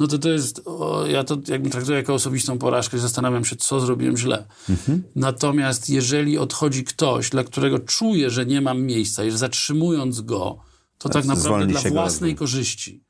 no 0.00 0.06
to 0.06 0.18
to 0.18 0.28
jest, 0.28 0.62
o, 0.64 1.06
ja 1.06 1.24
to 1.24 1.38
jakby 1.48 1.70
traktuję 1.70 1.98
jako 1.98 2.14
osobistą 2.14 2.58
porażkę, 2.58 2.98
zastanawiam 2.98 3.44
się, 3.44 3.56
co 3.56 3.80
zrobiłem 3.80 4.16
źle. 4.16 4.46
Mhm. 4.70 5.02
Natomiast 5.16 5.90
jeżeli 5.90 6.38
odchodzi 6.38 6.84
ktoś, 6.84 7.30
dla 7.30 7.44
którego 7.44 7.78
czuję, 7.78 8.30
że 8.30 8.46
nie 8.46 8.60
mam 8.60 8.82
miejsca 8.82 9.24
i 9.24 9.30
zatrzymując 9.30 10.20
go, 10.20 10.58
to 10.98 11.08
tak 11.08 11.24
naprawdę 11.24 11.42
zwolni 11.44 11.72
dla 11.72 11.90
własnej 11.90 12.34
korzyści, 12.34 13.04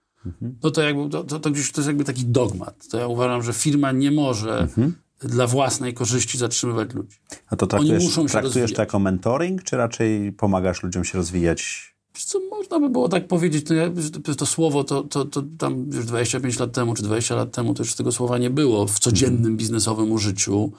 no 0.63 0.71
to 0.71 0.83
jakby, 0.83 1.09
to, 1.09 1.25
to, 1.25 1.41
to 1.41 1.51
gdzieś 1.51 1.73
to 1.73 1.81
jest 1.81 1.87
jakby 1.89 2.05
taki 2.05 2.25
dogmat. 2.27 2.89
To 2.89 2.99
ja 2.99 3.07
uważam, 3.07 3.43
że 3.43 3.53
firma 3.53 3.93
nie 3.93 4.11
może 4.11 4.59
Mhm. 4.59 4.95
dla 5.21 5.47
własnej 5.47 5.95
korzyści 5.95 6.39
zatrzymywać 6.39 6.95
ludzi. 6.95 7.17
A 7.51 7.57
to 7.57 7.67
traktujesz, 7.67 8.03
muszą 8.05 8.23
się 8.23 8.33
traktujesz 8.33 8.45
rozwijać. 8.45 8.73
to 8.73 8.83
jako 8.83 8.99
mentoring, 8.99 9.63
czy 9.63 9.77
raczej 9.77 10.33
pomagasz 10.33 10.83
ludziom 10.83 11.05
się 11.05 11.19
rozwijać? 11.19 11.92
Co 12.15 12.41
można 12.51 12.81
by 12.81 12.89
było 12.89 13.09
tak 13.09 13.29
powiedzieć, 13.29 13.67
to, 13.67 13.75
ja, 13.75 13.91
to, 14.25 14.35
to 14.35 14.47
słowo 14.47 14.85
to, 14.85 15.03
to, 15.03 15.25
to 15.25 15.43
tam 15.59 15.87
już 15.93 16.07
25 16.07 16.59
lat 16.59 16.73
temu 16.73 16.95
czy 16.95 17.03
20 17.03 17.35
lat 17.35 17.53
temu 17.53 17.75
to 17.75 17.83
już 17.83 17.95
tego 17.95 18.13
słowa 18.13 18.39
nie 18.39 18.51
było 18.51 18.87
w 18.87 18.99
codziennym 18.99 19.57
biznesowym 19.57 20.13
użyciu. 20.13 20.73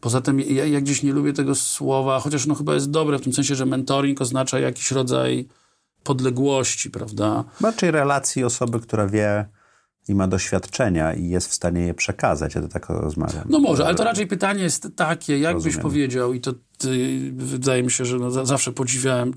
Poza 0.00 0.20
tym 0.20 0.40
ja, 0.40 0.66
ja 0.66 0.80
gdzieś 0.80 1.02
nie 1.02 1.12
lubię 1.12 1.32
tego 1.32 1.54
słowa, 1.54 2.20
chociaż 2.20 2.46
no 2.46 2.54
chyba 2.54 2.74
jest 2.74 2.90
dobre 2.90 3.18
w 3.18 3.22
tym 3.22 3.32
sensie, 3.32 3.54
że 3.54 3.66
mentoring 3.66 4.20
oznacza 4.20 4.58
jakiś 4.58 4.90
rodzaj 4.90 5.48
podległości, 6.02 6.90
prawda? 6.90 7.44
Raczej 7.60 7.90
relacji 7.90 8.44
osoby, 8.44 8.80
która 8.80 9.06
wie 9.06 9.48
i 10.10 10.14
ma 10.14 10.26
doświadczenia 10.28 11.14
i 11.14 11.28
jest 11.28 11.48
w 11.48 11.54
stanie 11.54 11.80
je 11.80 11.94
przekazać. 11.94 12.54
Ja 12.54 12.60
to 12.62 12.68
tak 12.68 12.88
rozmawiam. 12.88 13.44
No 13.48 13.58
może, 13.58 13.86
ale 13.86 13.94
to 13.94 14.04
raczej 14.04 14.26
pytanie 14.26 14.62
jest 14.62 14.88
takie, 14.96 15.38
jak 15.38 15.56
byś 15.56 15.64
Rozumiem. 15.64 15.82
powiedział, 15.82 16.32
i 16.34 16.40
to 16.40 16.52
ty, 16.78 17.18
wydaje 17.36 17.82
mi 17.82 17.90
się, 17.90 18.04
że 18.04 18.18
no, 18.18 18.30
za, 18.30 18.44
zawsze 18.44 18.72
podziwiałem, 18.72 19.32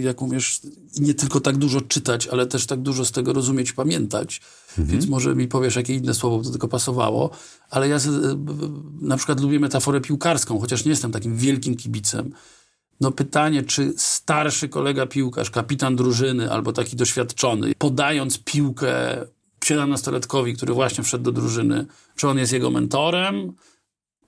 jak 0.00 0.22
umiesz 0.22 0.60
nie 1.00 1.14
tylko 1.14 1.40
tak 1.40 1.56
dużo 1.56 1.80
czytać, 1.80 2.28
ale 2.28 2.46
też 2.46 2.66
tak 2.66 2.80
dużo 2.80 3.04
z 3.04 3.12
tego 3.12 3.32
rozumieć 3.32 3.70
i 3.70 3.74
pamiętać. 3.74 4.40
Więc 4.78 5.06
może 5.08 5.34
mi 5.34 5.48
powiesz, 5.48 5.76
jakie 5.76 5.94
inne 5.94 6.14
słowo 6.14 6.38
by 6.38 6.44
do 6.44 6.50
tego 6.52 6.68
pasowało. 6.68 7.30
Ale 7.70 7.88
ja 7.88 7.98
b- 8.36 8.52
na 9.00 9.16
przykład 9.16 9.40
lubię 9.40 9.60
metaforę 9.60 10.00
piłkarską, 10.00 10.58
chociaż 10.58 10.84
nie 10.84 10.90
jestem 10.90 11.12
takim 11.12 11.36
wielkim 11.36 11.76
kibicem. 11.76 12.32
No 13.00 13.12
pytanie, 13.12 13.62
czy 13.62 13.94
starszy 13.96 14.68
kolega 14.68 15.06
piłkarz, 15.06 15.50
kapitan 15.50 15.96
drużyny 15.96 16.52
albo 16.52 16.72
taki 16.72 16.96
doświadczony, 16.96 17.72
podając 17.78 18.38
piłkę 18.38 18.92
17-latkowi, 19.64 20.56
który 20.56 20.74
właśnie 20.74 21.04
wszedł 21.04 21.24
do 21.24 21.32
drużyny, 21.32 21.86
czy 22.16 22.28
on 22.28 22.38
jest 22.38 22.52
jego 22.52 22.70
mentorem, 22.70 23.52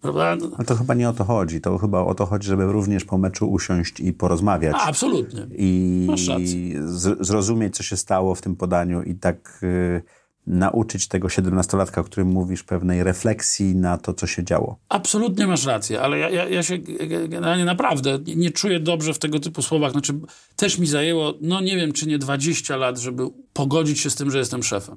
prawda? 0.00 0.36
Ale 0.56 0.66
to 0.66 0.76
chyba 0.76 0.94
nie 0.94 1.08
o 1.08 1.12
to 1.12 1.24
chodzi. 1.24 1.60
To 1.60 1.78
chyba 1.78 2.00
o 2.00 2.14
to 2.14 2.26
chodzi, 2.26 2.48
żeby 2.48 2.64
również 2.64 3.04
po 3.04 3.18
meczu 3.18 3.50
usiąść 3.50 4.00
i 4.00 4.12
porozmawiać. 4.12 4.74
A, 4.78 4.84
absolutnie. 4.84 5.46
I 5.56 6.08
zrozumieć, 7.20 7.76
co 7.76 7.82
się 7.82 7.96
stało 7.96 8.34
w 8.34 8.42
tym 8.42 8.56
podaniu 8.56 9.02
i 9.02 9.14
tak 9.14 9.60
y, 9.62 10.02
nauczyć 10.46 11.08
tego 11.08 11.28
17-latka, 11.28 12.00
o 12.00 12.04
którym 12.04 12.28
mówisz, 12.28 12.62
pewnej 12.62 13.04
refleksji 13.04 13.76
na 13.76 13.98
to, 13.98 14.14
co 14.14 14.26
się 14.26 14.44
działo. 14.44 14.78
Absolutnie 14.88 15.46
masz 15.46 15.64
rację, 15.66 16.00
ale 16.00 16.18
ja, 16.18 16.30
ja, 16.30 16.48
ja 16.48 16.62
się 16.62 16.74
ge- 16.78 17.28
generalnie 17.28 17.64
naprawdę 17.64 18.18
nie, 18.26 18.36
nie 18.36 18.50
czuję 18.50 18.80
dobrze 18.80 19.14
w 19.14 19.18
tego 19.18 19.40
typu 19.40 19.62
słowach. 19.62 19.92
Znaczy, 19.92 20.12
też 20.56 20.78
mi 20.78 20.86
zajęło, 20.86 21.34
no 21.40 21.60
nie 21.60 21.76
wiem, 21.76 21.92
czy 21.92 22.08
nie 22.08 22.18
20 22.18 22.76
lat, 22.76 22.98
żeby 22.98 23.22
pogodzić 23.52 24.00
się 24.00 24.10
z 24.10 24.14
tym, 24.14 24.30
że 24.30 24.38
jestem 24.38 24.62
szefem. 24.62 24.96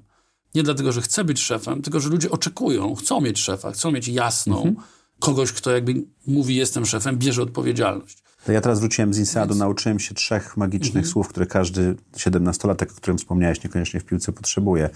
Nie 0.56 0.64
dlatego, 0.64 0.92
że 0.92 1.02
chcę 1.02 1.24
być 1.24 1.40
szefem, 1.40 1.82
tylko 1.82 2.00
że 2.00 2.10
ludzie 2.10 2.32
oczekują, 2.32 2.96
chcą 2.96 3.22
mieć 3.22 3.40
szefa, 3.40 3.72
chcą 3.72 3.92
mieć 3.92 4.08
jasną 4.08 4.76
kogoś, 5.20 5.52
kto 5.52 5.72
jakby 5.72 5.94
mówi 6.28 6.56
jestem 6.56 6.86
szefem, 6.86 7.18
bierze 7.18 7.42
odpowiedzialność. 7.42 8.24
To 8.46 8.52
ja 8.52 8.62
teraz 8.62 8.80
wróciłem 8.80 9.14
z 9.14 9.18
Insadu, 9.20 9.56
nauczyłem 9.56 10.00
się 10.00 10.16
trzech 10.16 10.58
magicznych 10.58 10.96
Mhm. 10.96 11.12
słów, 11.12 11.28
które 11.28 11.46
każdy 11.46 11.96
17-latek, 12.18 12.92
o 12.92 12.96
którym 12.96 13.18
wspomniałeś, 13.18 13.64
niekoniecznie 13.64 14.00
w 14.00 14.06
piłce 14.06 14.32
potrzebuje. 14.32 14.90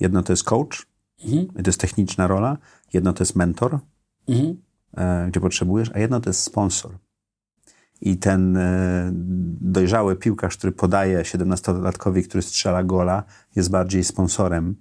Jedno 0.00 0.22
to 0.22 0.32
jest 0.32 0.44
coach, 0.44 0.86
Mhm. 1.24 1.46
to 1.46 1.62
jest 1.70 1.80
techniczna 1.80 2.26
rola. 2.26 2.56
Jedno 2.92 3.12
to 3.12 3.22
jest 3.24 3.36
mentor, 3.36 3.78
Mhm. 4.28 4.56
e, 4.96 5.26
gdzie 5.30 5.40
potrzebujesz, 5.40 5.90
a 5.94 5.98
jedno 5.98 6.20
to 6.20 6.30
jest 6.30 6.40
sponsor. 6.42 6.98
I 8.00 8.16
ten 8.16 8.56
e, 8.56 9.10
dojrzały 9.60 10.16
piłkarz, 10.16 10.56
który 10.56 10.72
podaje 10.72 11.24
17-latkowi, 11.24 12.22
który 12.28 12.42
strzela 12.42 12.84
gola, 12.84 13.22
jest 13.56 13.70
bardziej 13.70 14.04
sponsorem 14.04 14.76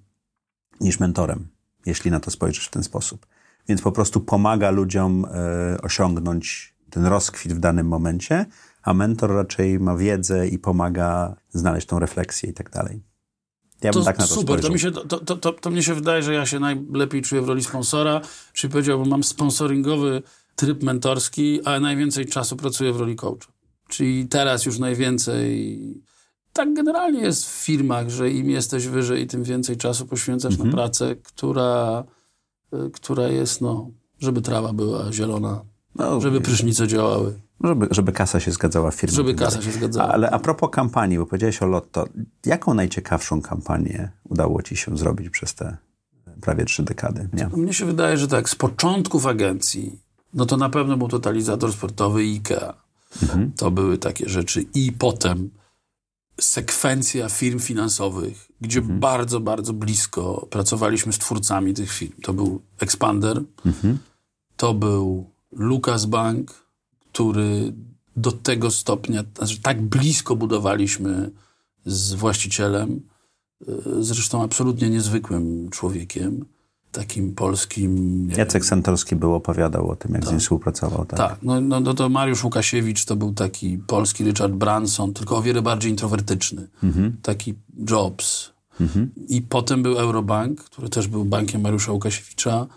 niż 0.82 1.00
mentorem, 1.00 1.48
jeśli 1.86 2.12
na 2.12 2.20
to 2.20 2.32
spojrzysz 2.32 2.68
w 2.68 2.72
ten 2.72 2.84
sposób. 2.84 3.26
Więc 3.70 3.82
po 3.82 3.92
prostu 3.92 4.22
pomaga 4.22 4.72
ludziom 4.72 5.26
e, 5.26 5.82
osiągnąć 5.82 6.76
ten 6.90 7.06
rozkwit 7.06 7.54
w 7.54 7.60
danym 7.60 7.88
momencie, 7.88 8.46
a 8.84 8.94
mentor 8.94 9.32
raczej 9.32 9.80
ma 9.80 9.98
wiedzę 9.98 10.48
i 10.48 10.60
pomaga 10.60 11.36
znaleźć 11.50 11.88
tą 11.88 12.00
refleksję 12.00 12.50
i 12.50 12.54
tak 12.54 12.70
dalej. 12.70 13.04
Ja 13.82 13.92
bym 13.92 14.02
To 14.02 14.06
tak 14.06 14.18
na 14.18 14.28
to 14.28 14.34
super, 14.34 14.60
spojrzał. 14.60 14.70
to, 14.70 14.74
mi 14.74 14.80
się, 14.80 14.92
to, 14.92 15.20
to, 15.20 15.38
to, 15.38 15.54
to 15.54 15.70
mnie 15.70 15.84
się 15.84 15.94
wydaje, 15.94 16.24
że 16.24 16.34
ja 16.34 16.46
się 16.46 16.60
najlepiej 16.60 17.22
czuję 17.22 17.42
w 17.42 17.48
roli 17.48 17.64
sponsora, 17.64 18.22
czyli 18.54 18.72
powiedziałbym, 18.72 19.10
mam 19.10 19.24
sponsoringowy 19.24 20.22
tryb 20.56 20.84
mentorski, 20.84 21.62
ale 21.66 21.80
najwięcej 21.80 22.26
czasu 22.26 22.58
pracuję 22.58 22.94
w 22.94 23.00
roli 23.00 23.16
coacha. 23.16 23.52
Czyli 23.88 24.28
teraz 24.28 24.66
już 24.66 24.80
najwięcej. 24.80 26.07
Tak 26.58 26.74
generalnie 26.74 27.22
jest 27.22 27.46
w 27.46 27.64
firmach, 27.66 28.10
że 28.10 28.32
im 28.32 28.50
jesteś 28.50 28.88
wyżej, 28.88 29.28
tym 29.28 29.44
więcej 29.44 29.78
czasu 29.78 30.06
poświęcasz 30.06 30.54
Mhm. 30.54 30.70
na 30.70 30.76
pracę, 30.76 31.16
która, 31.16 32.04
y, 32.74 32.90
która 32.92 33.28
jest, 33.28 33.62
no, 33.62 33.90
żeby 34.20 34.42
trawa 34.42 34.74
była 34.74 35.12
zielona, 35.14 35.62
No, 35.96 36.22
żeby 36.22 36.42
prysznice 36.42 36.88
działały, 36.88 37.40
żeby, 37.64 37.88
żeby 37.92 38.12
kasa 38.12 38.40
się 38.40 38.52
zgadzała 38.52 38.92
w 38.92 38.96
firmie. 38.96 39.16
żeby 39.16 39.36
kasa 39.36 39.62
się 39.62 39.72
zgadzała. 39.72 40.10
Ale 40.14 40.32
a 40.32 40.40
propos 40.40 40.70
kampanii, 40.72 41.18
bo 41.18 41.26
powiedziałeś 41.26 41.62
o 41.62 41.66
Lotto, 41.66 42.06
jaką 42.46 42.74
najciekawszą 42.74 43.42
kampanię 43.42 44.12
udało 44.24 44.62
ci 44.62 44.76
się 44.78 44.98
zrobić 44.98 45.30
przez 45.30 45.56
te 45.56 45.78
prawie 46.42 46.66
trzy 46.66 46.84
dekady? 46.84 47.30
Nie? 47.34 47.48
Mnie 47.48 47.74
się 47.74 47.86
wydaje, 47.86 48.18
że 48.18 48.28
tak, 48.28 48.50
z 48.50 48.56
początków 48.56 49.26
agencji, 49.26 50.00
no 50.34 50.46
to 50.46 50.58
na 50.58 50.70
pewno 50.70 50.98
był 50.98 51.08
totalizator 51.08 51.74
sportowy 51.74 52.24
i 52.26 52.34
IKEA. 52.36 52.74
To 53.56 53.72
były 53.72 53.98
takie 53.98 54.30
rzeczy. 54.30 54.66
I 54.74 54.92
potem 54.92 55.50
sekwencja 56.42 57.30
firm 57.30 57.60
finansowych, 57.60 58.52
gdzie 58.62 58.82
bardzo, 58.82 59.40
bardzo 59.40 59.74
blisko 59.74 60.48
pracowaliśmy 60.50 61.14
z 61.14 61.18
twórcami 61.18 61.74
tych 61.74 61.92
firm. 61.92 62.14
To 62.22 62.34
był 62.34 62.62
Expander, 62.80 63.44
to 64.58 64.74
był 64.74 65.30
Lucas 65.52 66.06
Bank, 66.06 66.54
który 67.14 67.74
do 68.16 68.32
tego 68.32 68.72
stopnia, 68.72 69.24
znaczy 69.38 69.62
tak 69.62 69.82
blisko 69.82 70.36
budowaliśmy 70.36 71.32
z 71.86 72.14
właścicielem, 72.14 73.02
y, 73.70 74.04
zresztą 74.04 74.44
absolutnie 74.44 74.90
niezwykłym 74.90 75.70
człowiekiem, 75.70 76.46
takim 76.98 77.36
polskim. 77.36 77.92
Jacek 78.38 78.66
Santorski 78.66 79.16
był, 79.16 79.34
opowiadał 79.34 79.90
o 79.90 79.96
tym, 79.96 80.14
jak 80.14 80.26
z 80.26 80.32
nim 80.32 80.40
współpracował. 80.40 81.06
Tak. 81.06 81.20
tak, 81.20 81.38
no, 81.42 81.62
no, 81.62 81.80
no 81.80 81.94
to 81.94 82.10
Mariusz 82.10 82.44
Łukasiewicz 82.44 83.06
to 83.06 83.16
był 83.16 83.34
taki 83.34 83.78
polski 83.78 84.24
Richard 84.24 84.54
Branson, 84.54 85.14
tylko 85.14 85.38
o 85.38 85.42
wiele 85.42 85.62
bardziej 85.62 85.92
introwertyczny. 85.92 86.68
Taki 87.22 87.54
Jobs. 87.90 88.52
I 89.28 89.42
potem 89.42 89.84
był 89.84 89.98
Eurobank, 89.98 90.64
który 90.64 90.90
też 90.90 91.08
był 91.08 91.26
bankiem 91.26 91.62
Mariusza 91.62 91.92
Łukasiewicza. 91.92 92.68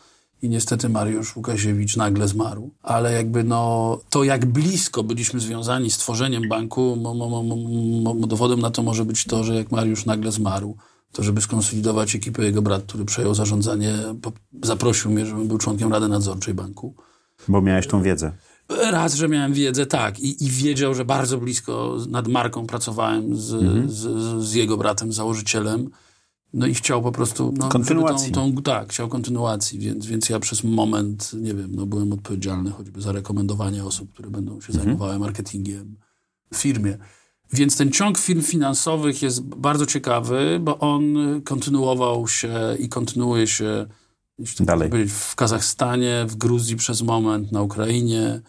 I 0.43 0.49
niestety 0.49 0.89
Mariusz 0.89 1.37
Łukasiewicz 1.37 1.97
nagle 1.97 2.29
zmarł. 2.29 2.71
Ale 2.83 3.13
jakby 3.13 3.45
no, 3.45 3.99
to 4.11 4.25
jak 4.25 4.47
blisko 4.47 5.03
byliśmy 5.03 5.41
związani 5.41 5.91
z 5.91 5.99
tworzeniem 5.99 6.49
banku, 6.49 6.97
mo, 6.97 7.15
mo, 7.15 7.43
mo, 7.43 8.27
dowodem 8.27 8.61
na 8.61 8.71
to 8.71 8.83
może 8.83 9.05
być 9.05 9.25
to, 9.25 9.45
że 9.45 9.55
jak 9.55 9.71
Mariusz 9.71 10.07
nagle 10.07 10.33
zmarł, 10.33 10.77
to 11.13 11.23
żeby 11.23 11.41
skonsolidować 11.41 12.15
ekipę, 12.15 12.45
jego 12.45 12.63
brat, 12.63 12.83
który 12.83 13.05
przejął 13.05 13.35
zarządzanie, 13.35 13.95
zaprosił 14.63 15.11
mnie, 15.11 15.27
żebym 15.27 15.49
był 15.49 15.59
członkiem 15.59 15.93
Rady 15.93 16.09
Nadzorczej 16.09 16.55
banku. 16.55 16.95
Bo 17.49 17.63
miałeś 17.63 17.87
tą 17.87 18.03
wiedzę. 18.03 18.33
Raz, 18.91 19.15
że 19.15 19.29
miałem 19.29 19.53
wiedzę, 19.53 19.87
tak, 19.87 20.21
i, 20.21 20.45
i 20.45 20.51
wiedział, 20.51 20.95
że 20.95 21.05
bardzo 21.05 21.39
blisko 21.39 21.99
nad 22.09 22.29
marką 22.29 22.67
pracowałem 22.67 23.37
z, 23.37 23.47
z, 23.91 24.45
z 24.45 24.55
jego 24.55 24.77
bratem, 24.77 25.13
założycielem. 25.13 25.91
No 26.53 26.67
i 26.67 26.75
chciał 26.75 27.03
po 27.03 27.13
prostu. 27.13 27.55
No, 27.57 27.69
Kontynuacji. 27.69 28.33
Tą, 28.33 28.55
tą, 28.55 28.63
tak, 28.63 28.89
chciał 28.89 29.09
kontynuacji, 29.09 29.79
więc, 29.79 30.07
więc 30.07 30.29
ja 30.29 30.41
przez 30.41 30.65
moment, 30.65 31.33
nie 31.35 31.55
wiem, 31.55 31.71
no, 31.75 31.87
byłem 31.87 32.13
odpowiedzialny 32.13 32.71
choćby 32.71 33.01
za 33.01 33.13
rekomendowanie 33.13 33.85
osób, 33.85 34.13
które 34.13 34.31
będą 34.31 34.61
się 34.61 34.73
zajmowały 34.73 35.19
marketingiem 35.19 35.97
w 36.53 36.57
firmie. 36.57 36.99
Więc 37.53 37.77
ten 37.77 37.93
ciąg 37.93 38.19
firm 38.19 38.43
finansowych 38.43 39.23
jest 39.23 39.43
bardzo 39.43 39.87
ciekawy, 39.87 40.59
bo 40.63 40.79
on 40.79 41.15
kontynuował 41.45 42.29
się 42.29 42.77
i 42.79 42.89
kontynuuje 42.89 43.47
się 43.47 43.87
tak 44.57 44.67
Dalej. 44.67 44.91
powiedzieć, 44.91 45.15
w 45.15 45.35
Kazachstanie, 45.35 46.25
w 46.29 46.37
Gruzji 46.37 46.77
przez 46.77 47.03
moment, 47.03 47.53
na 47.53 47.63
Ukrainie. 47.63 48.41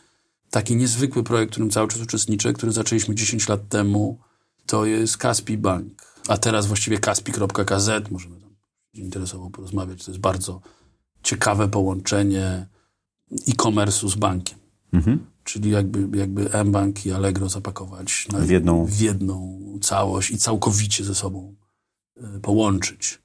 Taki 0.50 0.76
niezwykły 0.76 1.24
projekt, 1.24 1.52
w 1.52 1.54
którym 1.54 1.70
cały 1.70 1.88
czas 1.88 2.02
uczestniczę, 2.02 2.54
który 2.54 2.72
zaczęliśmy 2.72 3.16
10 3.16 3.48
lat 3.50 3.70
temu, 3.70 4.20
to 4.66 4.86
jest 4.86 5.18
Kaspi 5.18 5.58
Bank. 5.58 6.22
A 6.28 6.38
teraz 6.38 6.68
właściwie 6.68 7.00
kaspi.kz, 7.00 8.12
możemy 8.12 8.40
tam 8.42 8.50
się 8.96 9.02
interesował 9.02 9.50
porozmawiać. 9.50 10.06
To 10.06 10.12
jest 10.12 10.22
bardzo 10.22 10.62
ciekawe 11.24 11.68
połączenie 11.68 12.68
e-commerce'u 13.48 14.10
z 14.10 14.16
bankiem. 14.16 14.58
Czyli 15.43 15.69
jakby, 15.71 16.17
jakby 16.17 16.49
mBank 16.65 17.06
i 17.06 17.12
Allegro 17.12 17.49
zapakować 17.49 18.27
na, 18.32 18.39
W 18.39 18.49
jedną- 18.49 18.86
w 18.86 18.99
jedną 18.99 19.60
całość 19.82 20.32
i 20.32 20.38
całkowicie 20.38 21.04
ze 21.04 21.15
sobą 21.15 21.56
y, 22.17 22.39
połączyć. 22.41 23.21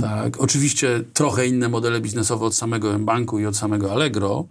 Tak. 0.00 0.40
Oczywiście 0.40 1.04
trochę 1.12 1.46
inne 1.46 1.68
modele 1.68 2.00
biznesowe 2.00 2.46
od 2.46 2.54
samego 2.54 2.98
mBanku 2.98 3.38
i 3.38 3.46
od 3.46 3.56
samego 3.56 3.92
Allegro, 3.92 4.46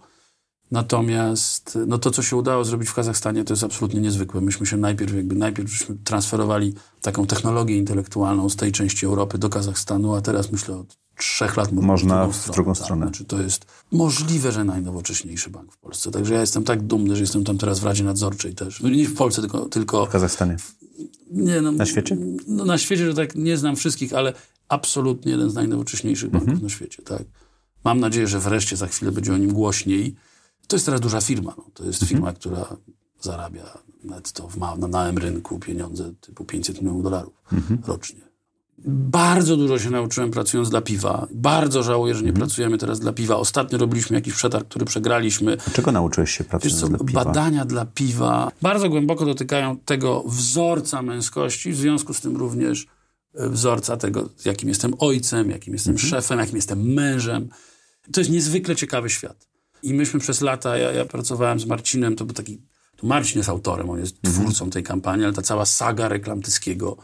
natomiast 0.70 1.78
no 1.86 1.98
to, 1.98 2.10
co 2.10 2.22
się 2.22 2.36
udało 2.36 2.64
zrobić 2.64 2.88
w 2.88 2.94
Kazachstanie, 2.94 3.44
to 3.44 3.52
jest 3.52 3.64
absolutnie 3.64 4.00
niezwykłe. 4.00 4.40
Myśmy 4.40 4.66
się 4.66 4.76
najpierw 4.76 5.14
jakby 5.14 5.34
najpierw 5.34 5.70
transferowali 6.04 6.74
taką 7.00 7.26
technologię 7.26 7.76
intelektualną 7.76 8.48
z 8.48 8.56
tej 8.56 8.72
części 8.72 9.06
Europy 9.06 9.38
do 9.38 9.48
Kazachstanu, 9.48 10.14
a 10.14 10.20
teraz 10.20 10.52
myślę 10.52 10.76
od 10.76 10.98
trzech 11.22 11.56
lat 11.56 11.72
Można 11.72 12.26
w 12.26 12.32
w 12.32 12.44
drugą 12.44 12.54
drugą 12.54 12.74
tak. 12.74 12.82
stronę. 12.84 13.06
Znaczy 13.06 13.24
to 13.24 13.42
jest 13.42 13.66
możliwe, 13.92 14.52
że 14.52 14.64
najnowocześniejszy 14.64 15.50
bank 15.50 15.72
w 15.72 15.76
Polsce. 15.78 16.10
Także 16.10 16.34
ja 16.34 16.40
jestem 16.40 16.64
tak 16.64 16.82
dumny, 16.82 17.16
że 17.16 17.20
jestem 17.20 17.44
tam 17.44 17.58
teraz 17.58 17.80
w 17.80 17.84
Radzie 17.84 18.04
Nadzorczej 18.04 18.54
też. 18.54 18.80
No 18.80 18.88
Nie 18.88 19.08
w 19.08 19.14
Polsce, 19.14 19.40
tylko, 19.40 19.68
tylko 19.68 20.06
W 20.06 20.08
Kazachstanie. 20.08 20.56
nie, 21.30 21.60
no, 21.60 21.72
Na 21.72 21.86
świecie? 21.86 22.16
No, 22.46 22.64
na 22.64 22.78
świecie, 22.78 23.06
że 23.06 23.14
tak 23.14 23.34
nie 23.34 23.56
znam 23.56 23.76
wszystkich, 23.76 24.12
ale 24.14 24.32
absolutnie 24.68 25.32
jeden 25.32 25.50
z 25.50 25.54
najnowocześniejszych 25.54 26.30
banków 26.30 26.48
Mhm. 26.48 26.62
na 26.64 26.68
świecie, 26.68 27.02
tak. 27.02 27.22
Mam 27.84 28.00
nadzieję, 28.00 28.26
że 28.28 28.40
wreszcie 28.40 28.76
za 28.76 28.86
chwilę 28.86 29.12
będzie 29.12 29.34
o 29.34 29.36
nim 29.36 29.52
głośniej. 29.52 30.14
To 30.66 30.76
jest 30.76 30.86
teraz 30.86 31.00
duża 31.00 31.20
firma. 31.20 31.54
No. 31.56 31.62
To 31.62 31.68
Mhm. 31.84 31.86
jest 31.88 32.04
firma, 32.04 32.32
która 32.32 32.76
zarabia 33.20 33.78
netto 34.04 34.48
w 34.48 34.56
ma, 34.56 34.76
na 34.76 34.88
małym 34.88 35.18
rynku 35.18 35.58
pieniądze 35.58 36.12
typu 36.20 36.44
500 36.44 36.80
milionów 36.80 37.02
dolarów 37.02 37.34
Mhm. 37.52 37.80
rocznie. 37.86 38.20
Bardzo 38.86 39.56
dużo 39.56 39.78
się 39.78 39.90
nauczyłem 39.90 40.30
pracując 40.30 40.70
dla 40.70 40.80
piwa. 40.80 41.26
Bardzo 41.34 41.82
żałuję, 41.82 42.14
że 42.14 42.22
nie 42.22 42.28
Mhm. 42.28 42.46
pracujemy 42.46 42.78
teraz 42.78 43.00
dla 43.00 43.12
piwa. 43.12 43.36
Ostatnio 43.36 43.78
robiliśmy 43.78 44.16
jakiś 44.16 44.34
przetarg, 44.34 44.68
który 44.68 44.84
przegraliśmy. 44.84 45.56
Czego 45.72 45.92
nauczyłeś 45.92 46.30
się 46.30 46.44
pracując 46.44 46.80
co, 46.80 46.88
dla 46.88 46.98
piwa? 46.98 47.24
badania 47.24 47.64
dla 47.64 47.86
piwa 47.86 48.52
bardzo 48.62 48.88
głęboko 48.88 49.24
dotykają 49.24 49.76
tego 49.78 50.24
wzorca 50.26 51.02
męskości, 51.02 51.72
w 51.72 51.76
związku 51.76 52.14
z 52.14 52.20
tym 52.20 52.36
również 52.36 52.86
e, 53.34 53.48
wzorca 53.48 53.96
tego, 53.96 54.28
jakim 54.44 54.68
jestem 54.68 54.94
ojcem, 54.98 55.50
jakim 55.50 55.72
jestem 55.74 55.92
Mhm. 55.94 56.10
szefem, 56.10 56.38
jakim 56.38 56.56
jestem 56.56 56.82
mężem. 56.94 57.48
To 58.12 58.20
jest 58.20 58.30
niezwykle 58.30 58.76
ciekawy 58.76 59.10
świat. 59.10 59.46
I 59.82 59.94
myśmy 59.94 60.20
przez 60.20 60.40
lata, 60.40 60.76
ja, 60.76 60.92
ja 60.92 61.04
pracowałem 61.04 61.60
z 61.60 61.66
Marcinem, 61.66 62.16
to 62.16 62.24
był 62.24 62.34
taki, 62.34 62.58
to 62.96 63.06
Marcin 63.06 63.38
jest 63.38 63.48
autorem, 63.48 63.90
on 63.90 63.98
jest 63.98 64.16
Mhm. 64.24 64.44
twórcą 64.44 64.70
tej 64.70 64.82
kampanii, 64.82 65.24
ale 65.24 65.34
ta 65.34 65.42
cała 65.42 65.66
saga 65.66 66.08
reklam 66.08 66.42
Tyskiego, 66.42 66.96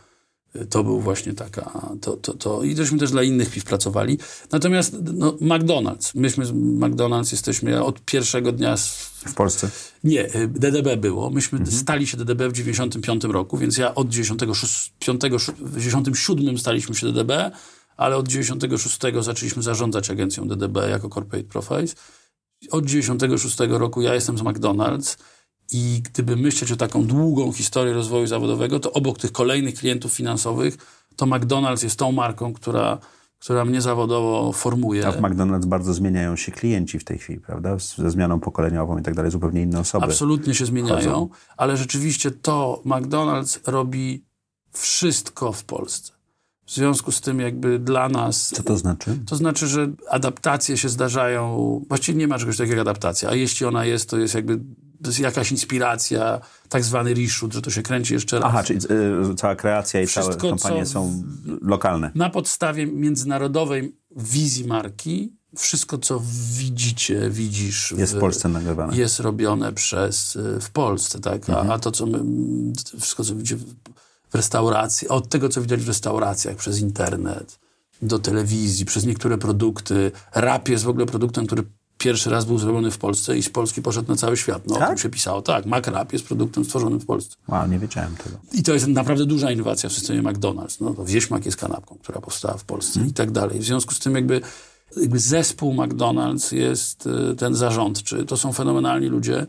to 0.67 0.85
był 0.85 1.01
właśnie 1.01 1.35
taka, 1.35 1.89
to, 2.01 2.17
to, 2.17 2.35
to 2.35 2.63
i 2.63 2.75
tośmy 2.75 2.99
też 2.99 3.11
dla 3.11 3.23
innych 3.23 3.51
piw 3.51 3.65
pracowali. 3.65 4.19
Natomiast 4.53 4.97
no, 5.15 5.33
McDonald's, 5.33 6.11
myśmy 6.15 6.47
z 6.47 6.53
McDonald's 6.53 7.33
jesteśmy 7.33 7.85
od 7.85 8.01
pierwszego 8.01 8.53
dnia 8.53 8.77
z, 8.77 8.89
W 9.27 9.35
Polsce? 9.35 9.71
nie, 10.05 10.37
y, 10.37 10.49
DDB 10.49 10.97
było. 10.97 11.31
Myśmy 11.31 11.67
stali 11.67 12.07
się 12.07 12.17
DDB 12.17 12.43
w 12.49 12.53
95 12.53 13.25
roku, 13.25 13.59
więc 13.59 13.77
ja 13.79 13.95
od 13.95 14.09
96, 14.09 14.93
5, 14.99 15.21
97 15.77 16.59
staliśmy 16.59 16.95
się 16.95 17.13
DDB, 17.13 17.33
ale 17.97 18.17
od 18.17 18.29
96 18.29 18.99
zaczęliśmy 19.21 19.63
zarządzać 19.63 20.11
agencją 20.11 20.49
DDB 20.49 20.77
jako 20.91 21.09
Corporate 21.09 21.49
Profiles. 21.49 21.95
Od 22.71 22.87
96 22.87 23.59
roku 23.69 24.03
ja 24.03 24.15
jestem 24.15 24.39
z 24.39 24.41
McDonald's 24.41 25.17
i 25.73 26.03
gdyby 26.05 26.37
myśleć 26.37 26.73
o 26.73 26.77
taką 26.77 27.05
długą 27.05 27.53
historię 27.53 27.93
rozwoju 27.93 28.27
zawodowego, 28.27 28.81
to 28.81 28.93
obok 28.93 29.19
tych 29.19 29.33
kolejnych 29.33 29.75
klientów 29.75 30.13
finansowych, 30.13 30.77
to 31.17 31.27
McDonald's 31.27 31.85
jest 31.85 31.99
tą 31.99 32.13
marką, 32.13 32.53
która, 32.53 32.99
która 33.39 33.65
mnie 33.65 33.81
zawodowo 33.81 34.53
formuje. 34.53 35.07
A 35.07 35.13
w 35.13 35.21
McDonald's 35.21 35.67
bardzo 35.67 35.95
zmieniają 35.95 36.37
się 36.37 36.53
klienci 36.53 36.99
w 36.99 37.05
tej 37.05 37.19
chwili, 37.19 37.41
prawda? 37.41 37.77
Ze 37.79 38.11
zmianą 38.11 38.41
pokoleniową 38.41 38.99
i 38.99 39.03
tak 39.03 39.15
dalej, 39.15 39.31
zupełnie 39.31 39.63
inne 39.63 39.81
osoby. 39.81 40.05
Absolutnie 40.05 40.55
się 40.55 40.67
zmieniają, 40.67 41.01
wchodzą. 41.01 41.29
ale 41.57 41.77
rzeczywiście 41.77 42.31
to 42.31 42.83
McDonald's 42.87 43.59
robi 43.67 44.25
wszystko 44.73 45.53
w 45.53 45.65
Polsce. 45.65 46.13
W 46.67 46.73
związku 46.73 47.13
z 47.13 47.21
tym 47.21 47.41
jakby 47.41 47.79
dla 47.79 48.09
nas... 48.09 48.49
Co 48.49 48.63
to 48.63 48.77
znaczy? 48.77 49.19
To 49.27 49.37
znaczy, 49.37 49.67
że 49.67 49.93
adaptacje 50.11 50.77
się 50.77 50.89
zdarzają... 50.89 51.81
Właściwie 51.89 52.19
nie 52.19 52.29
ma 52.29 52.39
czegoś 52.39 52.57
takiego 52.57 52.73
jak 52.73 52.81
adaptacja, 52.81 53.29
a 53.29 53.35
jeśli 53.35 53.67
ona 53.67 53.85
jest, 53.85 54.11
to 54.11 54.19
jest 54.19 54.35
jakby 54.35 54.61
to 55.03 55.09
jest 55.09 55.19
jakaś 55.19 55.51
inspiracja, 55.51 56.41
tak 56.69 56.85
zwany 56.85 57.15
reshoot, 57.15 57.53
że 57.53 57.63
to 57.63 57.71
się 57.71 57.83
kręci 57.83 58.15
jeszcze 58.15 58.39
raz. 58.39 58.45
Aha, 58.49 58.63
czyli 58.63 58.81
y, 59.31 59.35
cała 59.35 59.57
kreacja 59.57 60.01
i 60.03 60.07
Wszystko, 60.07 60.35
całe 60.35 60.51
kampanie 60.51 60.87
są 60.87 61.23
lokalne. 61.63 62.11
Na 62.15 62.31
podstawie 62.31 62.87
międzynarodowej 62.87 63.97
wizji 64.17 64.65
marki 64.65 65.39
wszystko, 65.57 65.99
co 65.99 66.23
widzicie, 66.53 67.31
widzisz... 67.31 67.95
Jest 67.99 68.17
w 68.17 68.21
Polsce 68.21 68.49
nagrywane. 68.49 68.97
jest 68.97 69.21
robione 69.21 69.73
przez, 69.73 70.37
y, 70.37 70.61
w 70.61 70.71
Polsce, 70.71 71.21
tak? 71.21 71.51
A, 71.51 71.61
a 71.61 71.79
to, 71.79 71.91
co 71.91 72.07
my, 72.07 72.19
wszystko, 73.01 73.25
co 73.25 73.35
widzicie 73.35 73.57
w, 73.57 73.65
w 74.31 74.35
restauracji, 74.35 75.09
od 75.09 75.29
tego, 75.29 75.49
co 75.49 75.63
widać 75.63 75.81
w 75.81 75.89
restauracjach, 75.89 76.57
przez 76.57 76.81
internet, 76.81 77.59
do 78.03 78.19
telewizji, 78.19 78.87
przez 78.87 79.07
niektóre 79.07 79.39
produkty. 79.39 80.13
Rap 80.35 80.69
jest 80.69 80.85
w 80.85 80.89
ogóle 80.89 81.07
produktem, 81.07 81.47
który 81.47 81.63
pierwszy 81.99 82.31
raz 82.31 82.45
był 82.45 82.59
zrobiony 82.59 82.91
w 82.91 82.99
Polsce 82.99 83.39
i 83.39 83.43
z 83.43 83.49
Polski 83.51 83.83
poszedł 83.83 84.09
na 84.09 84.17
cały 84.17 84.37
świat. 84.37 84.63
No, 84.67 84.77
o 84.77 84.79
Tak? 84.79 84.89
tym 84.89 84.99
się 84.99 85.09
pisało. 85.09 85.43
Tak, 85.43 85.67
McRap 85.67 86.13
jest 86.13 86.25
produktem 86.27 86.65
stworzonym 86.65 87.01
w 87.01 87.07
Polsce. 87.07 87.37
Wow, 87.49 87.69
nie 87.69 87.79
wiedziałem 87.79 88.17
tego. 88.17 88.37
I 88.53 88.63
to 88.63 88.75
jest 88.75 88.87
naprawdę 88.87 89.27
duża 89.27 89.51
innowacja 89.51 89.89
w 89.89 89.93
systemie 89.93 90.23
McDonald's. 90.23 90.77
No, 90.81 90.95
to 90.95 91.05
wieśmak 91.05 91.45
jest 91.47 91.57
kanapką, 91.57 91.99
która 92.03 92.21
powstała 92.21 92.57
w 92.57 92.65
Polsce 92.65 93.01
i 93.09 93.13
tak 93.13 93.31
dalej. 93.31 93.59
W 93.61 93.65
związku 93.65 93.95
z 93.95 93.99
tym 93.99 94.15
jakby, 94.15 94.41
jakby 94.97 95.19
zespół 95.19 95.75
McDonald's 95.75 96.55
jest 96.57 97.07
y, 97.07 97.37
ten 97.37 97.55
zarządczy. 97.55 98.25
To 98.25 98.37
są 98.37 98.53
fenomenalni 98.53 99.07
ludzie 99.07 99.47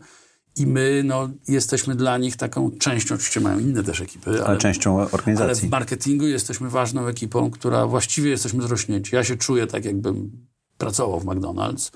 i 0.56 0.66
my 0.66 1.02
no, 1.04 1.28
jesteśmy 1.48 1.94
dla 1.94 2.18
nich 2.18 2.36
taką 2.36 2.70
częścią, 2.70 3.14
oczywiście 3.14 3.40
mają 3.40 3.58
inne 3.58 3.82
też 3.82 4.00
ekipy, 4.00 4.30
ale, 4.30 4.44
Ale 4.44 4.58
częścią 4.58 4.98
ale 5.00 5.08
w 5.08 5.14
organizacji. 5.14 5.68
marketingu 5.68 6.26
jesteśmy 6.26 6.70
ważną 6.70 7.06
ekipą, 7.06 7.50
która 7.50 7.86
właściwie 7.86 8.30
jesteśmy 8.30 8.62
zrośnięci. 8.62 9.14
Ja 9.14 9.24
się 9.24 9.36
czuję 9.36 9.66
tak, 9.66 9.84
jakbym 9.84 10.30
pracował 10.78 11.20
w 11.20 11.24
McDonald's. 11.24 11.90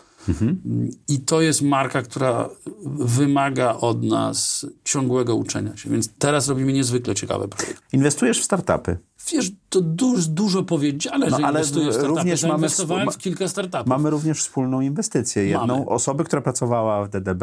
I 1.09 1.21
to 1.21 1.41
jest 1.41 1.63
marka, 1.63 2.03
która 2.03 2.49
wymaga 2.85 3.73
od 3.75 4.03
nas 4.03 4.67
ciągłego 4.85 5.35
uczenia 5.37 5.77
się. 5.77 5.91
Więc 5.91 6.09
teraz 6.19 6.49
robimy 6.49 6.73
niezwykle 6.73 7.15
ciekawe 7.15 7.49
projekty. 7.49 7.83
Inwestujesz 7.93 8.41
w 8.41 8.45
startupy. 8.45 8.97
Wiesz, 9.33 9.53
to 9.69 9.81
duż, 9.81 10.27
dużo 10.27 10.63
powiedziane, 10.63 11.27
No, 11.31 11.39
że 11.39 11.45
ale 11.47 11.59
inwestuję 11.59 11.91
w 11.91 11.93
startupy. 11.93 12.19
również 12.19 12.43
mamy 12.43 12.51
Zainwestowałem 12.53 13.11
w 13.11 13.19
kilka 13.19 13.49
startupów. 13.49 13.87
Mamy 13.87 14.11
również 14.11 14.39
wspólną 14.41 14.81
inwestycję. 14.81 15.47
Jedną 15.47 15.67
Mamy. 15.67 15.87
osobę, 15.87 16.25
która 16.25 16.43
pracowała 16.43 17.05
w 17.05 17.09
DDB, 17.09 17.43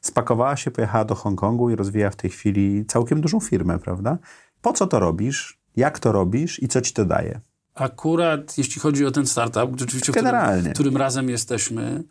spakowała 0.00 0.56
się, 0.56 0.70
pojechała 0.70 1.04
do 1.04 1.14
Hongkongu 1.14 1.70
i 1.70 1.76
rozwija 1.76 2.10
w 2.10 2.16
tej 2.16 2.30
chwili 2.30 2.84
całkiem 2.86 3.20
dużą 3.20 3.40
firmę, 3.40 3.78
prawda? 3.78 4.18
Po 4.62 4.72
co 4.72 4.86
to 4.86 4.98
robisz? 4.98 5.58
Jak 5.76 5.98
to 5.98 6.12
robisz 6.12 6.62
i 6.62 6.68
co 6.68 6.80
ci 6.80 6.92
to 6.92 7.04
daje? 7.04 7.40
Akurat 7.74 8.58
jeśli 8.58 8.80
chodzi 8.80 9.06
o 9.06 9.10
ten 9.10 9.26
startup, 9.26 9.80
rzeczywiście, 9.80 10.12
w 10.12 10.16
którym, 10.16 10.62
w 10.64 10.72
którym 10.74 10.96
razem 10.96 11.28
jesteśmy, 11.28 12.04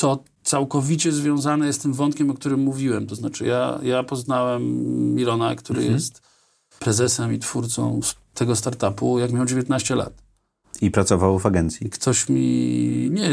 to 0.00 0.24
całkowicie 0.42 1.12
związane 1.12 1.66
jest 1.66 1.82
tym 1.82 1.92
wątkiem, 1.92 2.30
o 2.30 2.34
którym 2.34 2.60
mówiłem. 2.60 3.06
To 3.06 3.14
znaczy 3.14 3.46
ja, 3.46 3.78
ja 3.82 4.02
poznałem 4.02 4.62
Milona, 5.14 5.54
który 5.54 5.78
Mhm. 5.78 5.94
jest 5.94 6.22
prezesem 6.78 7.32
i 7.34 7.38
twórcą 7.38 8.00
tego 8.34 8.56
startupu, 8.56 9.18
jak 9.18 9.32
miał 9.32 9.46
19 9.46 9.94
lat. 9.94 10.22
I 10.82 10.90
pracował 10.90 11.38
w 11.38 11.46
agencji. 11.46 11.90
Ktoś 11.90 12.28
mi, 12.28 13.10
nie, 13.12 13.30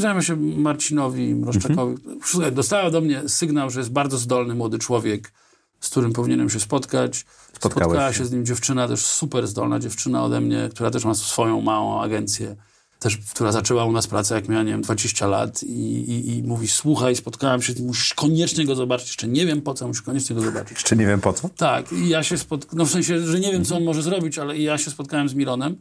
zajmę 0.00 0.22
się 0.22 0.36
Marcinowi 0.36 1.34
Mroszczakowi. 1.34 1.96
Mhm. 2.06 2.54
Dostała 2.54 2.90
do 2.90 3.00
mnie 3.00 3.28
sygnał, 3.28 3.70
że 3.70 3.80
jest 3.80 3.92
bardzo 3.92 4.18
zdolny 4.18 4.54
młody 4.54 4.78
człowiek, 4.78 5.32
z 5.80 5.90
którym 5.90 6.12
powinienem 6.12 6.50
się 6.50 6.60
spotkać. 6.60 7.24
Spotkałeś 7.52 7.88
Spotkała 7.88 8.12
się 8.12 8.24
z 8.24 8.32
nim 8.32 8.46
dziewczyna, 8.46 8.88
też 8.88 9.06
super 9.06 9.46
zdolna 9.46 9.78
dziewczyna 9.78 10.24
ode 10.24 10.40
mnie, 10.40 10.68
która 10.72 10.90
też 10.90 11.04
ma 11.04 11.14
swoją 11.14 11.60
małą 11.60 12.02
agencję, 12.02 12.56
też, 12.98 13.16
która 13.16 13.52
zaczęła 13.52 13.84
u 13.84 13.92
nas 13.92 14.06
pracę, 14.06 14.34
jak 14.34 14.48
miała, 14.48 14.62
nie 14.62 14.72
wiem, 14.72 14.82
20 14.82 15.26
lat 15.26 15.62
i, 15.62 15.66
i, 15.68 16.36
i 16.36 16.42
mówi, 16.42 16.68
słuchaj, 16.68 17.16
spotkałem 17.16 17.62
się 17.62 17.72
nim, 17.72 17.86
musisz 17.86 18.14
koniecznie 18.14 18.66
go 18.66 18.74
zobaczyć, 18.74 19.08
jeszcze 19.08 19.28
nie 19.28 19.46
wiem 19.46 19.62
po 19.62 19.74
co, 19.74 19.88
musisz 19.88 20.02
koniecznie 20.02 20.36
go 20.36 20.42
zobaczyć. 20.42 20.70
Jeszcze 20.70 20.96
nie 20.96 21.06
wiem 21.06 21.20
po 21.20 21.32
co. 21.32 21.48
Tak, 21.48 21.92
i 21.92 22.08
ja 22.08 22.22
się 22.22 22.38
spotkałem, 22.38 22.78
no 22.78 22.84
w 22.84 22.90
sensie, 22.90 23.20
że 23.26 23.40
nie 23.40 23.52
wiem, 23.52 23.64
co 23.64 23.76
on 23.76 23.84
może 23.84 24.02
zrobić, 24.02 24.38
ale 24.38 24.56
i 24.56 24.62
ja 24.62 24.78
się 24.78 24.90
spotkałem 24.90 25.28
z 25.28 25.34
Mironem. 25.34 25.76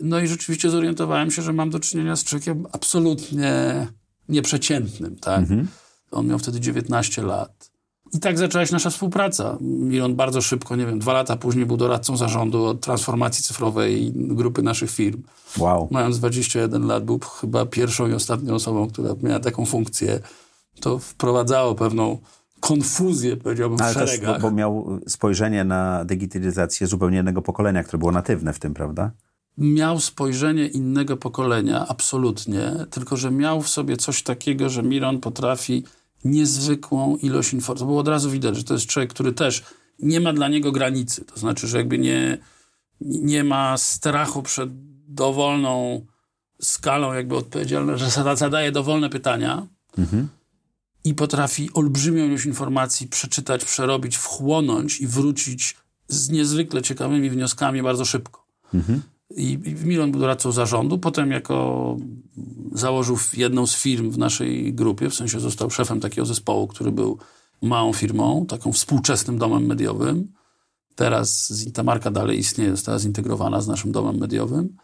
No 0.00 0.20
i 0.20 0.28
rzeczywiście 0.28 0.70
zorientowałem 0.70 1.30
się, 1.30 1.42
że 1.42 1.52
mam 1.52 1.70
do 1.70 1.80
czynienia 1.80 2.16
z 2.16 2.24
człowiekiem 2.24 2.66
absolutnie 2.72 3.86
nieprzeciętnym, 4.28 5.16
tak? 5.16 5.44
On 6.10 6.26
miał 6.26 6.38
wtedy 6.38 6.60
19 6.60 7.22
lat. 7.22 7.70
I 8.14 8.20
tak 8.20 8.38
zaczęła 8.38 8.66
się 8.66 8.72
nasza 8.72 8.90
współpraca. 8.90 9.58
Miron 9.60 10.14
bardzo 10.14 10.42
szybko, 10.42 10.76
nie 10.76 10.86
wiem, 10.86 10.98
dwa 10.98 11.12
lata 11.12 11.36
później 11.36 11.66
był 11.66 11.76
doradcą 11.76 12.16
zarządu 12.16 12.64
od 12.64 12.80
transformacji 12.80 13.44
cyfrowej 13.44 14.12
grupy 14.14 14.62
naszych 14.62 14.90
firm. 14.90 15.22
Wow. 15.58 15.88
Mając 15.90 16.18
21 16.18 16.86
lat 16.86 17.04
był 17.04 17.18
chyba 17.18 17.66
pierwszą 17.66 18.08
i 18.08 18.12
ostatnią 18.12 18.54
osobą, 18.54 18.88
która 18.88 19.14
miała 19.22 19.40
taką 19.40 19.66
funkcję. 19.66 20.20
To 20.80 20.98
wprowadzało 20.98 21.74
pewną 21.74 22.18
konfuzję, 22.60 23.36
powiedziałbym, 23.36 23.78
w 23.78 23.82
Ale 23.82 23.94
też, 23.94 24.20
bo, 24.20 24.38
bo 24.38 24.50
miał 24.50 25.00
spojrzenie 25.08 25.64
na 25.64 26.04
digitalizację 26.04 26.86
zupełnie 26.86 27.18
innego 27.18 27.42
pokolenia, 27.42 27.84
które 27.84 27.98
było 27.98 28.12
natywne 28.12 28.52
w 28.52 28.58
tym, 28.58 28.74
prawda? 28.74 29.10
miał 29.58 30.00
spojrzenie 30.00 30.66
innego 30.66 31.16
pokolenia, 31.16 31.86
absolutnie, 31.88 32.72
tylko 32.90 33.16
że 33.16 33.30
miał 33.30 33.62
w 33.62 33.68
sobie 33.68 33.96
coś 33.96 34.22
takiego, 34.22 34.68
że 34.68 34.82
Miron 34.82 35.20
potrafi 35.20 35.84
niezwykłą 36.24 37.16
ilość 37.16 37.52
informacji. 37.52 37.80
To 37.80 37.86
było 37.86 38.00
od 38.00 38.08
razu 38.08 38.30
widać, 38.30 38.56
że 38.56 38.64
to 38.64 38.74
jest 38.74 38.86
człowiek, 38.86 39.10
który 39.10 39.32
też 39.32 39.64
nie 39.98 40.20
ma 40.20 40.32
dla 40.32 40.48
niego 40.48 40.72
granicy. 40.72 41.24
To 41.24 41.40
znaczy, 41.40 41.68
że 41.68 41.78
jakby 41.78 41.98
nie, 41.98 42.38
nie 43.00 43.44
ma 43.44 43.76
strachu 43.76 44.42
przed 44.42 44.70
dowolną 45.08 46.06
skalą 46.62 47.12
jakby 47.12 47.36
odpowiedzialności, 47.36 48.04
że 48.04 48.10
zada- 48.10 48.36
zadaje 48.36 48.72
dowolne 48.72 49.10
pytania 49.10 49.66
i 51.04 51.14
potrafi 51.14 51.70
olbrzymią 51.74 52.26
ilość 52.26 52.44
informacji 52.46 53.06
przeczytać, 53.08 53.64
przerobić, 53.64 54.16
wchłonąć 54.16 55.00
i 55.00 55.06
wrócić 55.06 55.76
z 56.08 56.30
niezwykle 56.30 56.82
ciekawymi 56.82 57.30
wnioskami 57.30 57.82
bardzo 57.82 58.04
szybko. 58.04 58.46
I, 59.30 59.52
I 59.52 59.86
Milon 59.86 60.10
był 60.10 60.20
doradcą 60.20 60.52
zarządu, 60.52 60.98
potem 60.98 61.30
jako 61.30 61.96
założył 62.72 63.18
jedną 63.36 63.66
z 63.66 63.76
firm 63.76 64.10
w 64.10 64.18
naszej 64.18 64.74
grupie, 64.74 65.10
w 65.10 65.14
sensie 65.14 65.40
został 65.40 65.70
szefem 65.70 66.00
takiego 66.00 66.26
zespołu, 66.26 66.66
który 66.66 66.92
był 66.92 67.18
małą 67.62 67.92
firmą, 67.92 68.46
taką 68.48 68.72
współczesnym 68.72 69.38
domem 69.38 69.66
mediowym. 69.66 70.32
Teraz 70.94 71.52
ta 71.74 71.82
marka 71.82 72.10
dalej 72.10 72.38
istnieje, 72.38 72.70
została 72.70 72.98
zintegrowana 72.98 73.60
z 73.60 73.68
naszym 73.68 73.92
domem 73.92 74.18
mediowym. 74.18 74.76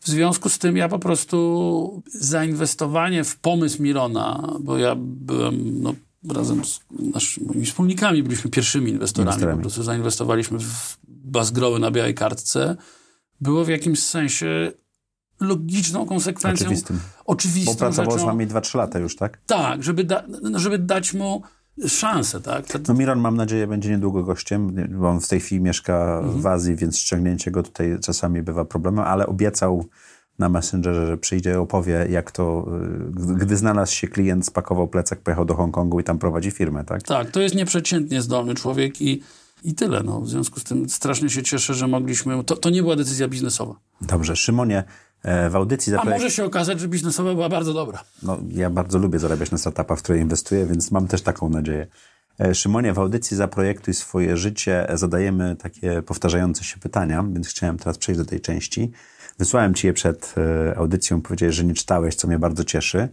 W 0.00 0.08
związku 0.08 0.48
z 0.48 0.58
tym 0.58 0.76
ja 0.76 0.88
po 0.88 0.98
prostu 0.98 2.02
zainwestowanie 2.14 3.24
w 3.24 3.36
pomysł 3.36 3.82
Milona, 3.82 4.52
bo 4.60 4.78
ja 4.78 4.94
byłem 4.98 5.82
no, 5.82 5.94
razem 6.28 6.64
z 6.64 6.80
naszymi 7.12 7.66
wspólnikami, 7.66 8.22
byliśmy 8.22 8.50
pierwszymi 8.50 8.90
inwestorami, 8.90 9.30
Inwestorami. 9.30 9.58
po 9.58 9.62
prostu 9.62 9.82
zainwestowaliśmy 9.82 10.58
w 10.58 10.98
bazgroły 11.06 11.78
na 11.78 11.90
białej 11.90 12.14
kartce, 12.14 12.76
było 13.40 13.64
w 13.64 13.68
jakimś 13.68 14.02
sensie 14.02 14.72
logiczną 15.40 16.06
konsekwencją. 16.06 16.66
Oczywistym. 16.66 17.00
Oczywistą 17.24 17.72
Bo 17.72 17.78
pracował 17.78 18.10
z 18.10 18.14
rzeczą. 18.14 18.26
wami 18.26 18.46
2-3 18.46 18.76
lata 18.78 18.98
już, 18.98 19.16
tak? 19.16 19.38
Tak, 19.46 19.82
żeby, 19.82 20.04
da, 20.04 20.24
żeby 20.54 20.78
dać 20.78 21.14
mu 21.14 21.42
szansę, 21.88 22.40
tak? 22.40 22.66
To, 22.66 22.78
No 22.88 22.94
Miron, 22.94 23.18
mam 23.20 23.36
nadzieję, 23.36 23.66
będzie 23.66 23.90
niedługo 23.90 24.22
gościem, 24.22 24.74
bo 25.00 25.08
on 25.08 25.20
w 25.20 25.28
tej 25.28 25.40
chwili 25.40 25.60
mieszka 25.60 26.18
Mhm. 26.22 26.40
w 26.42 26.46
Azji, 26.46 26.76
więc 26.76 26.98
ściągnięcie 26.98 27.50
go 27.50 27.62
tutaj 27.62 27.98
czasami 28.02 28.42
bywa 28.42 28.64
problemem, 28.64 29.04
ale 29.04 29.26
obiecał 29.26 29.86
na 30.38 30.48
Messengerze, 30.48 31.06
że 31.06 31.16
przyjdzie 31.18 31.50
i 31.50 31.54
opowie, 31.54 32.06
jak 32.10 32.30
to, 32.30 32.66
y, 33.08 33.10
gdy- 33.12 33.34
gdy 33.34 33.56
znalazł 33.56 33.92
się 33.92 34.08
klient, 34.08 34.46
spakował 34.46 34.88
plecak, 34.88 35.20
pojechał 35.20 35.44
do 35.44 35.54
Hongkongu 35.54 36.00
i 36.00 36.04
tam 36.04 36.18
prowadzi 36.18 36.50
firmę, 36.50 36.84
tak? 36.84 37.02
Tak, 37.02 37.30
to 37.30 37.40
jest 37.40 37.54
nieprzeciętnie 37.54 38.22
zdolny 38.22 38.54
człowiek 38.54 39.02
i, 39.02 39.22
i 39.64 39.74
tyle. 39.74 40.02
No. 40.02 40.20
W 40.20 40.28
związku 40.28 40.60
z 40.60 40.64
tym 40.64 40.88
strasznie 40.88 41.30
się 41.30 41.42
cieszę, 41.42 41.74
że 41.74 41.88
mogliśmy... 41.88 42.44
To, 42.44 42.56
to 42.56 42.70
nie 42.70 42.82
była 42.82 42.96
decyzja 42.96 43.28
biznesowa. 43.28 43.74
Dobrze, 44.00 44.36
Szymonie, 44.36 44.84
e, 45.22 45.50
w 45.50 45.56
audycji 45.56 45.92
A 45.92 45.96
zaprojekt... 45.96 46.22
może 46.22 46.34
się 46.34 46.44
okazać, 46.44 46.80
że 46.80 46.88
biznesowa 46.88 47.34
była 47.34 47.48
bardzo 47.48 47.74
dobra. 47.74 48.04
No, 48.22 48.38
ja 48.50 48.70
bardzo 48.70 48.98
lubię 48.98 49.18
zarabiać 49.18 49.50
na 49.50 49.58
startupach, 49.58 49.98
w 49.98 50.02
które 50.02 50.18
inwestuję, 50.18 50.66
więc 50.66 50.90
mam 50.90 51.08
też 51.08 51.22
taką 51.22 51.48
nadzieję. 51.48 51.86
E, 52.40 52.54
Szymonie, 52.54 52.92
w 52.92 52.98
audycji 52.98 53.36
Zaprojektuj 53.36 53.94
swoje 53.94 54.36
życie 54.36 54.86
zadajemy 54.94 55.56
takie 55.56 56.02
powtarzające 56.02 56.64
się 56.64 56.78
pytania, 56.78 57.24
więc 57.32 57.48
chciałem 57.48 57.78
teraz 57.78 57.98
przejść 57.98 58.18
do 58.18 58.24
tej 58.24 58.40
części. 58.40 58.92
Wysłałem 59.38 59.74
ci 59.74 59.86
je 59.86 59.92
przed 59.92 60.34
e, 60.36 60.78
audycją, 60.78 61.22
powiedziałeś, 61.22 61.54
że 61.54 61.64
nie 61.64 61.74
czytałeś, 61.74 62.14
co 62.14 62.28
mnie 62.28 62.38
bardzo 62.38 62.64
cieszy, 62.64 63.08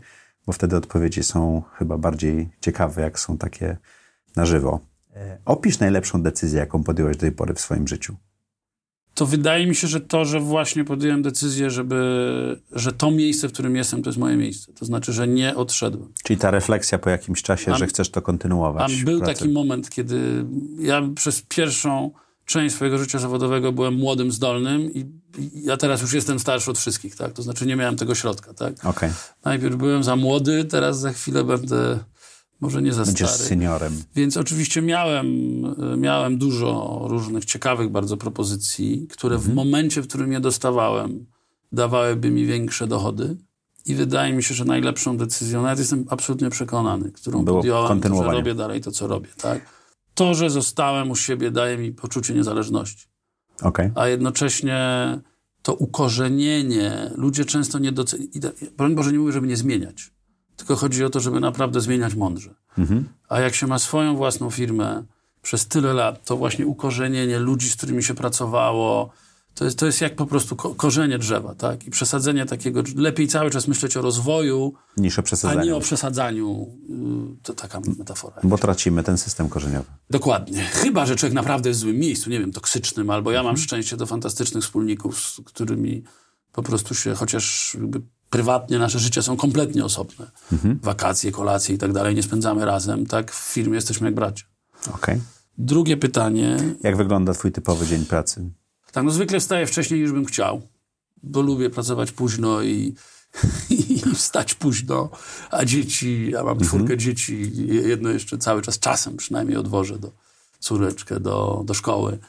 bo 0.45 0.53
wtedy 0.53 0.75
odpowiedzi 0.77 1.23
są 1.23 1.63
chyba 1.73 1.97
bardziej 1.97 2.49
ciekawe, 2.61 3.01
jak 3.01 3.19
są 3.19 3.37
takie 3.37 3.77
na 4.35 4.45
żywo. 4.45 4.79
E, 5.15 5.37
Opisz 5.45 5.79
najlepszą 5.79 6.23
decyzję, 6.23 6.59
jaką 6.59 6.83
podjąłeś 6.83 7.17
do 7.17 7.21
tej 7.21 7.31
pory 7.31 7.53
w 7.53 7.59
swoim 7.59 7.87
życiu. 7.87 8.15
To 9.13 9.25
wydaje 9.25 9.67
mi 9.67 9.75
się, 9.75 9.87
że 9.87 10.01
to, 10.01 10.25
że 10.25 10.39
właśnie 10.39 10.83
podjąłem 10.85 11.21
decyzję, 11.21 11.69
żeby, 11.69 12.61
że 12.71 12.91
to 12.91 13.11
miejsce, 13.11 13.49
w 13.49 13.53
którym 13.53 13.75
jestem, 13.75 14.03
to 14.03 14.09
jest 14.09 14.19
moje 14.19 14.37
miejsce. 14.37 14.73
To 14.73 14.85
znaczy, 14.85 15.13
że 15.13 15.27
nie 15.27 15.55
odszedłem. 15.55 16.13
Czyli 16.23 16.39
ta 16.39 16.51
refleksja 16.51 16.97
po 16.99 17.09
jakimś 17.09 17.41
czasie, 17.41 17.71
A- 17.73 17.77
że 17.77 17.87
chcesz 17.87 18.09
to 18.11 18.17
A 18.17 18.21
kontynuować. 18.23 19.03
był 19.03 19.19
pracę. 19.19 19.33
taki 19.33 19.49
moment, 19.49 19.89
kiedy 19.89 20.45
ja 20.79 21.01
przez 21.15 21.41
pierwszą 21.41 22.11
część 22.45 22.75
swojego 22.75 22.97
życia 22.97 23.19
zawodowego 23.19 23.71
byłem 23.71 23.93
młodym, 23.93 24.31
zdolnym 24.31 24.93
i, 24.93 25.05
ja 25.63 25.77
teraz 25.77 26.01
już 26.01 26.13
jestem 26.13 26.39
starszy 26.39 26.71
od 26.71 26.77
wszystkich, 26.77 27.15
tak? 27.15 27.33
To 27.33 27.41
znaczy 27.41 27.65
nie 27.65 27.75
miałem 27.75 27.95
tego 27.95 28.15
środka, 28.15 28.53
tak? 28.53 28.85
Okej, 28.85 29.09
Najpierw 29.45 29.75
byłem 29.75 30.03
za 30.03 30.15
młody, 30.15 30.65
teraz 30.65 30.99
za 30.99 31.11
chwilę 31.13 31.43
będę 31.43 31.99
może 32.63 32.81
nie 32.81 32.93
za 32.93 33.05
będziesz 33.05 33.29
stary. 33.29 33.49
seniorem. 33.49 34.03
Więc 34.15 34.37
oczywiście 34.37 34.81
miałem, 34.81 35.27
y, 35.93 35.97
miałem 35.97 36.37
dużo 36.37 37.01
różnych 37.09 37.45
ciekawych 37.45 37.89
bardzo 37.89 38.17
propozycji, 38.17 39.07
które 39.09 39.37
w 39.37 39.53
momencie, 39.53 40.01
w 40.01 40.07
którym 40.07 40.31
je 40.31 40.39
dostawałem, 40.39 41.25
dawałyby 41.71 42.29
mi 42.29 42.45
większe 42.45 42.87
dochody. 42.87 43.37
I 43.85 43.95
wydaje 43.95 44.33
mi 44.33 44.43
się, 44.43 44.53
że 44.55 44.65
najlepszą 44.65 45.17
decyzją, 45.17 45.61
nawet 45.61 45.79
jestem 45.79 46.05
absolutnie 46.09 46.49
przekonany, 46.49 47.11
którą 47.11 47.45
Było 47.45 47.57
podjąłem, 47.57 48.01
to, 48.01 48.15
że 48.15 48.31
robię 48.31 48.55
dalej 48.55 48.81
to, 48.81 48.91
co 48.91 49.07
robię. 49.07 49.29
Tak? 49.41 49.65
To, 50.13 50.33
że 50.33 50.49
zostałem 50.49 51.11
u 51.11 51.15
siebie, 51.15 51.51
daje 51.51 51.77
mi 51.77 51.91
poczucie 51.91 52.33
niezależności. 52.33 53.07
Okej. 53.61 53.91
A 53.95 54.07
jednocześnie 54.07 54.79
to 55.61 55.73
ukorzenienie, 55.73 57.11
ludzie 57.15 57.45
często 57.45 57.79
nie 57.79 57.91
doceniają, 57.91 58.29
broń 58.77 58.95
Boże 58.95 59.11
nie 59.11 59.19
mówię, 59.19 59.31
żeby 59.31 59.47
nie 59.47 59.57
zmieniać. 59.57 60.12
Tylko 60.57 60.75
chodzi 60.75 61.03
o 61.03 61.09
to, 61.09 61.19
żeby 61.19 61.39
naprawdę 61.39 61.81
zmieniać 61.81 62.15
mądrze. 62.15 62.55
A 63.29 63.39
jak 63.39 63.55
się 63.55 63.67
ma 63.67 63.79
swoją 63.79 64.15
własną 64.15 64.49
firmę 64.49 65.03
przez 65.41 65.67
tyle 65.67 65.93
lat, 65.93 66.25
to 66.25 66.37
właśnie 66.37 66.67
ukorzenienie 66.67 67.39
ludzi, 67.39 67.69
z 67.69 67.75
którymi 67.75 68.03
się 68.03 68.13
pracowało, 68.13 69.09
to 69.55 69.65
jest, 69.65 69.79
to 69.79 69.85
jest 69.85 70.01
jak 70.01 70.15
po 70.15 70.25
prostu 70.25 70.55
ko 70.55 70.75
korzenie 70.75 71.17
drzewa, 71.19 71.55
tak? 71.55 71.87
I 71.87 71.91
przesadzenie 71.91 72.45
takiego, 72.45 72.83
lepiej 72.95 73.27
cały 73.27 73.49
czas 73.51 73.67
myśleć 73.67 73.97
o 73.97 74.01
rozwoju, 74.01 74.73
Niż 74.97 75.19
o 75.19 75.21
a 75.21 75.23
przesadzaniu. 75.23 75.65
nie 75.65 75.75
o 75.75 75.79
przesadzaniu. 75.79 76.67
Yy, 76.89 76.95
To 77.43 77.53
taka 77.53 77.81
metafora. 77.97 78.35
Bo 78.43 78.57
tracimy 78.57 79.03
ten 79.03 79.17
system 79.17 79.49
korzeniowy. 79.49 79.85
Dokładnie. 80.09 80.61
Chyba, 80.63 81.05
że 81.05 81.15
człowiek 81.15 81.33
naprawdę 81.33 81.69
jest 81.69 81.79
w 81.79 81.83
złym 81.83 81.97
miejscu, 81.97 82.29
nie 82.29 82.39
wiem, 82.39 82.51
toksycznym, 82.51 83.09
albo 83.09 83.31
ja 83.31 83.43
mam 83.43 83.57
szczęście 83.57 83.97
do 83.97 84.05
fantastycznych 84.05 84.63
wspólników, 84.63 85.19
z 85.19 85.41
którymi 85.45 86.03
po 86.51 86.63
prostu 86.63 86.95
się, 86.95 87.13
chociaż 87.15 87.77
prywatnie 88.33 88.79
nasze 88.79 88.99
życia 88.99 89.21
są 89.21 89.37
kompletnie 89.37 89.85
osobne. 89.85 90.31
Wakacje, 90.81 91.31
kolacje 91.31 91.75
i 91.75 91.77
tak 91.77 91.93
dalej, 91.93 92.15
nie 92.15 92.23
spędzamy 92.23 92.65
razem, 92.65 93.05
tak? 93.05 93.31
W 93.31 93.53
firmie 93.53 93.75
jesteśmy 93.75 94.07
jak 94.07 94.15
bracia. 94.15 94.45
Okej. 94.93 95.21
Drugie 95.57 95.97
pytanie. 95.97 96.57
Jak 96.83 96.97
wygląda 96.97 97.33
twój 97.33 97.51
typowy 97.51 97.87
dzień 97.87 98.05
pracy? 98.05 98.49
Tak, 98.91 99.03
no 99.03 99.11
zwykle 99.11 99.39
wstaję 99.39 99.67
wcześniej 99.67 100.01
niż 100.01 100.11
bym 100.11 100.25
chciał, 100.25 100.61
bo 101.23 101.41
lubię 101.41 101.69
pracować 101.69 102.11
późno 102.11 102.61
i, 102.61 102.95
i 103.89 104.01
wstać 104.15 104.53
późno, 104.53 105.09
a 105.51 105.65
dzieci, 105.65 106.31
ja 106.31 106.43
mam 106.43 106.59
czwórkę 106.59 106.97
dzieci, 106.97 107.51
jedno 107.67 108.09
jeszcze 108.09 108.37
cały 108.37 108.61
czas 108.61 108.79
czasem 108.79 109.17
przynajmniej 109.17 109.57
odwożę 109.57 109.99
do 109.99 110.11
córeczkę 110.59 111.19
do, 111.19 111.63
do 111.65 111.73
szkoły, 111.73 112.19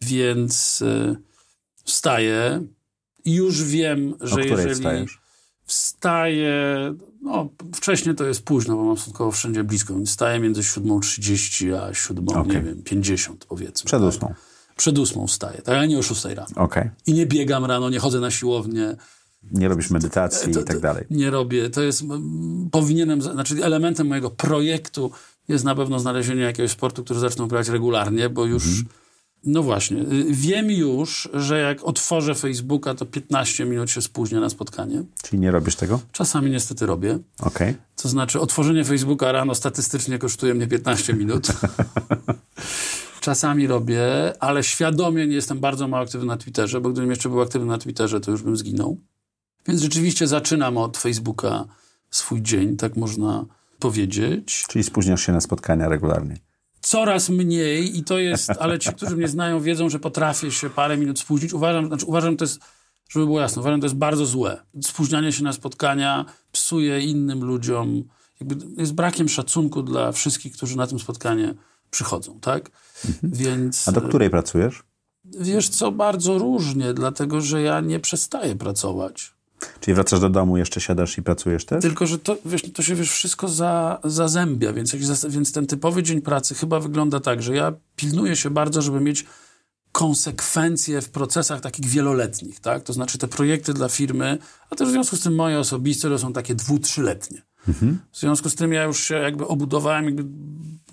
więc 0.00 0.82
y, 0.82 1.16
wstaję 1.84 2.62
i 3.24 3.34
już 3.34 3.62
wiem, 3.62 4.14
że 4.20 4.40
jeżeli 4.44 4.74
wstajesz? 4.74 5.23
Wstaję, 5.66 6.94
no 7.22 7.48
wcześniej 7.74 8.14
to 8.14 8.24
jest 8.24 8.42
późno, 8.42 8.76
bo 8.76 8.84
mam 8.84 8.96
stosunkowo 8.96 9.30
wszędzie 9.32 9.64
blisko, 9.64 9.94
więc 9.94 10.08
wstaję 10.08 10.40
między 10.40 10.60
7.30 10.62 11.74
a 11.74 11.94
7, 11.94 12.28
Okej. 12.28 12.46
nie 12.56 12.62
wiem, 12.62 12.82
50 12.82 13.44
powiedzmy. 13.44 13.86
Przed 13.86 14.00
tak? 14.00 14.08
ósmą. 14.08 14.34
Przed 14.76 14.98
ósmą 14.98 15.26
wstaję, 15.26 15.62
tak, 15.62 15.74
ale 15.74 15.88
nie 15.88 15.98
o 15.98 16.02
6 16.02 16.24
rano. 16.24 16.48
Okej. 16.56 16.90
I 17.06 17.12
nie 17.14 17.26
biegam 17.26 17.64
rano, 17.64 17.90
nie 17.90 17.98
chodzę 17.98 18.20
na 18.20 18.30
siłownię. 18.30 18.96
Nie 19.52 19.68
robisz 19.68 19.90
medytacji 19.90 20.52
To- 20.52 20.60
i 20.60 20.64
tak 20.64 20.76
to- 20.76 20.80
dalej. 20.82 21.04
Nie 21.10 21.30
robię. 21.30 21.70
To 21.70 21.82
jest, 21.82 22.02
mm, 22.02 22.68
powinienem, 22.70 23.22
znaczy 23.22 23.64
elementem 23.64 24.06
mojego 24.06 24.30
projektu 24.30 25.10
jest 25.48 25.64
na 25.64 25.74
pewno 25.74 25.98
znalezienie 25.98 26.42
jakiegoś 26.42 26.70
sportu, 26.70 27.04
który 27.04 27.20
zacznę 27.20 27.44
uprawiać 27.44 27.68
regularnie, 27.68 28.28
bo 28.30 28.46
już, 28.46 28.64
Mhm. 28.66 28.84
No 29.46 29.62
właśnie, 29.62 30.00
y, 30.00 30.24
wiem 30.28 30.70
już, 30.70 31.28
że 31.34 31.58
jak 31.60 31.84
otworzę 31.84 32.34
Facebooka, 32.34 32.94
to 32.94 33.06
15 33.06 33.64
minut 33.64 33.90
się 33.90 34.02
spóźnię 34.02 34.40
na 34.40 34.50
spotkanie. 34.50 35.02
Czyli 35.22 35.40
nie 35.40 35.50
robisz 35.50 35.76
tego? 35.76 36.00
Czasami 36.12 36.50
niestety 36.50 36.86
robię. 36.86 37.18
Okej. 37.40 37.74
To 37.96 38.08
znaczy, 38.08 38.40
otworzenie 38.40 38.84
Facebooka 38.84 39.32
rano 39.32 39.54
statystycznie 39.54 40.18
kosztuje 40.18 40.54
mnie 40.54 40.66
15 40.66 41.14
minut. 41.14 41.48
Czasami 43.20 43.66
robię, 43.66 44.02
ale 44.40 44.64
świadomie 44.64 45.26
nie 45.26 45.34
jestem 45.34 45.60
bardzo 45.60 45.88
mało 45.88 46.02
aktywny 46.02 46.26
na 46.26 46.36
Twitterze, 46.36 46.80
bo 46.80 46.90
gdybym 46.90 47.10
jeszcze 47.10 47.28
był 47.28 47.40
aktywny 47.40 47.66
na 47.66 47.78
Twitterze, 47.78 48.20
to 48.20 48.30
już 48.30 48.42
bym 48.42 48.56
zginął. 48.56 49.00
Więc 49.68 49.80
rzeczywiście 49.80 50.26
zaczynam 50.26 50.78
od 50.78 50.98
Facebooka 50.98 51.64
swój 52.10 52.42
dzień, 52.42 52.76
tak 52.76 52.96
można 52.96 53.44
powiedzieć. 53.78 54.64
Czyli 54.68 54.84
spóźniasz 54.84 55.26
się 55.26 55.32
na 55.32 55.40
spotkania 55.40 55.88
regularnie. 55.88 56.36
Coraz 56.84 57.28
mniej 57.28 57.98
i 57.98 58.04
to 58.04 58.18
jest, 58.18 58.50
ale 58.60 58.78
ci, 58.78 58.92
którzy 58.92 59.16
mnie 59.16 59.28
znają, 59.28 59.60
wiedzą, 59.60 59.88
że 59.88 59.98
potrafię 59.98 60.50
się 60.50 60.70
parę 60.70 60.96
minut 60.96 61.18
spóźnić. 61.18 61.52
Uważam, 61.52 61.86
znaczy 61.86 62.06
uważam, 62.06 62.36
to 62.36 62.44
jest, 62.44 62.60
żeby 63.08 63.26
było 63.26 63.40
jasne, 63.40 63.60
uważam, 63.62 63.80
to 63.80 63.84
jest 63.84 63.96
bardzo 63.96 64.26
złe. 64.26 64.62
Spóźnianie 64.82 65.32
się 65.32 65.44
na 65.44 65.52
spotkania 65.52 66.24
psuje 66.52 67.00
innym 67.00 67.44
ludziom, 67.44 68.02
jakby 68.40 68.80
jest 68.80 68.94
brakiem 68.94 69.28
szacunku 69.28 69.82
dla 69.82 70.12
wszystkich, 70.12 70.52
którzy 70.52 70.76
na 70.76 70.86
tym 70.86 70.98
spotkanie 70.98 71.54
przychodzą, 71.90 72.40
tak? 72.40 72.70
Więc 73.22 73.88
A 73.88 73.92
do 73.92 74.00
której 74.00 74.30
pracujesz? 74.30 74.82
wiesz 75.24 75.68
co, 75.68 75.92
bardzo 75.92 76.38
różnie, 76.38 76.94
dlatego 76.94 77.40
że 77.40 77.62
ja 77.62 77.80
nie 77.80 78.00
przestaję 78.00 78.56
pracować. 78.56 79.34
Czyli 79.80 79.94
wracasz 79.94 80.20
do 80.20 80.30
domu, 80.30 80.56
jeszcze 80.56 80.80
siadasz 80.80 81.18
i 81.18 81.22
pracujesz 81.22 81.64
też? 81.64 81.82
Tylko, 81.82 82.06
że 82.06 82.18
to, 82.18 82.36
wiesz, 82.44 82.62
to 82.72 82.82
się 82.82 82.94
wiesz, 82.94 83.10
wszystko 83.10 83.48
za, 83.48 84.00
zazębia, 84.04 84.72
więc, 84.72 84.96
więc 85.28 85.52
ten 85.52 85.66
typowy 85.66 86.02
dzień 86.02 86.22
pracy 86.22 86.54
chyba 86.54 86.80
wygląda 86.80 87.20
tak, 87.20 87.42
że 87.42 87.54
ja 87.56 87.72
pilnuję 87.96 88.36
się 88.36 88.50
bardzo, 88.50 88.82
żeby 88.82 89.00
mieć 89.00 89.24
konsekwencje 89.92 91.00
w 91.00 91.10
procesach 91.10 91.60
takich 91.60 91.86
wieloletnich, 91.86 92.60
tak? 92.60 92.82
To 92.82 92.92
znaczy 92.92 93.18
te 93.18 93.28
projekty 93.28 93.74
dla 93.74 93.88
firmy, 93.88 94.38
a 94.70 94.76
też 94.76 94.88
w 94.88 94.92
związku 94.92 95.16
z 95.16 95.20
tym 95.20 95.34
moje 95.34 95.58
osobiste 95.58 96.08
to 96.08 96.18
są 96.18 96.32
takie 96.32 96.54
dwu, 96.54 96.78
trzyletnie. 96.78 97.42
W 98.12 98.18
związku 98.18 98.50
z 98.50 98.54
tym 98.54 98.72
ja 98.72 98.84
już 98.84 99.00
się 99.00 99.14
jakby 99.14 99.46
obudowałem, 99.46 100.04
jakby 100.04 100.24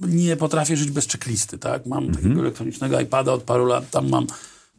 nie 0.01 0.38
potrafię 0.38 0.78
żyć 0.78 0.91
bez 0.91 1.07
checklisty, 1.07 1.57
tak? 1.57 1.86
Mam 1.86 2.11
takiego 2.11 2.39
elektronicznego 2.39 2.99
iPada 2.99 3.32
od 3.32 3.43
paru 3.43 3.65
lat, 3.65 3.89
tam 3.89 4.09
mam 4.09 4.28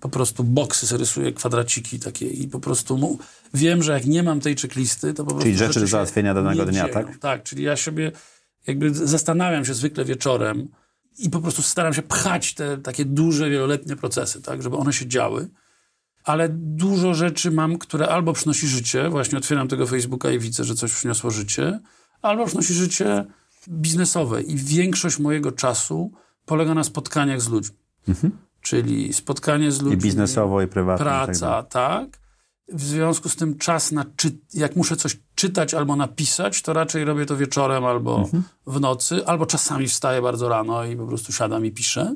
po 0.03 0.09
prostu 0.09 0.45
boksy, 0.45 0.87
sobie 0.87 0.99
rysuję 0.99 1.33
kwadraciki 1.33 1.99
takie 1.99 2.27
i 2.27 2.49
po 2.49 2.61
prostu 2.61 2.99
mu, 2.99 3.19
wiem, 3.55 3.83
że 3.83 3.93
jak 3.93 4.07
nie 4.07 4.23
mam 4.23 4.41
tej 4.41 4.57
checklisty, 4.57 5.15
to 5.15 5.25
po 5.25 5.31
prostu 5.31 5.43
Czyli 5.43 5.57
rzeczy 5.57 5.81
do 5.81 5.87
załatwienia 5.87 6.35
danego 6.35 6.65
dnia, 6.65 6.83
dzieją. 6.83 6.95
tak? 6.95 7.19
Tak, 7.19 7.43
czyli 7.43 7.63
ja 7.63 7.77
sobie 7.77 8.13
jakby 8.67 8.95
zastanawiam 8.95 9.65
się 9.65 9.75
zwykle 9.75 10.05
wieczorem 10.05 10.69
i 11.19 11.31
po 11.31 11.41
prostu 11.41 11.63
staram 11.63 11.95
się 11.95 12.03
pchać 12.03 12.55
te 12.55 12.79
takie 12.79 13.05
duże, 13.05 13.51
wieloletnie 13.51 13.97
procesy, 13.97 14.43
tak, 14.43 14.63
żeby 14.63 14.77
one 14.77 14.93
się 14.93 15.07
działy. 15.07 15.49
Ale 16.25 16.49
dużo 16.59 17.15
rzeczy 17.15 17.51
mam, 17.51 17.79
które 17.79 18.09
albo 18.09 18.33
przynosi 18.33 18.69
życie, 18.69 19.09
właśnie 19.09 19.39
otwieram 19.39 19.69
tego 19.69 19.87
Facebooka 19.87 20.31
i 20.31 20.39
widzę, 20.39 20.65
że 20.65 20.75
coś 20.75 20.93
przyniosło 20.93 21.31
życie, 21.31 21.81
albo 22.23 22.47
przynosi 22.47 22.75
życie 22.75 23.25
biznesowe. 23.69 24.43
I 24.43 24.57
większość 24.57 25.19
mojego 25.19 25.53
czasu 25.53 26.13
polega 26.47 26.75
na 26.75 26.85
spotkaniach 26.85 27.41
z 27.41 27.49
ludźmi. 27.49 27.77
Czyli 28.63 29.13
spotkanie 29.13 29.73
z 29.73 29.81
I 29.81 29.85
ludźmi 29.85 29.97
biznesowo, 30.01 30.63
i 30.63 30.67
prywatnie. 30.67 31.07
i 31.07 31.09
tak 31.09 31.25
praca, 31.25 31.63
tak. 31.63 32.23
W 32.69 32.83
związku 32.83 33.29
z 33.29 33.37
tym 33.37 33.59
czas 33.59 33.93
na 33.93 34.05
czy... 34.17 34.31
jak 34.55 34.77
muszę 34.77 34.97
coś 34.97 35.19
czytać 35.35 35.75
albo 35.75 35.97
napisać, 35.97 36.63
to 36.63 36.73
raczej 36.73 37.05
robię 37.05 37.27
to 37.27 37.37
wieczorem 37.37 37.85
albo 37.85 38.19
Mhm. 38.19 38.43
w 38.67 38.81
nocy, 38.81 39.27
albo 39.27 39.47
czasami 39.47 39.89
wstaję 39.89 40.23
bardzo 40.23 40.49
rano 40.49 40.85
i 40.85 40.97
po 40.97 41.07
prostu 41.07 41.33
siadam 41.33 41.67
i 41.67 41.71
piszę. 41.71 42.15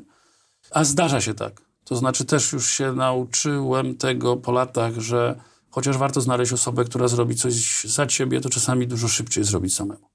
A 0.71 0.83
zdarza 0.83 1.21
się 1.21 1.33
tak. 1.33 1.61
To 1.83 1.95
znaczy 1.95 2.25
też 2.25 2.53
już 2.53 2.69
się 2.69 2.93
nauczyłem 2.93 3.95
tego 3.95 4.37
po 4.37 4.51
latach, 4.51 4.99
że 4.99 5.39
chociaż 5.69 5.97
warto 5.97 6.21
znaleźć 6.21 6.53
osobę, 6.53 6.85
która 6.85 7.07
zrobi 7.07 7.35
coś 7.35 7.83
za 7.83 8.05
ciebie, 8.05 8.41
to 8.41 8.49
czasami 8.49 8.87
dużo 8.87 9.07
szybciej 9.07 9.43
zrobić 9.43 9.75
samemu. 9.75 10.07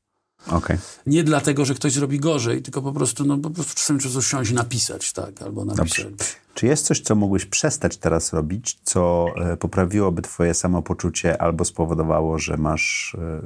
Okej. 0.47 0.77
Nie 1.07 1.25
dlatego, 1.25 1.65
że 1.65 1.75
ktoś 1.75 1.93
zrobi 1.93 2.21
gorzej, 2.21 2.63
tylko 2.63 2.83
po 2.83 2.93
prostu, 2.93 3.25
no 3.25 3.39
po 3.39 3.51
prostu 3.51 3.75
czasami 3.75 4.01
trzeba 4.01 4.15
coś 4.15 4.27
siąść 4.27 4.51
i 4.51 4.55
napisać, 4.55 5.13
tak, 5.13 5.43
albo 5.43 5.65
napisać. 5.65 6.07
Czy 6.55 6.67
jest 6.67 6.87
coś, 6.87 7.01
co 7.01 7.15
mógłbyś 7.15 7.47
przestać 7.47 7.97
teraz 7.97 8.33
robić, 8.33 8.79
co 8.83 9.27
e, 9.37 9.57
poprawiłoby 9.57 10.23
twoje 10.23 10.55
samopoczucie 10.55 11.43
albo 11.43 11.65
spowodowało, 11.65 12.39
że 12.39 12.57
masz 12.57 13.17
e, 13.19 13.43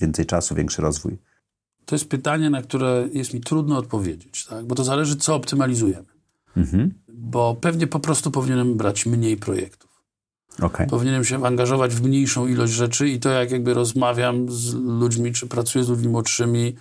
więcej 0.00 0.26
czasu, 0.26 0.54
większy 0.54 0.82
rozwój? 0.82 1.18
To 1.84 1.94
jest 1.94 2.08
pytanie, 2.08 2.50
na 2.50 2.62
które 2.62 3.08
jest 3.12 3.34
mi 3.34 3.40
trudno 3.40 3.78
odpowiedzieć, 3.78 4.46
tak? 4.46 4.66
bo 4.66 4.74
to 4.74 4.84
zależy, 4.84 5.16
co 5.16 5.34
optymalizujemy. 5.34 6.06
Mhm. 6.56 6.94
Bo 7.08 7.56
pewnie 7.60 7.86
po 7.86 8.00
prostu 8.00 8.30
powinienem 8.30 8.76
brać 8.76 9.06
mniej 9.06 9.36
projektów. 9.36 9.91
Okej. 10.60 10.86
Powinienem 10.86 11.24
się 11.24 11.46
angażować 11.46 11.94
w 11.94 12.02
mniejszą 12.02 12.46
ilość 12.46 12.72
rzeczy 12.72 13.08
i 13.08 13.20
to, 13.20 13.28
jak 13.30 13.50
jakby 13.50 13.74
rozmawiam 13.74 14.50
z 14.50 14.74
ludźmi, 14.74 15.32
czy 15.32 15.46
pracuję 15.46 15.84
z 15.84 15.88
ludźmi 15.88 16.08
młodszymi, 16.08 16.74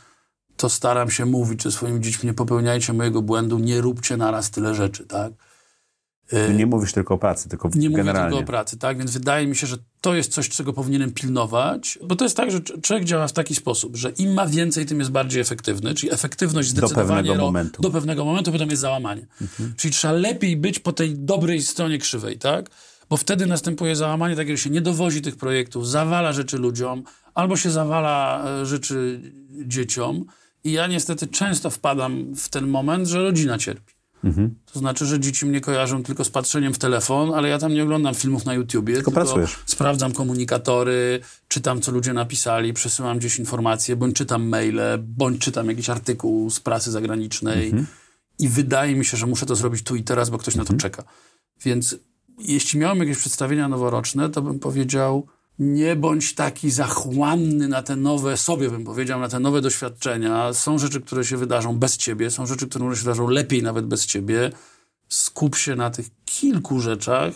to 0.58 0.70
staram 0.70 1.12
się 1.12 1.26
mówić 1.26 1.64
ze 1.64 1.72
swoimi 1.72 2.02
dziećmi, 2.02 2.28
nie 2.28 2.34
popełniajcie 2.34 2.94
mojego 2.94 3.22
błędu, 3.22 3.60
nie 3.60 3.82
róbcie 3.82 4.18
naraz 4.18 4.52
tyle 4.52 4.76
rzeczy, 4.76 5.06
tak? 5.06 5.34
Tu 6.48 6.52
Nie 6.54 6.66
mówisz 6.66 6.94
tylko 6.94 7.14
o 7.14 7.18
pracy, 7.18 7.50
tylko 7.50 7.70
Nie 7.76 7.90
mówię 7.90 8.04
generalnie. 8.04 8.30
tylko 8.38 8.44
o 8.44 8.48
pracy, 8.48 8.78
tak? 8.78 8.98
Więc 8.98 9.12
wydaje 9.12 9.48
mi 9.48 9.56
się, 9.56 9.68
że 9.68 9.78
to 10.02 10.16
jest 10.16 10.32
coś, 10.32 10.50
czego 10.50 10.74
powinienem 10.74 11.12
pilnować, 11.12 12.00
bo 12.04 12.16
to 12.16 12.26
jest 12.26 12.38
tak, 12.38 12.52
że 12.52 12.60
cz- 12.60 12.82
człowiek 12.82 13.06
działa 13.06 13.28
w 13.28 13.34
taki 13.34 13.56
sposób, 13.56 13.96
że 13.98 14.10
im 14.10 14.34
ma 14.34 14.48
więcej, 14.48 14.86
tym 14.86 15.00
jest 15.00 15.12
bardziej 15.12 15.42
efektywny, 15.42 15.94
czyli 15.94 16.14
efektywność 16.14 16.70
zdecydowanie 16.70 17.08
pewnego 17.08 17.34
ro- 17.36 17.44
momentu. 17.46 17.76
Mhm. 17.78 17.82
do 17.82 17.92
pewnego 18.00 18.26
momentu, 18.26 18.52
potem 18.52 18.70
jest 18.70 18.82
załamanie. 18.82 19.28
Czyli 19.78 19.94
trzeba 19.94 20.14
lepiej 20.14 20.58
być 20.58 20.80
po 20.80 20.94
tej 20.94 21.16
dobrej 21.20 21.62
stronie 21.62 21.98
krzywej, 21.98 22.38
tak? 22.38 22.70
Bo 23.12 23.18
wtedy 23.18 23.46
następuje 23.46 23.96
załamanie, 23.96 24.36
takie, 24.36 24.58
że 24.58 24.64
się 24.64 24.70
nie 24.70 24.82
dowozi 24.82 25.22
tych 25.22 25.36
projektów, 25.36 25.88
zawala 25.88 26.34
rzeczy 26.34 26.58
ludziom, 26.58 27.04
albo 27.34 27.58
się 27.58 27.72
zawala 27.72 28.46
e, 28.46 28.66
rzeczy 28.66 29.22
dzieciom. 29.68 30.26
I 30.64 30.72
ja 30.72 30.88
niestety 30.88 31.28
często 31.28 31.70
wpadam 31.70 32.36
w 32.36 32.50
ten 32.50 32.68
moment, 32.68 33.08
że 33.08 33.24
rodzina 33.24 33.58
cierpi. 33.58 33.94
To 34.74 34.80
znaczy, 34.80 35.06
że 35.06 35.20
dzieci 35.20 35.46
mnie 35.46 35.62
kojarzą 35.62 36.04
tylko 36.04 36.24
z 36.24 36.30
patrzeniem 36.30 36.74
w 36.74 36.78
telefon, 36.78 37.34
ale 37.34 37.50
ja 37.50 37.60
tam 37.60 37.74
nie 37.74 37.84
oglądam 37.84 38.16
filmów 38.16 38.46
na 38.46 38.54
YouTubie. 38.54 38.94
Tylko, 38.94 39.12
pracujesz. 39.12 39.60
sprawdzam 39.66 40.12
komunikatory, 40.12 41.20
czytam, 41.48 41.82
co 41.82 41.92
ludzie 41.92 42.14
napisali, 42.14 42.74
przesyłam 42.74 43.20
gdzieś 43.20 43.40
informacje, 43.40 43.96
bądź 43.96 44.16
czytam 44.16 44.48
maile, 44.48 44.82
bądź 45.00 45.42
czytam 45.42 45.68
jakiś 45.68 45.90
artykuł 45.90 46.50
z 46.50 46.60
prasy 46.60 46.92
zagranicznej. 46.92 47.74
I 48.40 48.50
wydaje 48.50 48.96
mi 48.96 49.06
się, 49.06 49.18
że 49.18 49.28
muszę 49.28 49.46
to 49.46 49.56
zrobić 49.56 49.84
tu 49.84 49.96
i 49.96 50.04
teraz, 50.04 50.30
bo 50.30 50.38
ktoś 50.38 50.56
na 50.56 50.66
to 50.66 50.74
czeka. 50.74 51.04
Więc 51.64 51.96
jeśli 52.42 52.80
miałem 52.80 53.00
jakieś 53.00 53.18
przedstawienia 53.18 53.68
noworoczne, 53.68 54.30
to 54.30 54.42
bym 54.42 54.60
powiedział, 54.60 55.28
nie 55.60 55.96
bądź 55.96 56.36
taki 56.36 56.72
zachłanny 56.72 57.68
na 57.68 57.84
te 57.84 57.96
nowe, 57.96 58.38
sobie 58.38 58.70
bym 58.70 58.84
powiedział, 58.84 59.20
na 59.20 59.30
te 59.30 59.40
nowe 59.40 59.62
doświadczenia. 59.62 60.54
Są 60.54 60.78
rzeczy, 60.78 61.02
które 61.02 61.26
się 61.26 61.38
wydarzą 61.38 61.80
bez 61.80 61.98
ciebie, 61.98 62.32
są 62.32 62.46
rzeczy, 62.46 62.68
które 62.68 62.96
się 62.96 63.02
wydarzą 63.02 63.28
lepiej 63.28 63.64
nawet 63.64 63.86
bez 63.86 64.06
ciebie. 64.06 64.52
Skup 65.10 65.56
się 65.56 65.76
na 65.76 65.90
tych 65.90 66.06
kilku 66.26 66.80
rzeczach. 66.80 67.34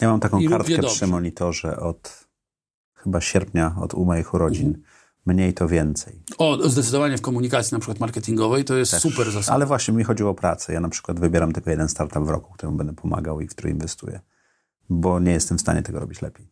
Ja 0.00 0.08
mam 0.08 0.20
taką 0.20 0.48
kartkę 0.48 0.82
przy 0.82 1.06
monitorze 1.06 1.80
od 1.80 2.26
chyba 2.94 3.20
sierpnia, 3.20 3.76
od 3.80 3.94
u 3.94 4.04
moich 4.04 4.34
urodzin. 4.34 4.82
Mniej 5.26 5.54
to 5.54 5.68
więcej. 5.68 6.22
O, 6.38 6.68
zdecydowanie 6.68 7.18
w 7.18 7.20
komunikacji 7.20 7.74
na 7.74 7.78
przykład 7.78 8.00
marketingowej 8.00 8.64
to 8.64 8.74
jest 8.74 8.98
super 8.98 9.30
zasada. 9.30 9.54
Ale 9.54 9.66
właśnie 9.66 9.94
mi 9.94 10.04
chodziło 10.04 10.30
o 10.30 10.34
pracę. 10.34 10.72
Ja 10.72 10.80
na 10.80 10.88
przykład 10.88 11.20
wybieram 11.20 11.52
tylko 11.52 11.70
jeden 11.70 11.88
startup 11.88 12.24
w 12.24 12.28
roku, 12.28 12.52
któremu 12.52 12.78
będę 12.78 12.94
pomagał 12.94 13.40
i 13.40 13.46
w 13.46 13.50
który 13.50 13.70
inwestuję. 13.70 14.20
Bo 14.90 15.20
nie 15.20 15.32
jestem 15.32 15.58
w 15.58 15.60
stanie 15.60 15.82
tego 15.82 16.00
robić 16.00 16.22
lepiej. 16.22 16.48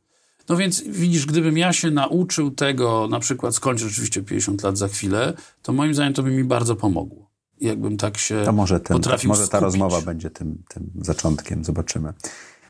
No 0.49 0.57
więc 0.57 0.83
widzisz, 0.89 1.27
gdybym 1.27 1.59
ja 1.59 1.73
się 1.73 1.91
nauczył 1.91 2.51
tego, 2.51 3.09
na 3.11 3.21
przykład 3.21 3.55
skończę 3.55 3.89
rzeczywiście 3.89 4.23
50 4.23 4.63
lat 4.63 4.79
za 4.79 4.89
chwilę, 4.89 5.33
to 5.63 5.73
moim 5.73 5.95
zdaniem 5.95 6.13
to 6.15 6.23
by 6.23 6.31
mi 6.31 6.45
bardzo 6.45 6.77
pomogło. 6.77 7.31
Jakbym 7.61 7.97
tak 7.97 8.19
się 8.19 8.43
To 8.45 8.53
może, 8.53 8.81
ten, 8.81 8.97
potrafił 8.97 9.29
może 9.29 9.41
ta 9.41 9.47
skupić. 9.47 9.63
rozmowa 9.63 10.01
będzie 10.03 10.31
tym, 10.31 10.63
tym 10.69 10.91
zaczątkiem. 11.01 11.65
Zobaczymy. 11.65 12.13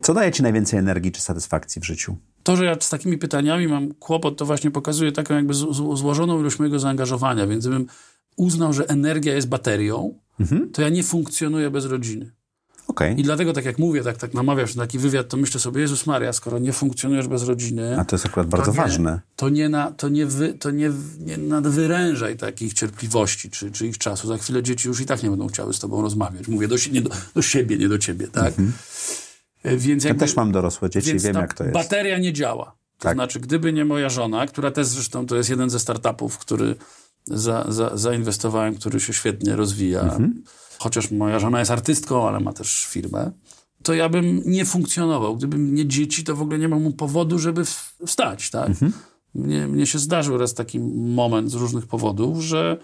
Co 0.01 0.13
daje 0.13 0.31
ci 0.31 0.43
najwięcej 0.43 0.79
energii 0.79 1.11
czy 1.11 1.21
satysfakcji 1.21 1.81
w 1.81 1.85
życiu? 1.85 2.15
To, 2.43 2.55
że 2.57 2.65
ja 2.65 2.75
z 2.79 2.89
takimi 2.89 3.17
pytaniami 3.17 3.67
mam 3.67 3.93
kłopot, 3.93 4.37
to 4.37 4.45
właśnie 4.45 4.71
pokazuje 4.71 5.11
taką 5.11 5.33
jakby 5.35 5.53
złożoną 5.93 6.39
ilość 6.39 6.59
mojego 6.59 6.79
zaangażowania. 6.79 7.47
Więc 7.47 7.67
gdybym 7.67 7.87
uznał, 8.35 8.73
że 8.73 8.89
energia 8.89 9.35
jest 9.35 9.47
baterią, 9.47 10.19
Mhm. 10.39 10.71
to 10.71 10.81
ja 10.81 10.89
nie 10.89 11.03
funkcjonuję 11.03 11.69
bez 11.69 11.85
rodziny. 11.85 12.31
Okej. 12.87 13.19
I 13.19 13.23
dlatego, 13.23 13.53
tak 13.53 13.65
jak 13.65 13.79
mówię, 13.79 14.03
tak, 14.03 14.17
tak 14.17 14.33
namawiasz 14.33 14.75
na 14.75 14.83
taki 14.83 14.99
wywiad, 14.99 15.27
to 15.29 15.37
myślę 15.37 15.59
sobie, 15.59 15.81
Jezus 15.81 16.05
Maria, 16.07 16.33
skoro 16.33 16.59
nie 16.59 16.73
funkcjonujesz 16.73 17.27
bez 17.27 17.43
rodziny, 17.43 17.99
A 17.99 18.05
to 18.05 18.15
jest 18.15 18.25
akurat 18.25 18.47
bardzo 18.47 18.71
nie, 18.71 18.77
ważne. 18.77 19.21
To 19.35 19.49
nie, 19.49 19.69
na, 19.69 19.91
to 19.91 20.09
nie, 20.09 20.25
wy, 20.25 20.53
to 20.53 20.71
nie, 20.71 20.91
nie 21.19 21.37
nadwyrężaj 21.37 22.37
takich 22.37 22.73
cierpliwości 22.73 23.49
czy, 23.49 23.71
czy 23.71 23.87
ich 23.87 23.97
czasu. 23.97 24.27
Za 24.27 24.37
chwilę 24.37 24.63
dzieci 24.63 24.87
już 24.87 24.99
i 25.01 25.05
tak 25.05 25.23
nie 25.23 25.29
będą 25.29 25.47
chciały 25.47 25.73
z 25.73 25.79
tobą 25.79 26.01
rozmawiać. 26.01 26.47
Mówię 26.47 26.67
do, 26.67 26.75
nie 26.91 27.01
do, 27.01 27.09
do 27.35 27.41
siebie, 27.41 27.77
nie 27.77 27.89
do 27.89 27.97
ciebie, 27.97 28.27
tak? 28.27 28.53
E, 29.63 29.77
Więc 29.77 30.03
Ja 30.03 30.07
jakby, 30.07 30.25
też 30.25 30.35
mam 30.35 30.51
dorosłe 30.51 30.89
dzieci 30.89 31.19
wiem, 31.19 31.35
jak 31.35 31.53
to 31.53 31.63
jest. 31.63 31.73
bateria 31.73 32.17
nie 32.17 32.33
działa. 32.33 32.65
To 32.97 33.03
Tak. 33.03 33.13
znaczy, 33.13 33.39
gdyby 33.39 33.73
nie 33.73 33.85
moja 33.85 34.09
żona, 34.09 34.45
która 34.47 34.71
też 34.71 34.87
zresztą 34.87 35.25
to 35.25 35.35
jest 35.35 35.49
jeden 35.49 35.69
ze 35.69 35.79
startupów, 35.79 36.37
który 36.37 36.75
za, 37.27 37.65
za, 37.69 37.97
zainwestowałem, 37.97 38.75
który 38.75 38.99
się 38.99 39.13
świetnie 39.13 39.55
rozwija. 39.55 40.01
Mhm. 40.01 40.43
Chociaż 40.83 41.11
moja 41.11 41.39
żona 41.39 41.59
jest 41.59 41.71
artystką, 41.71 42.27
ale 42.27 42.39
ma 42.39 42.53
też 42.53 42.85
firmę. 42.85 43.31
To 43.83 43.93
ja 43.93 44.09
bym 44.09 44.41
nie 44.45 44.65
funkcjonował. 44.65 45.37
Gdybym 45.37 45.75
nie 45.75 45.87
dzieci, 45.87 46.23
to 46.23 46.35
w 46.35 46.41
ogóle 46.41 46.59
nie 46.59 46.67
mam 46.67 46.81
mu 46.81 46.91
powodu, 46.91 47.39
żeby 47.39 47.65
wstać, 48.05 48.49
tak? 48.49 48.69
Mhm. 48.69 48.93
Mnie, 49.35 49.67
mnie 49.67 49.85
się 49.85 49.99
zdarzył 49.99 50.37
raz 50.37 50.53
taki 50.53 50.79
moment 50.95 51.51
z 51.51 51.53
różnych 51.53 51.87
powodów, 51.87 52.41
że 52.41 52.77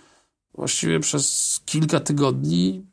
właściwie 0.53 0.99
przez 0.99 1.59
kilka 1.65 1.99
tygodni 1.99 2.85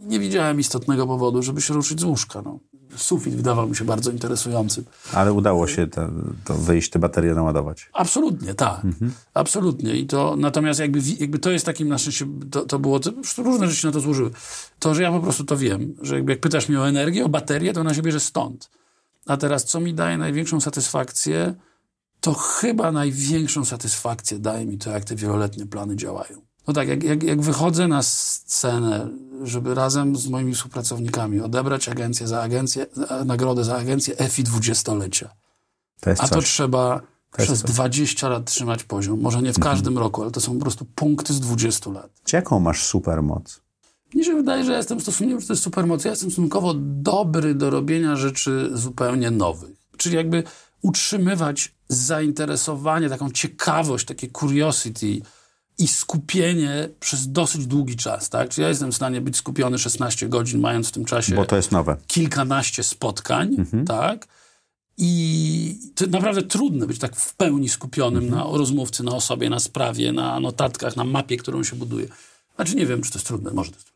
nie 0.00 0.20
widziałem 0.20 0.60
istotnego 0.60 1.06
powodu, 1.06 1.42
żeby 1.42 1.60
się 1.60 1.74
ruszyć 1.74 2.00
z 2.00 2.04
łóżka. 2.04 2.42
No. 2.42 2.58
Sufit 2.96 3.34
wydawał 3.34 3.68
mi 3.68 3.76
się 3.76 3.84
bardzo 3.84 4.10
interesujący. 4.10 4.84
Ale 5.12 5.32
udało 5.32 5.66
się 5.66 5.86
to, 5.86 6.08
to 6.44 6.54
wyjść, 6.54 6.90
te 6.90 6.98
baterie 6.98 7.34
naładować. 7.34 7.90
Absolutnie, 7.92 8.54
tak. 8.54 8.80
Absolutnie. 9.34 9.96
I 9.96 10.06
to, 10.06 10.36
natomiast 10.36 10.80
jakby, 10.80 10.98
jakby 11.18 11.38
to 11.38 11.50
jest 11.50 11.66
takim 11.66 11.88
na 11.88 11.98
szczęście, 11.98 12.26
to, 12.50 12.66
to 12.66 12.78
było, 12.78 13.00
to, 13.00 13.10
różne 13.38 13.68
rzeczy 13.68 13.86
na 13.86 13.92
to 13.92 14.00
złożyły. 14.00 14.30
To, 14.78 14.94
że 14.94 15.02
ja 15.02 15.12
po 15.12 15.20
prostu 15.20 15.44
to 15.44 15.56
wiem, 15.56 15.94
że 16.02 16.14
jakby 16.14 16.32
jak 16.32 16.40
pytasz 16.40 16.68
mnie 16.68 16.80
o 16.80 16.88
energię, 16.88 17.24
o 17.24 17.28
baterię, 17.28 17.72
to 17.72 17.80
ona 17.80 17.94
się 17.94 18.02
bierze 18.02 18.20
stąd. 18.20 18.70
A 19.26 19.36
teraz, 19.36 19.64
co 19.64 19.80
mi 19.80 19.94
daje 19.94 20.18
największą 20.18 20.60
satysfakcję, 20.60 21.54
to 22.20 22.34
chyba 22.34 22.92
największą 22.92 23.64
satysfakcję 23.64 24.38
daje 24.38 24.66
mi 24.66 24.78
to, 24.78 24.90
jak 24.90 25.04
te 25.04 25.16
wieloletnie 25.16 25.66
plany 25.66 25.96
działają. 25.96 26.42
No 26.68 26.74
tak, 26.74 26.88
jak, 26.88 27.02
jak, 27.02 27.22
jak 27.22 27.40
wychodzę 27.40 27.88
na 27.88 28.02
scenę, 28.02 29.08
żeby 29.42 29.74
razem 29.74 30.16
z 30.16 30.28
moimi 30.28 30.54
współpracownikami 30.54 31.40
odebrać 31.40 31.88
agencję 31.88 32.28
za 32.28 32.42
agencję, 32.42 32.86
nagrodę 33.24 33.64
za 33.64 33.76
agencję 33.76 34.18
EFI 34.18 34.44
dwudziestolecia. 34.44 35.30
To 36.00 36.10
jest 36.10 36.22
A 36.22 36.28
to 36.28 36.34
coś. 36.34 36.44
trzeba 36.44 37.00
jest 37.38 37.48
przez 37.48 37.60
coś. 37.60 37.70
20 37.70 38.28
lat 38.28 38.44
trzymać 38.44 38.84
poziom. 38.84 39.20
Może 39.20 39.42
nie 39.42 39.52
w 39.52 39.58
każdym 39.58 39.98
roku, 39.98 40.22
ale 40.22 40.30
to 40.30 40.40
są 40.40 40.54
po 40.54 40.60
prostu 40.60 40.84
punkty 40.94 41.34
z 41.34 41.40
20 41.40 41.90
lat. 41.90 42.10
Jaką 42.32 42.60
masz 42.60 42.82
supermoc? 42.82 43.60
Mi 44.14 44.24
się 44.24 44.34
wydaje, 44.34 44.64
że 44.64 44.72
ja 44.72 44.78
jestem 44.78 45.00
stosunkowo, 45.00 45.40
że 45.40 45.46
to 45.46 45.52
jest 45.52 45.62
supermoc. 45.62 46.04
Ja 46.04 46.10
jestem 46.10 46.30
stosunkowo 46.30 46.74
dobry 46.78 47.54
do 47.54 47.70
robienia 47.70 48.16
rzeczy 48.16 48.70
zupełnie 48.72 49.30
nowych. 49.30 49.76
Czyli 49.96 50.16
jakby 50.16 50.42
utrzymywać 50.82 51.74
zainteresowanie, 51.88 53.08
taką 53.08 53.30
ciekawość, 53.30 54.06
takie 54.06 54.28
curiosity 54.30 55.20
i 55.78 55.88
skupienie 55.88 56.88
przez 57.00 57.32
dosyć 57.32 57.66
długi 57.66 57.96
czas, 57.96 58.28
tak? 58.30 58.48
Czyli 58.48 58.62
ja 58.62 58.68
jestem 58.68 58.92
w 58.92 58.96
stanie 58.96 59.20
być 59.20 59.36
skupiony 59.36 59.78
16 59.78 60.28
godzin, 60.28 60.60
mając 60.60 60.88
w 60.88 60.92
tym 60.92 61.04
czasie 61.04 61.34
Bo 61.34 61.44
to 61.46 61.56
jest 61.56 61.72
nowe. 61.72 61.96
kilkanaście 62.06 62.82
spotkań, 62.82 63.56
tak? 63.86 64.26
I 64.98 65.78
to 65.94 66.06
naprawdę 66.06 66.42
trudno 66.42 66.86
być 66.86 66.98
tak 66.98 67.16
w 67.16 67.34
pełni 67.34 67.68
skupionym 67.68 68.30
na 68.30 68.44
rozmówcy, 68.52 69.02
na 69.02 69.12
osobie, 69.12 69.50
na 69.50 69.60
sprawie, 69.60 70.12
na 70.12 70.40
notatkach, 70.40 70.96
na 70.96 71.04
mapie, 71.04 71.36
którą 71.36 71.64
się 71.64 71.76
buduje. 71.76 72.08
Znaczy 72.56 72.76
nie 72.76 72.86
wiem, 72.86 73.02
czy 73.02 73.10
to 73.10 73.18
jest 73.18 73.26
trudne, 73.26 73.50
może 73.50 73.70
to 73.70 73.76
jest 73.76 73.86
trudne. 73.86 73.93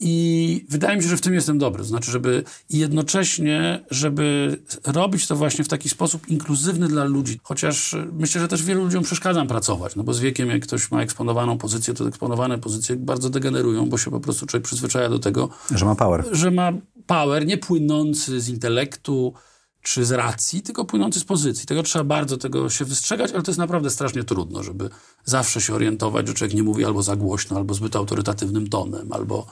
I 0.00 0.66
wydaje 0.68 0.96
mi 0.96 1.02
się, 1.02 1.08
że 1.08 1.16
w 1.16 1.20
tym 1.20 1.34
jestem 1.34 1.58
dobry. 1.58 1.84
Znaczy, 1.84 2.10
żeby 2.10 2.44
jednocześnie, 2.70 3.84
żeby 3.90 4.58
robić 4.86 5.26
to 5.26 5.36
właśnie 5.36 5.64
w 5.64 5.68
taki 5.68 5.88
sposób 5.88 6.28
inkluzywny 6.28 6.88
dla 6.88 7.04
ludzi. 7.04 7.40
Chociaż 7.42 7.92
y, 7.94 8.08
myślę, 8.12 8.40
że 8.40 8.48
też 8.48 8.62
wielu 8.62 8.84
ludziom 8.84 9.04
przeszkadzam 9.04 9.46
pracować, 9.48 9.96
no 9.96 10.04
bo 10.04 10.14
z 10.14 10.20
wiekiem, 10.20 10.48
jak 10.50 10.62
ktoś 10.62 10.90
ma 10.90 11.02
eksponowaną 11.02 11.58
pozycję, 11.58 11.94
to 11.94 12.08
eksponowane 12.08 12.58
pozycje 12.58 12.96
bardzo 12.96 13.30
degenerują, 13.30 13.88
bo 13.88 13.98
się 13.98 14.10
po 14.10 14.20
prostu 14.20 14.46
człowiek 14.46 14.64
przyzwyczaja 14.66 15.08
do 15.08 15.18
tego, 15.18 15.48
Że 15.74 15.84
ma 15.84 15.94
power. 15.94 16.24
że 16.32 16.50
ma 16.50 16.72
power 17.06 17.46
nie 17.46 17.58
płynący 17.58 18.40
z 18.40 18.48
intelektu 18.48 19.34
czy 19.82 20.04
z 20.04 20.12
racji, 20.12 20.62
tylko 20.62 20.84
płynący 20.84 21.20
z 21.20 21.24
pozycji. 21.24 21.66
Tego 21.66 21.82
trzeba 21.82 22.04
bardzo 22.04 22.36
tego 22.36 22.70
się 22.70 22.84
wystrzegać, 22.84 23.32
ale 23.32 23.42
to 23.42 23.50
jest 23.50 23.58
naprawdę 23.58 23.90
strasznie 23.90 24.24
trudno, 24.24 24.62
żeby 24.62 24.90
zawsze 25.24 25.60
się 25.60 25.74
orientować, 25.74 26.28
że 26.28 26.34
człowiek 26.34 26.54
nie 26.56 26.62
mówi 26.62 26.84
albo 26.84 27.02
za 27.02 27.16
głośno, 27.16 27.56
albo 27.56 27.74
zbyt 27.74 27.96
autorytatywnym 27.96 28.68
tonem, 28.68 29.12
albo 29.12 29.46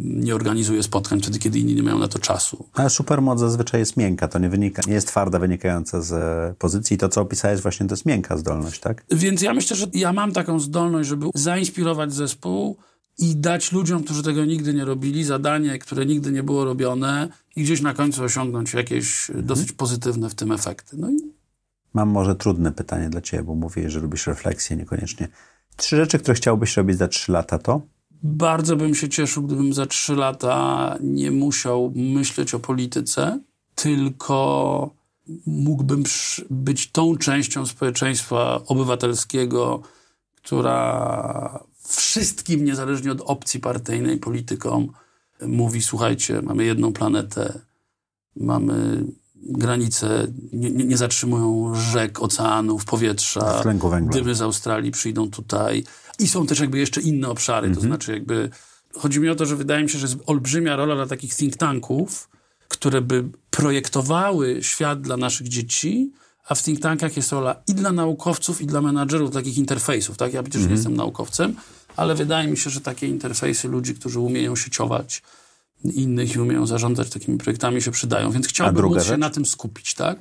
nie 0.00 0.34
organizuje 0.34 0.82
spotkań 0.82 1.20
wtedy, 1.20 1.38
kiedy 1.38 1.58
inni 1.58 1.74
nie 1.74 1.82
mają 1.82 1.98
na 1.98 2.08
to 2.08 2.18
czasu. 2.18 2.68
Ale 2.74 2.90
supermoc 2.90 3.40
zazwyczaj 3.40 3.80
jest 3.80 3.96
miękka, 3.96 4.28
to 4.28 4.38
nie, 4.38 4.48
wynika, 4.48 4.82
nie 4.86 4.94
jest 4.94 5.08
twarda, 5.08 5.38
wynikająca 5.38 6.02
z 6.02 6.12
e, 6.12 6.54
pozycji. 6.58 6.98
To, 6.98 7.08
co 7.08 7.20
opisałeś, 7.20 7.60
właśnie 7.60 7.86
to 7.86 7.92
jest 7.92 8.06
miękka 8.06 8.36
zdolność, 8.36 8.80
tak? 8.80 9.04
Więc 9.10 9.42
ja 9.42 9.54
myślę, 9.54 9.76
że 9.76 9.86
ja 9.94 10.12
mam 10.12 10.32
taką 10.32 10.60
zdolność, 10.60 11.08
żeby 11.08 11.26
zainspirować 11.34 12.14
zespół 12.14 12.76
i 13.18 13.36
dać 13.36 13.72
ludziom, 13.72 14.04
którzy 14.04 14.22
tego 14.22 14.44
nigdy 14.44 14.74
nie 14.74 14.84
robili, 14.84 15.24
zadanie, 15.24 15.78
które 15.78 16.06
nigdy 16.06 16.32
nie 16.32 16.42
było 16.42 16.64
robione 16.64 17.28
i 17.56 17.62
gdzieś 17.62 17.80
na 17.80 17.94
końcu 17.94 18.24
osiągnąć 18.24 18.74
jakieś 18.74 19.30
y, 19.30 19.42
dosyć 19.42 19.72
pozytywne 19.72 20.30
w 20.30 20.34
tym 20.34 20.52
efekty. 20.52 20.96
No 20.96 21.10
i 21.10 21.16
Mam 21.94 22.08
może 22.08 22.34
trudne 22.34 22.72
pytanie 22.72 23.10
dla 23.10 23.20
ciebie, 23.20 23.42
bo 23.42 23.54
mówię, 23.54 23.90
że 23.90 24.00
lubisz 24.00 24.26
refleksję, 24.26 24.76
niekoniecznie. 24.76 25.28
Trzy 25.76 25.96
rzeczy, 25.96 26.18
które 26.18 26.34
chciałbyś 26.34 26.76
robić 26.76 26.98
za 26.98 27.08
trzy 27.08 27.32
lata, 27.32 27.58
to? 27.58 27.80
Bardzo 28.22 28.76
bym 28.76 28.94
się 28.94 29.08
cieszył, 29.08 29.42
gdybym 29.42 29.72
za 29.72 29.86
trzy 29.86 30.16
lata 30.16 30.96
nie 31.00 31.30
musiał 31.30 31.92
myśleć 31.94 32.54
o 32.54 32.58
polityce, 32.58 33.40
tylko 33.74 34.90
mógłbym 35.46 36.04
być 36.50 36.90
tą 36.90 37.16
częścią 37.16 37.66
społeczeństwa 37.66 38.60
obywatelskiego, 38.66 39.82
która 40.36 41.64
wszystkim, 41.88 42.64
niezależnie 42.64 43.12
od 43.12 43.20
opcji 43.20 43.60
partyjnej, 43.60 44.18
politykom 44.18 44.92
mówi: 45.46 45.82
Słuchajcie, 45.82 46.42
mamy 46.42 46.64
jedną 46.64 46.92
planetę, 46.92 47.60
mamy 48.36 49.04
granice, 49.42 50.26
nie, 50.52 50.70
nie, 50.70 50.96
zatrzymują 50.96 51.74
rzek, 51.74 52.22
oceanów, 52.22 52.84
powietrza. 52.84 53.60
Tlenku 53.62 53.88
węgla. 53.88 54.12
Dymy 54.12 54.34
z 54.34 54.42
Australii 54.42 54.90
przyjdą 54.90 55.30
tutaj. 55.30 55.84
I 56.18 56.28
są 56.28 56.46
też 56.46 56.60
jakby 56.60 56.78
jeszcze 56.78 57.00
inne 57.00 57.28
obszary, 57.28 57.74
to 57.74 57.80
znaczy 57.80 58.12
jakby... 58.12 58.50
Chodzi 58.94 59.20
mi 59.20 59.28
o 59.28 59.34
to, 59.34 59.46
że 59.46 59.56
wydaje 59.56 59.82
mi 59.82 59.90
się, 59.90 59.98
że 59.98 60.06
jest 60.06 60.18
olbrzymia 60.26 60.76
rola 60.76 60.94
dla 60.94 61.06
takich 61.06 61.34
think 61.34 61.56
tanków, 61.56 62.28
które 62.68 63.00
by 63.00 63.24
projektowały 63.50 64.58
świat 64.62 65.00
dla 65.00 65.16
naszych 65.16 65.48
dzieci, 65.48 66.12
a 66.48 66.54
w 66.54 66.62
think 66.62 66.80
tankach 66.80 67.16
jest 67.16 67.32
rola 67.32 67.62
i 67.66 67.74
dla 67.74 67.92
naukowców, 67.92 68.60
i 68.60 68.66
dla 68.66 68.80
menadżerów 68.80 69.30
takich 69.30 69.58
interfejsów. 69.58 70.16
Tak? 70.16 70.32
Ja 70.32 70.42
przecież 70.42 70.66
nie 70.66 70.72
jestem 70.72 70.96
naukowcem, 70.96 71.56
ale 71.96 72.14
wydaje 72.14 72.48
mi 72.48 72.56
się, 72.56 72.70
że 72.70 72.80
takie 72.80 73.06
interfejsy 73.06 73.68
ludzi, 73.68 73.94
którzy 73.94 74.20
umieją 74.20 74.56
sieciować 74.56 75.22
innych 75.84 76.34
i 76.34 76.38
umieją 76.38 76.66
zarządzać 76.66 77.10
takimi 77.10 77.38
projektami 77.38 77.82
się 77.82 77.90
przydają. 77.90 78.30
Więc 78.30 78.48
chciałbym 78.48 78.74
móc 78.84 78.94
się 79.06 79.16
na 79.16 79.30
tym 79.30 79.46
skupić. 79.46 79.94
Tak? 79.94 80.18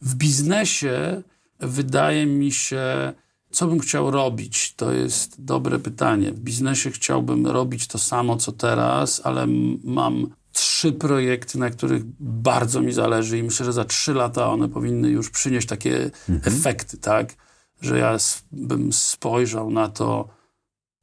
W 0.00 0.14
biznesie 0.14 1.22
wydaje 1.60 2.26
mi 2.26 2.52
się, 2.52 3.12
co 3.50 3.66
bym 3.66 3.78
chciał 3.80 4.10
robić, 4.10 4.74
to 4.74 4.92
jest 4.92 5.44
dobre 5.44 5.78
pytanie. 5.78 6.32
W 6.32 6.40
biznesie 6.40 6.90
chciałbym 6.90 7.46
robić 7.46 7.86
to 7.86 7.98
samo, 7.98 8.36
co 8.36 8.52
teraz, 8.52 9.20
ale 9.24 9.46
mam 9.84 10.26
trzy 10.52 10.92
projekty, 10.92 11.58
na 11.58 11.70
których 11.70 12.02
bardzo 12.20 12.80
mi 12.80 12.92
zależy 12.92 13.38
i 13.38 13.42
myślę, 13.42 13.66
że 13.66 13.72
za 13.72 13.84
trzy 13.84 14.14
lata 14.14 14.50
one 14.50 14.68
powinny 14.68 15.08
już 15.08 15.30
przynieść 15.30 15.66
takie 15.66 16.10
Mhm. 16.28 16.56
efekty, 16.56 16.96
tak? 16.98 17.34
Że 17.80 17.98
ja 17.98 18.16
bym 18.52 18.92
spojrzał 18.92 19.70
na 19.70 19.88
to 19.88 20.28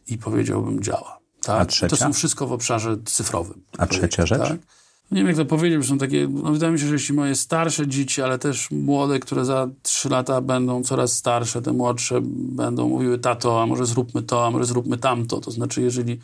i 0.08 0.18
powiedziałbym 0.18 0.84
działa. 0.84 1.15
Tak? 1.46 1.62
A 1.62 1.66
trzecia? 1.66 1.88
To 1.90 2.04
są 2.04 2.14
wszystko 2.14 2.48
w 2.48 2.52
obszarze 2.52 2.98
cyfrowym. 3.06 3.62
A 3.78 3.88
trzecia 3.88 4.26
rzecz? 4.26 4.40
Tak? 4.42 4.58
Nie 5.12 5.18
wiem, 5.18 5.28
jak 5.28 5.36
to 5.36 5.46
powiedzieć, 5.46 5.82
że 5.84 5.90
są 5.90 5.98
takie, 5.98 6.28
no 6.32 6.52
wydaje 6.52 6.74
mi 6.74 6.80
się, 6.80 6.88
że 6.88 6.94
jeśli 6.94 7.16
moje 7.16 7.36
starsze 7.36 7.88
dzieci, 7.88 8.22
ale 8.22 8.40
też 8.40 8.72
młode, 8.72 9.20
które 9.20 9.46
za 9.46 9.68
trzy 9.84 10.10
lata 10.10 10.42
będą 10.42 10.84
coraz 10.84 11.14
starsze, 11.14 11.62
te 11.62 11.74
młodsze 11.74 12.20
będą 12.34 12.90
mówiły, 12.90 13.20
tato, 13.20 13.62
a 13.62 13.66
może 13.66 13.86
zróbmy 13.86 14.24
to, 14.24 14.46
a 14.46 14.52
może 14.52 14.66
zróbmy 14.66 14.98
tamto. 14.98 15.42
To 15.42 15.52
znaczy, 15.52 15.82
jeżeli 15.82 16.20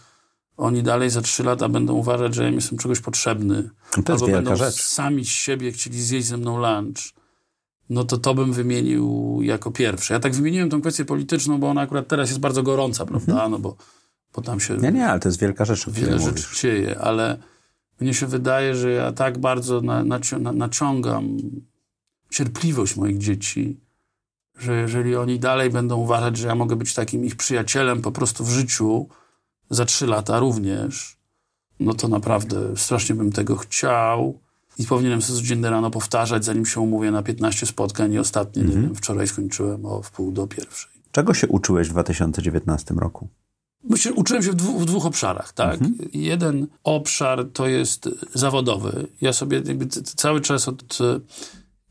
oni 0.57 0.83
dalej 0.83 1.09
za 1.09 1.21
trzy 1.21 1.43
lata 1.43 1.69
będą 1.69 1.93
uważać, 1.93 2.35
że 2.35 2.43
ja 2.43 2.49
jestem 2.49 2.77
czegoś 2.77 2.99
potrzebny, 2.99 3.69
No 3.97 4.03
to 4.03 4.13
albo 4.13 4.27
będą 4.27 4.55
rzecz. 4.55 4.81
sami 4.81 5.25
z 5.25 5.29
siebie 5.29 5.71
chcieli 5.71 6.01
zjeść 6.01 6.27
ze 6.27 6.37
mną 6.37 6.57
lunch, 6.57 6.97
no 7.89 8.03
to 8.03 8.17
to 8.17 8.33
bym 8.33 8.53
wymienił 8.53 9.39
jako 9.41 9.71
pierwsze. 9.71 10.13
Ja 10.13 10.19
tak 10.19 10.35
wymieniłem 10.35 10.69
tą 10.69 10.81
kwestię 10.81 11.05
polityczną, 11.05 11.57
bo 11.59 11.69
ona 11.69 11.81
akurat 11.81 12.07
teraz 12.07 12.29
jest 12.29 12.39
bardzo 12.39 12.63
gorąca, 12.63 13.05
prawda? 13.05 13.49
No 13.49 13.59
bo, 13.59 13.75
bo 14.35 14.41
tam 14.41 14.59
się 14.59 14.77
Nie, 14.77 14.91
nie, 14.91 15.07
ale 15.07 15.19
to 15.19 15.29
jest 15.29 15.39
wielka 15.39 15.65
rzecz, 15.65 15.87
o 15.87 15.91
wiele 15.91 16.17
mówisz. 16.17 16.25
rzeczy 16.25 16.61
dzieje, 16.61 16.99
ale 16.99 17.37
mnie 17.99 18.13
się 18.13 18.27
wydaje, 18.27 18.75
że 18.75 18.91
ja 18.91 19.11
tak 19.11 19.37
bardzo 19.37 19.81
na, 19.81 20.03
na, 20.03 20.51
naciągam 20.51 21.37
cierpliwość 22.29 22.95
moich 22.95 23.17
dzieci, 23.17 23.79
że 24.59 24.81
jeżeli 24.81 25.15
oni 25.15 25.39
dalej 25.39 25.69
będą 25.69 25.97
uważać, 25.97 26.37
że 26.37 26.47
ja 26.47 26.55
mogę 26.55 26.75
być 26.75 26.93
takim 26.93 27.25
ich 27.25 27.35
przyjacielem 27.35 28.01
po 28.01 28.11
prostu 28.11 28.45
w 28.45 28.49
życiu, 28.49 29.07
za 29.69 29.85
trzy 29.85 30.07
lata 30.07 30.39
również, 30.39 31.17
no 31.79 31.93
to 31.93 32.07
naprawdę 32.07 32.77
strasznie 32.77 33.15
bym 33.15 33.31
tego 33.31 33.55
chciał 33.55 34.39
i 34.77 34.85
powinienem 34.85 35.21
sobie 35.21 35.39
codziennie 35.39 35.69
rano 35.69 35.91
powtarzać, 35.91 36.45
zanim 36.45 36.65
się 36.65 36.79
umówię 36.79 37.11
na 37.11 37.23
15 37.23 37.65
spotkań 37.65 38.13
i 38.13 38.19
ostatnie, 38.19 38.63
nie 38.63 38.73
wiem, 38.73 38.95
wczoraj 38.95 39.27
skończyłem 39.27 39.85
o 39.85 40.01
wpół 40.01 40.31
do 40.31 40.47
pierwszej. 40.47 40.91
Czego 41.11 41.33
się 41.33 41.47
uczyłeś 41.47 41.87
w 41.87 41.91
2019 41.91 42.93
roku? 42.93 43.27
Myślę, 43.83 44.13
uczyłem 44.13 44.43
się 44.43 44.51
w, 44.51 44.55
dwu, 44.55 44.79
w 44.79 44.85
dwóch 44.85 45.05
obszarach, 45.05 45.53
tak. 45.53 45.79
Jeden 46.13 46.67
obszar 46.83 47.45
to 47.53 47.67
jest 47.67 48.09
zawodowy. 48.33 49.07
Ja 49.21 49.33
sobie 49.33 49.61
cały 50.03 50.41
czas 50.41 50.67
od 50.67 50.97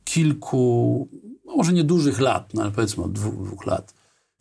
kilku, 0.05 1.09
no 1.45 1.57
może 1.57 1.73
nie 1.73 1.85
dużych 1.85 2.21
lat, 2.21 2.55
no 2.55 2.63
ale 2.63 2.71
powiedzmy 2.71 3.05
od 3.05 3.13
dwóch, 3.13 3.45
dwóch 3.45 3.67
lat, 3.67 3.95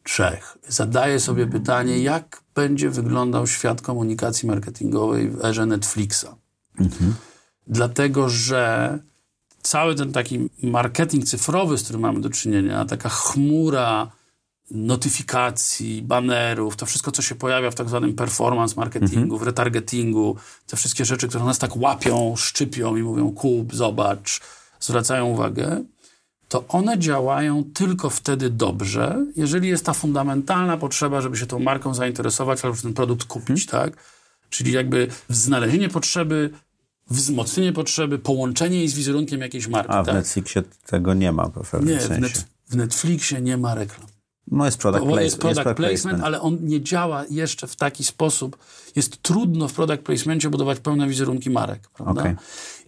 trzech, 0.04 0.58
zadaję 0.68 1.20
sobie 1.20 1.48
pytanie, 1.48 2.00
jak 2.00 2.44
będzie 2.56 2.90
wyglądał 2.90 3.48
świat 3.48 3.82
komunikacji 3.82 4.48
marketingowej 4.48 5.30
w 5.30 5.46
erze 5.46 5.66
Netflixa. 5.66 6.28
Dlatego, 7.68 8.30
że 8.30 9.00
cały 9.62 9.96
ten 9.96 10.12
taki 10.12 10.50
marketing 10.64 11.26
cyfrowy, 11.26 11.78
z 11.78 11.84
którym 11.84 12.02
mamy 12.02 12.22
do 12.22 12.30
czynienia, 12.30 12.86
taka 12.86 13.10
chmura 13.10 14.12
notyfikacji, 14.72 16.02
banerów, 16.02 16.76
to 16.76 16.86
wszystko, 16.86 17.12
co 17.12 17.22
się 17.22 17.36
pojawia 17.36 17.72
w 17.72 17.76
tak 17.76 17.90
zwanym 17.90 18.14
performance 18.14 18.76
marketingu, 18.76 19.38
w 19.38 19.44
retargetingu, 19.44 20.36
te 20.68 20.78
wszystkie 20.78 21.06
rzeczy, 21.06 21.28
które 21.28 21.44
nas 21.44 21.58
tak 21.58 21.78
łapią, 21.78 22.36
szczypią 22.36 22.96
i 22.96 23.04
mówią 23.04 23.32
kup, 23.32 23.76
zobacz, 23.76 24.42
zwracają 24.80 25.26
uwagę, 25.26 25.84
to 26.50 26.68
one 26.68 27.00
działają 27.00 27.64
tylko 27.74 28.10
wtedy 28.10 28.50
dobrze, 28.50 29.26
jeżeli 29.36 29.68
jest 29.70 29.86
ta 29.86 29.94
fundamentalna 29.94 30.78
potrzeba, 30.78 31.22
żeby 31.22 31.38
się 31.38 31.46
tą 31.46 31.60
marką 31.60 31.94
zainteresować 31.94 32.66
albo 32.66 32.78
ten 32.78 32.94
produkt 32.94 33.28
kupić, 33.28 33.66
tak? 33.66 33.94
Czyli 34.50 34.72
jakby 34.72 35.08
znalezienie 35.30 35.90
potrzeby, 35.90 36.50
wzmocnienie 37.10 37.74
potrzeby, 37.74 38.20
połączenie 38.20 38.78
jej 38.78 38.88
z 38.88 38.94
wizerunkiem 38.94 39.42
jakiejś 39.42 39.68
marki, 39.68 39.92
A 39.92 40.04
w 40.04 40.06
tak? 40.06 40.16
Netflixie 40.16 40.64
tego 40.86 41.14
nie 41.14 41.32
ma 41.32 41.46
w 41.46 41.70
pewnym 41.72 41.96
Nie, 41.96 42.00
w, 42.00 42.04
sensie. 42.04 42.22
net, 42.22 42.46
w 42.70 42.76
Netflixie 42.76 43.42
nie 43.42 43.58
ma 43.58 43.76
reklam. 43.76 44.08
No 44.52 44.66
jest 44.66 44.78
product, 44.78 45.06
place, 45.06 45.24
jest 45.24 45.38
product 45.38 45.62
product 45.62 45.78
placement, 45.78 46.24
ale 46.24 46.42
on 46.42 46.58
nie 46.62 46.82
działa 46.82 47.26
jeszcze 47.30 47.68
w 47.68 47.76
taki 47.76 48.04
sposób. 48.04 48.58
Jest 48.96 49.22
trudno 49.22 49.68
w 49.68 49.74
product 49.74 50.02
placementie 50.04 50.50
budować 50.50 50.80
pełne 50.80 51.08
wizerunki 51.08 51.50
marek, 51.50 51.90
prawda? 51.94 52.22
Okej. 52.22 52.36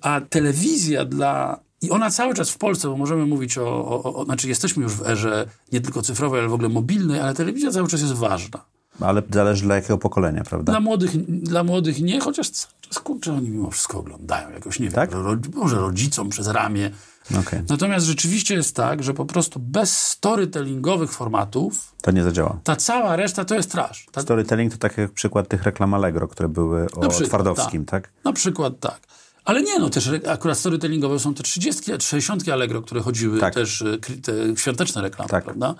A 0.01 0.21
telewizja 0.21 1.05
dla... 1.05 1.59
I 1.81 1.91
ona 1.91 2.11
cały 2.11 2.33
czas 2.33 2.49
w 2.49 2.57
Polsce, 2.57 2.87
bo 2.87 2.97
możemy 2.97 3.25
mówić 3.25 3.57
o, 3.57 3.85
o, 3.87 4.15
o... 4.15 4.25
Znaczy 4.25 4.47
jesteśmy 4.47 4.83
już 4.83 4.93
w 4.93 5.07
erze 5.07 5.47
nie 5.71 5.81
tylko 5.81 6.01
cyfrowej, 6.01 6.39
ale 6.39 6.49
w 6.49 6.53
ogóle 6.53 6.69
mobilnej, 6.69 7.19
ale 7.19 7.33
telewizja 7.33 7.71
cały 7.71 7.87
czas 7.87 8.01
jest 8.01 8.13
ważna. 8.13 8.65
Ale 8.99 9.21
zależy 9.33 9.63
dla 9.63 9.75
jakiego 9.75 9.97
pokolenia, 9.97 10.43
prawda? 10.43 10.71
Dla 10.71 10.79
młodych, 10.79 11.25
dla 11.43 11.63
młodych 11.63 12.01
nie, 12.01 12.19
chociaż 12.19 12.49
cały 12.49 12.73
czas, 12.81 12.99
kurczę, 12.99 13.33
oni 13.33 13.49
mimo 13.49 13.71
wszystko 13.71 13.99
oglądają 13.99 14.49
jakoś, 14.49 14.79
nie 14.79 14.91
Tak? 14.91 15.11
wiem, 15.11 15.21
ro, 15.25 15.35
może 15.55 15.75
rodzicom 15.75 16.29
przez 16.29 16.47
ramię. 16.47 16.91
Okej. 17.39 17.61
Natomiast 17.69 18.05
rzeczywiście 18.05 18.55
jest 18.55 18.75
tak, 18.75 19.03
że 19.03 19.13
po 19.13 19.25
prostu 19.25 19.59
bez 19.59 19.97
storytellingowych 20.07 21.11
formatów 21.11 21.95
To 22.01 22.11
nie 22.11 22.23
zadziała. 22.23 22.59
ta 22.63 22.75
cała 22.75 23.15
reszta 23.15 23.45
to 23.45 23.55
jest 23.55 23.71
trash. 23.71 24.05
Ta, 24.11 24.21
Storytelling 24.21 24.71
to 24.71 24.77
tak 24.77 24.97
jak 24.97 25.11
przykład 25.11 25.47
tych 25.47 25.63
reklam 25.63 25.93
Allegro, 25.93 26.27
które 26.27 26.49
były 26.49 26.85
o 26.85 26.87
przykład, 27.09 27.29
Twardowskim, 27.29 27.85
tak? 27.85 28.09
Na 28.23 28.33
przykład 28.33 28.79
tak. 28.79 28.99
Ale 29.45 29.61
nie, 29.63 29.79
no 29.79 29.89
też 29.89 30.09
akurat 30.29 30.57
storytellingowe 30.57 31.19
są 31.19 31.33
te 31.33 31.43
30, 31.43 31.91
60 31.99 32.49
Allegro, 32.49 32.81
które 32.81 33.01
chodziły 33.01 33.39
Tak. 33.39 33.53
też, 33.53 33.83
kry- 34.01 34.21
te 34.21 34.57
świąteczne 34.61 35.01
reklamy, 35.01 35.29
Tak. 35.29 35.43
prawda? 35.43 35.75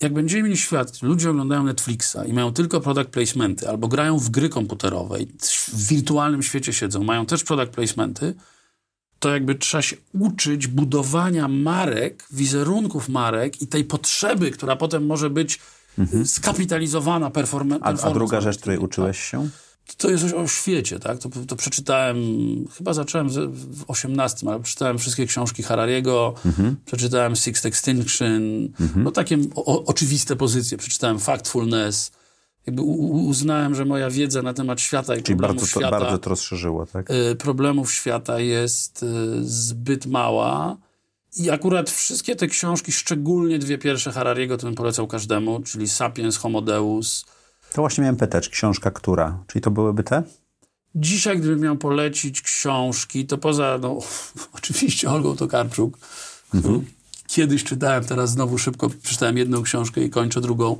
Jak 0.00 0.12
będziemy 0.14 0.42
mieli 0.42 0.56
świat, 0.56 0.90
gdzie 0.90 1.06
ludzie 1.06 1.30
oglądają 1.30 1.62
Netflixa 1.64 2.16
i 2.26 2.32
mają 2.32 2.52
tylko 2.52 2.80
product 2.80 3.10
placementy, 3.10 3.68
albo 3.68 3.88
grają 3.88 4.18
w 4.18 4.30
gry 4.30 4.48
komputerowe 4.48 5.20
i 5.22 5.26
w 5.50 5.86
wirtualnym 5.88 6.42
świecie 6.42 6.72
siedzą, 6.72 7.04
mają 7.04 7.26
też 7.26 7.44
product 7.44 7.72
placementy, 7.72 8.34
to 9.18 9.30
jakby 9.30 9.54
trzeba 9.54 9.82
się 9.82 9.96
uczyć 10.20 10.66
budowania 10.66 11.48
marek, 11.48 12.24
wizerunków 12.30 13.08
marek 13.08 13.62
i 13.62 13.66
tej 13.66 13.84
potrzeby, 13.84 14.50
która 14.50 14.76
potem 14.76 15.06
może 15.06 15.30
być 15.30 15.60
skapitalizowana 16.24 17.30
perform- 17.30 17.62
Mhm. 17.62 17.82
A, 17.82 17.86
a 17.86 17.90
performance 17.90 18.14
druga 18.14 18.40
rzecz, 18.40 18.58
której 18.58 18.78
uczyłeś 18.78 19.18
się? 19.20 19.48
To 19.96 20.10
jest 20.10 20.22
coś 20.22 20.32
o 20.32 20.48
świecie, 20.48 20.98
tak? 20.98 21.18
To, 21.18 21.28
to 21.48 21.56
przeczytałem, 21.56 22.16
chyba 22.78 22.94
zacząłem 22.94 23.30
z- 23.30 23.50
w 23.54 23.84
18, 23.90 24.48
ale 24.50 24.60
przeczytałem 24.60 24.98
wszystkie 24.98 25.26
książki 25.26 25.62
Harariego, 25.62 26.34
przeczytałem 26.86 27.36
Sixth 27.36 27.66
Extinction, 27.66 28.42
no 28.96 29.10
takie 29.10 29.38
o, 29.54 29.84
oczywiste 29.84 30.36
pozycje. 30.36 30.78
Przeczytałem 30.78 31.18
Factfulness. 31.18 32.12
Jakby 32.66 32.82
u, 32.82 32.90
u- 32.92 33.26
uznałem, 33.26 33.74
że 33.74 33.84
moja 33.84 34.10
wiedza 34.10 34.42
na 34.42 34.54
temat 34.54 34.80
świata 34.80 35.16
i 35.16 35.22
Czyli 35.22 35.38
problemów 35.38 35.62
bardzo 35.62 35.74
to, 35.74 35.80
świata, 35.80 36.00
bardzo 36.00 36.18
to 36.18 36.30
rozszerzyło, 36.30 36.86
tak? 36.86 37.10
y, 37.10 37.36
problemów 37.36 37.92
świata 37.92 38.40
jest 38.40 39.02
y, 39.02 39.06
zbyt 39.44 40.06
mała. 40.06 40.76
I 41.36 41.50
akurat 41.50 41.90
wszystkie 41.90 42.36
te 42.36 42.46
książki, 42.46 42.92
szczególnie 42.92 43.58
dwie 43.58 43.78
pierwsze 43.78 44.12
Harariego, 44.12 44.56
to 44.56 44.66
bym 44.66 44.74
polecał 44.74 45.06
każdemu, 45.06 45.60
czyli 45.60 45.88
Sapiens, 45.88 46.36
Homo 46.36 46.62
Deus, 46.62 47.24
To 47.72 47.82
właśnie 47.82 48.02
miałem 48.02 48.16
pytać, 48.16 48.48
książka 48.48 48.90
która? 48.90 49.44
Czyli 49.46 49.62
to 49.62 49.70
byłyby 49.70 50.02
te? 50.02 50.22
Dzisiaj, 50.94 51.38
gdybym 51.38 51.60
miał 51.60 51.76
polecić 51.76 52.42
książki, 52.42 53.26
to 53.26 53.38
poza, 53.38 53.78
no, 53.82 53.98
oczywiście 54.58 55.10
Olgą 55.10 55.36
Tokarczuk, 55.36 55.98
którą 56.48 56.84
kiedyś 57.26 57.64
czytałem, 57.64 58.04
teraz 58.04 58.30
znowu 58.30 58.58
szybko 58.58 58.90
przeczytałem 59.02 59.36
jedną 59.38 59.62
książkę 59.62 60.00
i 60.00 60.10
kończę 60.10 60.40
drugą, 60.40 60.76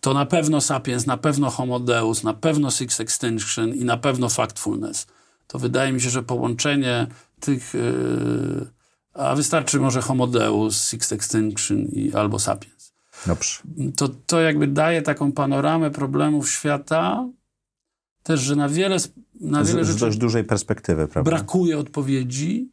to 0.00 0.14
na 0.14 0.26
pewno 0.26 0.60
Sapiens, 0.60 1.06
na 1.06 1.16
pewno 1.16 1.50
Homo 1.50 1.80
Deus, 1.80 2.22
na 2.22 2.34
pewno 2.34 2.70
Six 2.70 3.00
Extinction 3.00 3.74
i 3.74 3.84
na 3.84 3.96
pewno 3.96 4.28
Factfulness. 4.28 5.06
To 5.46 5.58
wydaje 5.58 5.92
mi 5.92 6.00
się, 6.00 6.10
że 6.10 6.22
połączenie 6.22 7.06
tych, 7.40 7.74
yy, 7.74 8.66
a 9.14 9.34
wystarczy 9.34 9.80
może 9.80 10.02
Homo 10.02 10.26
Deus, 10.26 10.84
Six 10.84 11.12
Extinction 11.12 11.78
i 11.78 12.14
albo 12.14 12.38
Sapiens 12.38 12.73
Dobrze. 13.26 13.58
to, 13.96 14.08
to 14.08 14.40
jakby 14.40 14.66
daje 14.66 15.02
taką 15.02 15.32
panoramę 15.32 15.90
problemów 15.90 16.50
świata, 16.50 17.28
też, 18.22 18.40
że 18.40 18.56
na 18.56 18.68
wiele, 18.68 18.96
na 19.40 19.64
wiele 19.64 19.84
Z, 19.84 19.86
z 19.86 19.90
rzeczy 19.90 20.00
dość 20.00 20.18
dużej 20.18 20.44
perspektywy, 20.44 21.08
prawda? 21.08 21.30
brakuje 21.30 21.78
odpowiedzi 21.78 22.68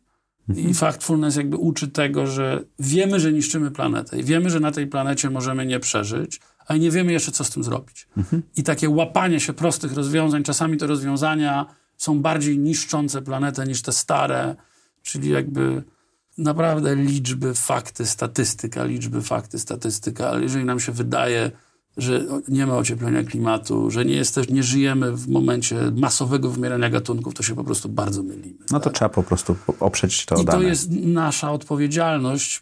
i 0.56 0.74
Factfulness 0.74 1.36
jakby 1.36 1.58
uczy 1.58 1.88
tego, 1.88 2.28
że 2.28 2.64
wiemy, 2.80 3.20
że 3.20 3.34
niszczymy 3.34 3.72
planetę 3.72 4.20
i 4.20 4.24
wiemy, 4.24 4.50
że 4.50 4.60
na 4.60 4.72
tej 4.72 4.88
planecie 4.88 5.30
możemy 5.30 5.66
nie 5.66 5.80
przeżyć, 5.80 6.40
ale 6.68 6.80
nie 6.80 6.92
wiemy 6.92 7.12
jeszcze, 7.12 7.32
co 7.32 7.44
z 7.44 7.50
tym 7.50 7.64
zrobić. 7.64 8.08
I 8.58 8.64
takie 8.64 8.90
łapanie 8.90 9.40
się 9.40 9.54
prostych 9.54 9.94
rozwiązań, 9.94 10.44
czasami 10.44 10.78
te 10.78 10.88
rozwiązania 10.88 11.66
są 11.98 12.22
bardziej 12.22 12.60
niszczące 12.60 13.22
planetę 13.22 13.66
niż 13.66 13.82
te 13.82 13.92
stare, 13.92 14.56
czyli 15.02 15.30
jakby 15.30 15.84
naprawdę 16.38 16.96
liczby, 16.96 17.54
fakty, 17.54 18.06
statystyka, 18.06 18.84
liczby, 18.84 19.22
fakty, 19.22 19.60
statystyka, 19.60 20.30
ale 20.30 20.42
jeżeli 20.42 20.66
nam 20.66 20.80
się 20.80 20.92
wydaje, 20.92 21.52
że 21.98 22.26
nie 22.48 22.66
ma 22.66 22.78
ocieplenia 22.78 23.24
klimatu, 23.24 23.92
że 23.92 24.06
nie, 24.06 24.14
jesteś, 24.16 24.50
nie 24.50 24.64
żyjemy 24.64 25.12
w 25.12 25.28
momencie 25.28 25.92
masowego 25.96 26.50
wymierania 26.50 26.90
gatunków, 26.90 27.34
to 27.34 27.44
się 27.44 27.56
po 27.56 27.64
prostu 27.64 27.90
bardzo 27.90 28.24
mylimy. 28.24 28.60
No 28.72 28.80
to 28.80 28.90
trzeba 28.90 29.10
po 29.10 29.24
prostu 29.24 29.56
oprzeć 29.80 30.26
to 30.26 30.36
I 30.36 30.46
to 30.46 30.52
dane. 30.52 30.64
jest 30.64 30.92
nasza 30.92 31.52
odpowiedzialność, 31.52 32.60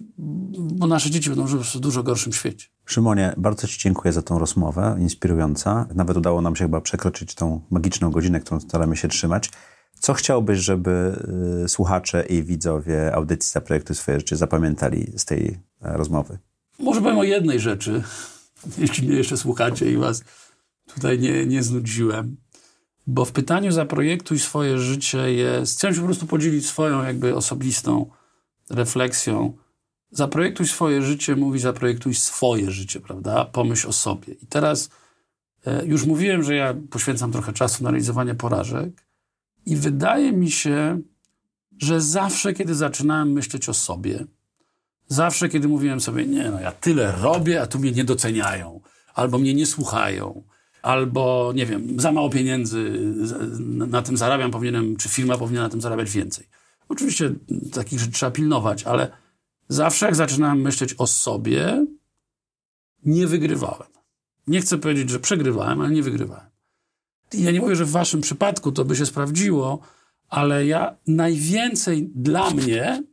bo 0.57 0.87
nasze 0.87 1.09
dzieci 1.11 1.29
będą 1.29 1.47
żyły 1.47 1.63
w 1.63 1.79
dużo 1.79 2.03
gorszym 2.03 2.33
świecie. 2.33 2.67
Szymonie, 2.85 3.33
bardzo 3.37 3.67
Ci 3.67 3.79
dziękuję 3.79 4.13
za 4.13 4.21
tą 4.21 4.39
rozmowę, 4.39 4.97
inspirująca. 4.99 5.87
Nawet 5.95 6.17
udało 6.17 6.41
nam 6.41 6.55
się 6.55 6.63
chyba 6.63 6.81
przekroczyć 6.81 7.35
tą 7.35 7.61
magiczną 7.69 8.11
godzinę, 8.11 8.39
którą 8.39 8.59
staramy 8.59 8.97
się 8.97 9.07
trzymać. 9.07 9.51
Co 9.99 10.13
chciałbyś, 10.13 10.59
żeby 10.59 11.25
y, 11.65 11.69
słuchacze 11.69 12.25
i 12.25 12.43
widzowie 12.43 13.15
audycji 13.15 13.51
Zaprojektuj 13.51 13.95
swoje 13.95 14.19
życie 14.19 14.35
zapamiętali 14.35 15.11
z 15.17 15.25
tej 15.25 15.59
e, 15.81 15.97
rozmowy? 15.97 16.37
Może 16.79 17.01
powiem 17.01 17.17
o 17.17 17.23
jednej 17.23 17.59
rzeczy, 17.59 18.03
jeśli 18.77 19.07
mnie 19.07 19.17
jeszcze 19.17 19.37
słuchacie 19.37 19.91
i 19.91 19.97
was 19.97 20.23
tutaj 20.93 21.19
nie, 21.19 21.45
nie 21.45 21.63
znudziłem. 21.63 22.37
Bo 23.07 23.25
w 23.25 23.31
pytaniu 23.31 23.71
Zaprojektuj 23.71 24.39
swoje 24.39 24.77
życie 24.77 25.33
jest... 25.33 25.77
Chciałem 25.77 25.95
się 25.95 26.01
po 26.01 26.07
prostu 26.07 26.27
podzielić 26.27 26.65
swoją 26.67 27.03
jakby 27.03 27.35
osobistą 27.35 28.09
refleksją. 28.69 29.53
Zaprojektuj 30.11 30.67
swoje 30.67 31.01
życie 31.01 31.35
mówi 31.35 31.59
zaprojektuj 31.59 32.13
swoje 32.13 32.71
życie, 32.71 32.99
prawda? 32.99 33.45
Pomyśl 33.45 33.87
o 33.87 33.93
sobie. 33.93 34.33
I 34.33 34.47
teraz 34.47 34.89
e, 35.65 35.85
już 35.85 36.05
mówiłem, 36.05 36.43
że 36.43 36.55
ja 36.55 36.75
poświęcam 36.89 37.31
trochę 37.31 37.53
czasu 37.53 37.83
na 37.83 37.91
realizowanie 37.91 38.35
porażek 38.35 39.08
i 39.69 39.75
wydaje 39.75 40.31
mi 40.31 40.51
się, 40.51 41.01
że 41.77 42.01
zawsze, 42.01 42.53
kiedy 42.53 42.75
zaczynałem 42.75 43.31
myśleć 43.31 43.69
o 43.69 43.73
sobie, 43.73 44.25
zawsze, 45.07 45.49
kiedy 45.49 45.67
mówiłem 45.67 46.01
sobie, 46.01 46.25
nie, 46.25 46.51
no 46.51 46.59
ja 46.59 46.71
tyle 46.71 47.11
robię, 47.11 47.61
a 47.61 47.67
tu 47.67 47.79
mnie 47.79 47.91
nie 47.91 48.03
doceniają, 48.03 48.81
albo 49.13 49.37
mnie 49.37 49.53
nie 49.53 49.65
słuchają, 49.65 50.43
albo 50.81 51.51
nie 51.55 51.65
wiem, 51.65 51.99
za 51.99 52.11
mało 52.11 52.29
pieniędzy 52.29 52.99
na 53.67 54.01
tym 54.01 54.17
zarabiam, 54.17 54.51
powinienem, 54.51 54.97
czy 54.97 55.09
firma 55.09 55.37
powinna 55.37 55.61
na 55.61 55.69
tym 55.69 55.81
zarabiać 55.81 56.11
więcej. 56.11 56.45
Oczywiście 56.89 57.33
takich 57.73 57.99
rzeczy 57.99 58.11
trzeba 58.11 58.31
pilnować, 58.31 58.83
ale 58.83 59.11
zawsze 59.67 60.05
jak 60.05 60.15
zaczynałem 60.15 60.61
myśleć 60.61 60.93
o 60.97 61.07
sobie, 61.07 61.85
nie 63.05 63.27
wygrywałem. 63.27 63.87
Nie 64.47 64.61
chcę 64.61 64.77
powiedzieć, 64.77 65.09
że 65.09 65.19
przegrywałem, 65.19 65.81
ale 65.81 65.89
nie 65.89 66.03
wygrywałem. 66.03 66.48
Ja 67.33 67.51
nie 67.51 67.61
mówię, 67.61 67.75
że 67.75 67.85
w 67.85 67.91
waszym 67.91 68.21
przypadku 68.21 68.71
to 68.71 68.85
by 68.85 68.95
się 68.95 69.05
sprawdziło, 69.05 69.79
ale 70.29 70.65
ja 70.65 70.95
najwięcej 71.07 72.11
dla 72.15 72.49
mnie 72.49 73.03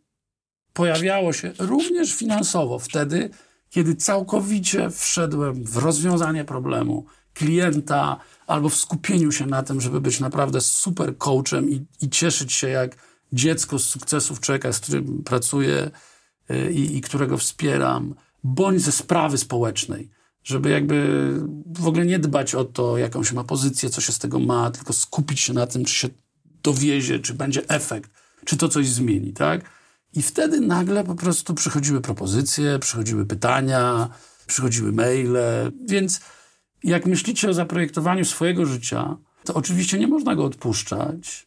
pojawiało 0.72 1.32
się 1.32 1.52
również 1.58 2.14
finansowo 2.14 2.78
wtedy, 2.78 3.30
kiedy 3.70 3.94
całkowicie 3.94 4.90
wszedłem 4.90 5.64
w 5.64 5.76
rozwiązanie 5.76 6.44
problemu 6.44 7.06
klienta 7.34 8.20
albo 8.46 8.68
w 8.68 8.76
skupieniu 8.76 9.32
się 9.32 9.46
na 9.46 9.62
tym, 9.62 9.80
żeby 9.80 10.00
być 10.00 10.20
naprawdę 10.20 10.60
super 10.60 11.18
coachem 11.18 11.70
i, 11.70 11.86
i 12.00 12.10
cieszyć 12.10 12.52
się 12.52 12.68
jak 12.68 12.96
dziecko 13.32 13.78
z 13.78 13.84
sukcesów 13.84 14.40
człowieka, 14.40 14.72
z 14.72 14.80
którym 14.80 15.22
pracuję 15.24 15.90
y, 16.50 16.72
i, 16.72 16.96
i 16.96 17.00
którego 17.00 17.38
wspieram, 17.38 18.14
bądź 18.44 18.80
ze 18.80 18.92
sprawy 18.92 19.38
społecznej 19.38 20.10
żeby 20.46 20.70
jakby 20.70 21.30
w 21.66 21.86
ogóle 21.86 22.06
nie 22.06 22.18
dbać 22.18 22.54
o 22.54 22.64
to, 22.64 22.98
jaką 22.98 23.24
się 23.24 23.34
ma 23.34 23.44
pozycję, 23.44 23.90
co 23.90 24.00
się 24.00 24.12
z 24.12 24.18
tego 24.18 24.38
ma, 24.38 24.70
tylko 24.70 24.92
skupić 24.92 25.40
się 25.40 25.52
na 25.52 25.66
tym, 25.66 25.84
czy 25.84 25.94
się 25.94 26.08
dowiezie, 26.62 27.18
czy 27.18 27.34
będzie 27.34 27.68
efekt, 27.68 28.10
czy 28.44 28.56
to 28.56 28.68
coś 28.68 28.88
zmieni, 28.88 29.32
tak? 29.32 29.70
I 30.12 30.22
wtedy 30.22 30.60
nagle 30.60 31.04
po 31.04 31.14
prostu 31.14 31.54
przychodziły 31.54 32.00
propozycje, 32.00 32.78
przychodziły 32.78 33.26
pytania, 33.26 34.08
przychodziły 34.46 34.92
maile, 34.92 35.36
więc 35.86 36.20
jak 36.84 37.06
myślicie 37.06 37.50
o 37.50 37.54
zaprojektowaniu 37.54 38.24
swojego 38.24 38.66
życia, 38.66 39.16
to 39.44 39.54
oczywiście 39.54 39.98
nie 39.98 40.06
można 40.06 40.34
go 40.34 40.44
odpuszczać. 40.44 41.46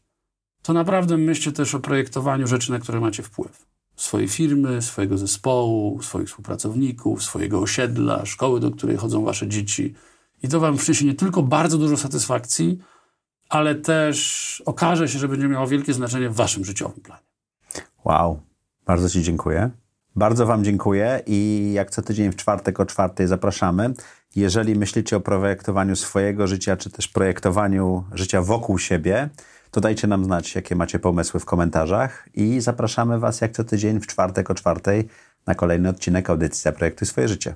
To 0.61 0.73
naprawdę 0.73 1.17
myślcie 1.17 1.51
też 1.51 1.75
o 1.75 1.79
projektowaniu 1.79 2.47
rzeczy, 2.47 2.71
na 2.71 2.79
które 2.79 2.99
macie 2.99 3.23
wpływ 3.23 3.68
swojej 3.99 4.27
firmy, 4.27 4.81
swojego 4.81 5.17
zespołu, 5.17 6.01
swoich 6.01 6.27
współpracowników, 6.27 7.23
swojego 7.23 7.59
osiedla, 7.59 8.25
szkoły, 8.25 8.59
do 8.59 8.71
której 8.71 8.97
chodzą 8.97 9.25
wasze 9.25 9.47
dzieci. 9.47 9.95
I 10.43 10.47
to 10.47 10.59
wam 10.59 10.77
przyniesie 10.77 11.05
nie 11.05 11.13
tylko 11.13 11.43
bardzo 11.43 11.77
dużo 11.77 11.97
satysfakcji, 11.97 12.79
ale 13.49 13.75
też 13.75 14.63
okaże 14.65 15.07
się, 15.07 15.19
że 15.19 15.27
będzie 15.27 15.47
miało 15.47 15.67
wielkie 15.67 15.93
znaczenie 15.93 16.29
w 16.29 16.35
waszym 16.35 16.65
życiowym 16.65 17.01
planie. 17.01 17.23
Wow, 18.05 18.41
bardzo 18.85 19.09
Ci 19.09 19.23
dziękuję. 19.23 19.69
Bardzo 20.15 20.45
Wam 20.45 20.63
dziękuję 20.63 21.21
i 21.25 21.71
jak 21.73 21.91
co 21.91 22.01
tydzień 22.01 22.31
w 22.31 22.35
czwartek 22.35 22.79
o 22.79 22.85
czwartej 22.85 23.27
zapraszamy. 23.27 23.93
Jeżeli 24.35 24.75
myślicie 24.75 25.17
o 25.17 25.19
projektowaniu 25.19 25.95
swojego 25.95 26.47
życia, 26.47 26.77
czy 26.77 26.89
też 26.89 27.07
projektowaniu 27.07 28.03
życia 28.13 28.41
wokół 28.41 28.79
siebie, 28.79 29.29
to 29.71 29.81
dajcie 29.81 30.07
nam 30.07 30.25
znać, 30.25 30.55
jakie 30.55 30.75
macie 30.75 30.99
pomysły 30.99 31.39
w 31.39 31.45
komentarzach 31.45 32.29
i 32.33 32.61
zapraszamy 32.61 33.19
Was 33.19 33.41
jak 33.41 33.51
co 33.51 33.63
tydzień 33.63 33.99
w 33.99 34.07
czwartek 34.07 34.51
o 34.51 34.53
czwartej 34.53 35.07
na 35.47 35.55
kolejny 35.55 35.89
odcinek 35.89 36.29
audycji 36.29 36.61
Zaprojektuj 36.61 37.07
swoje 37.07 37.27
życie. 37.27 37.55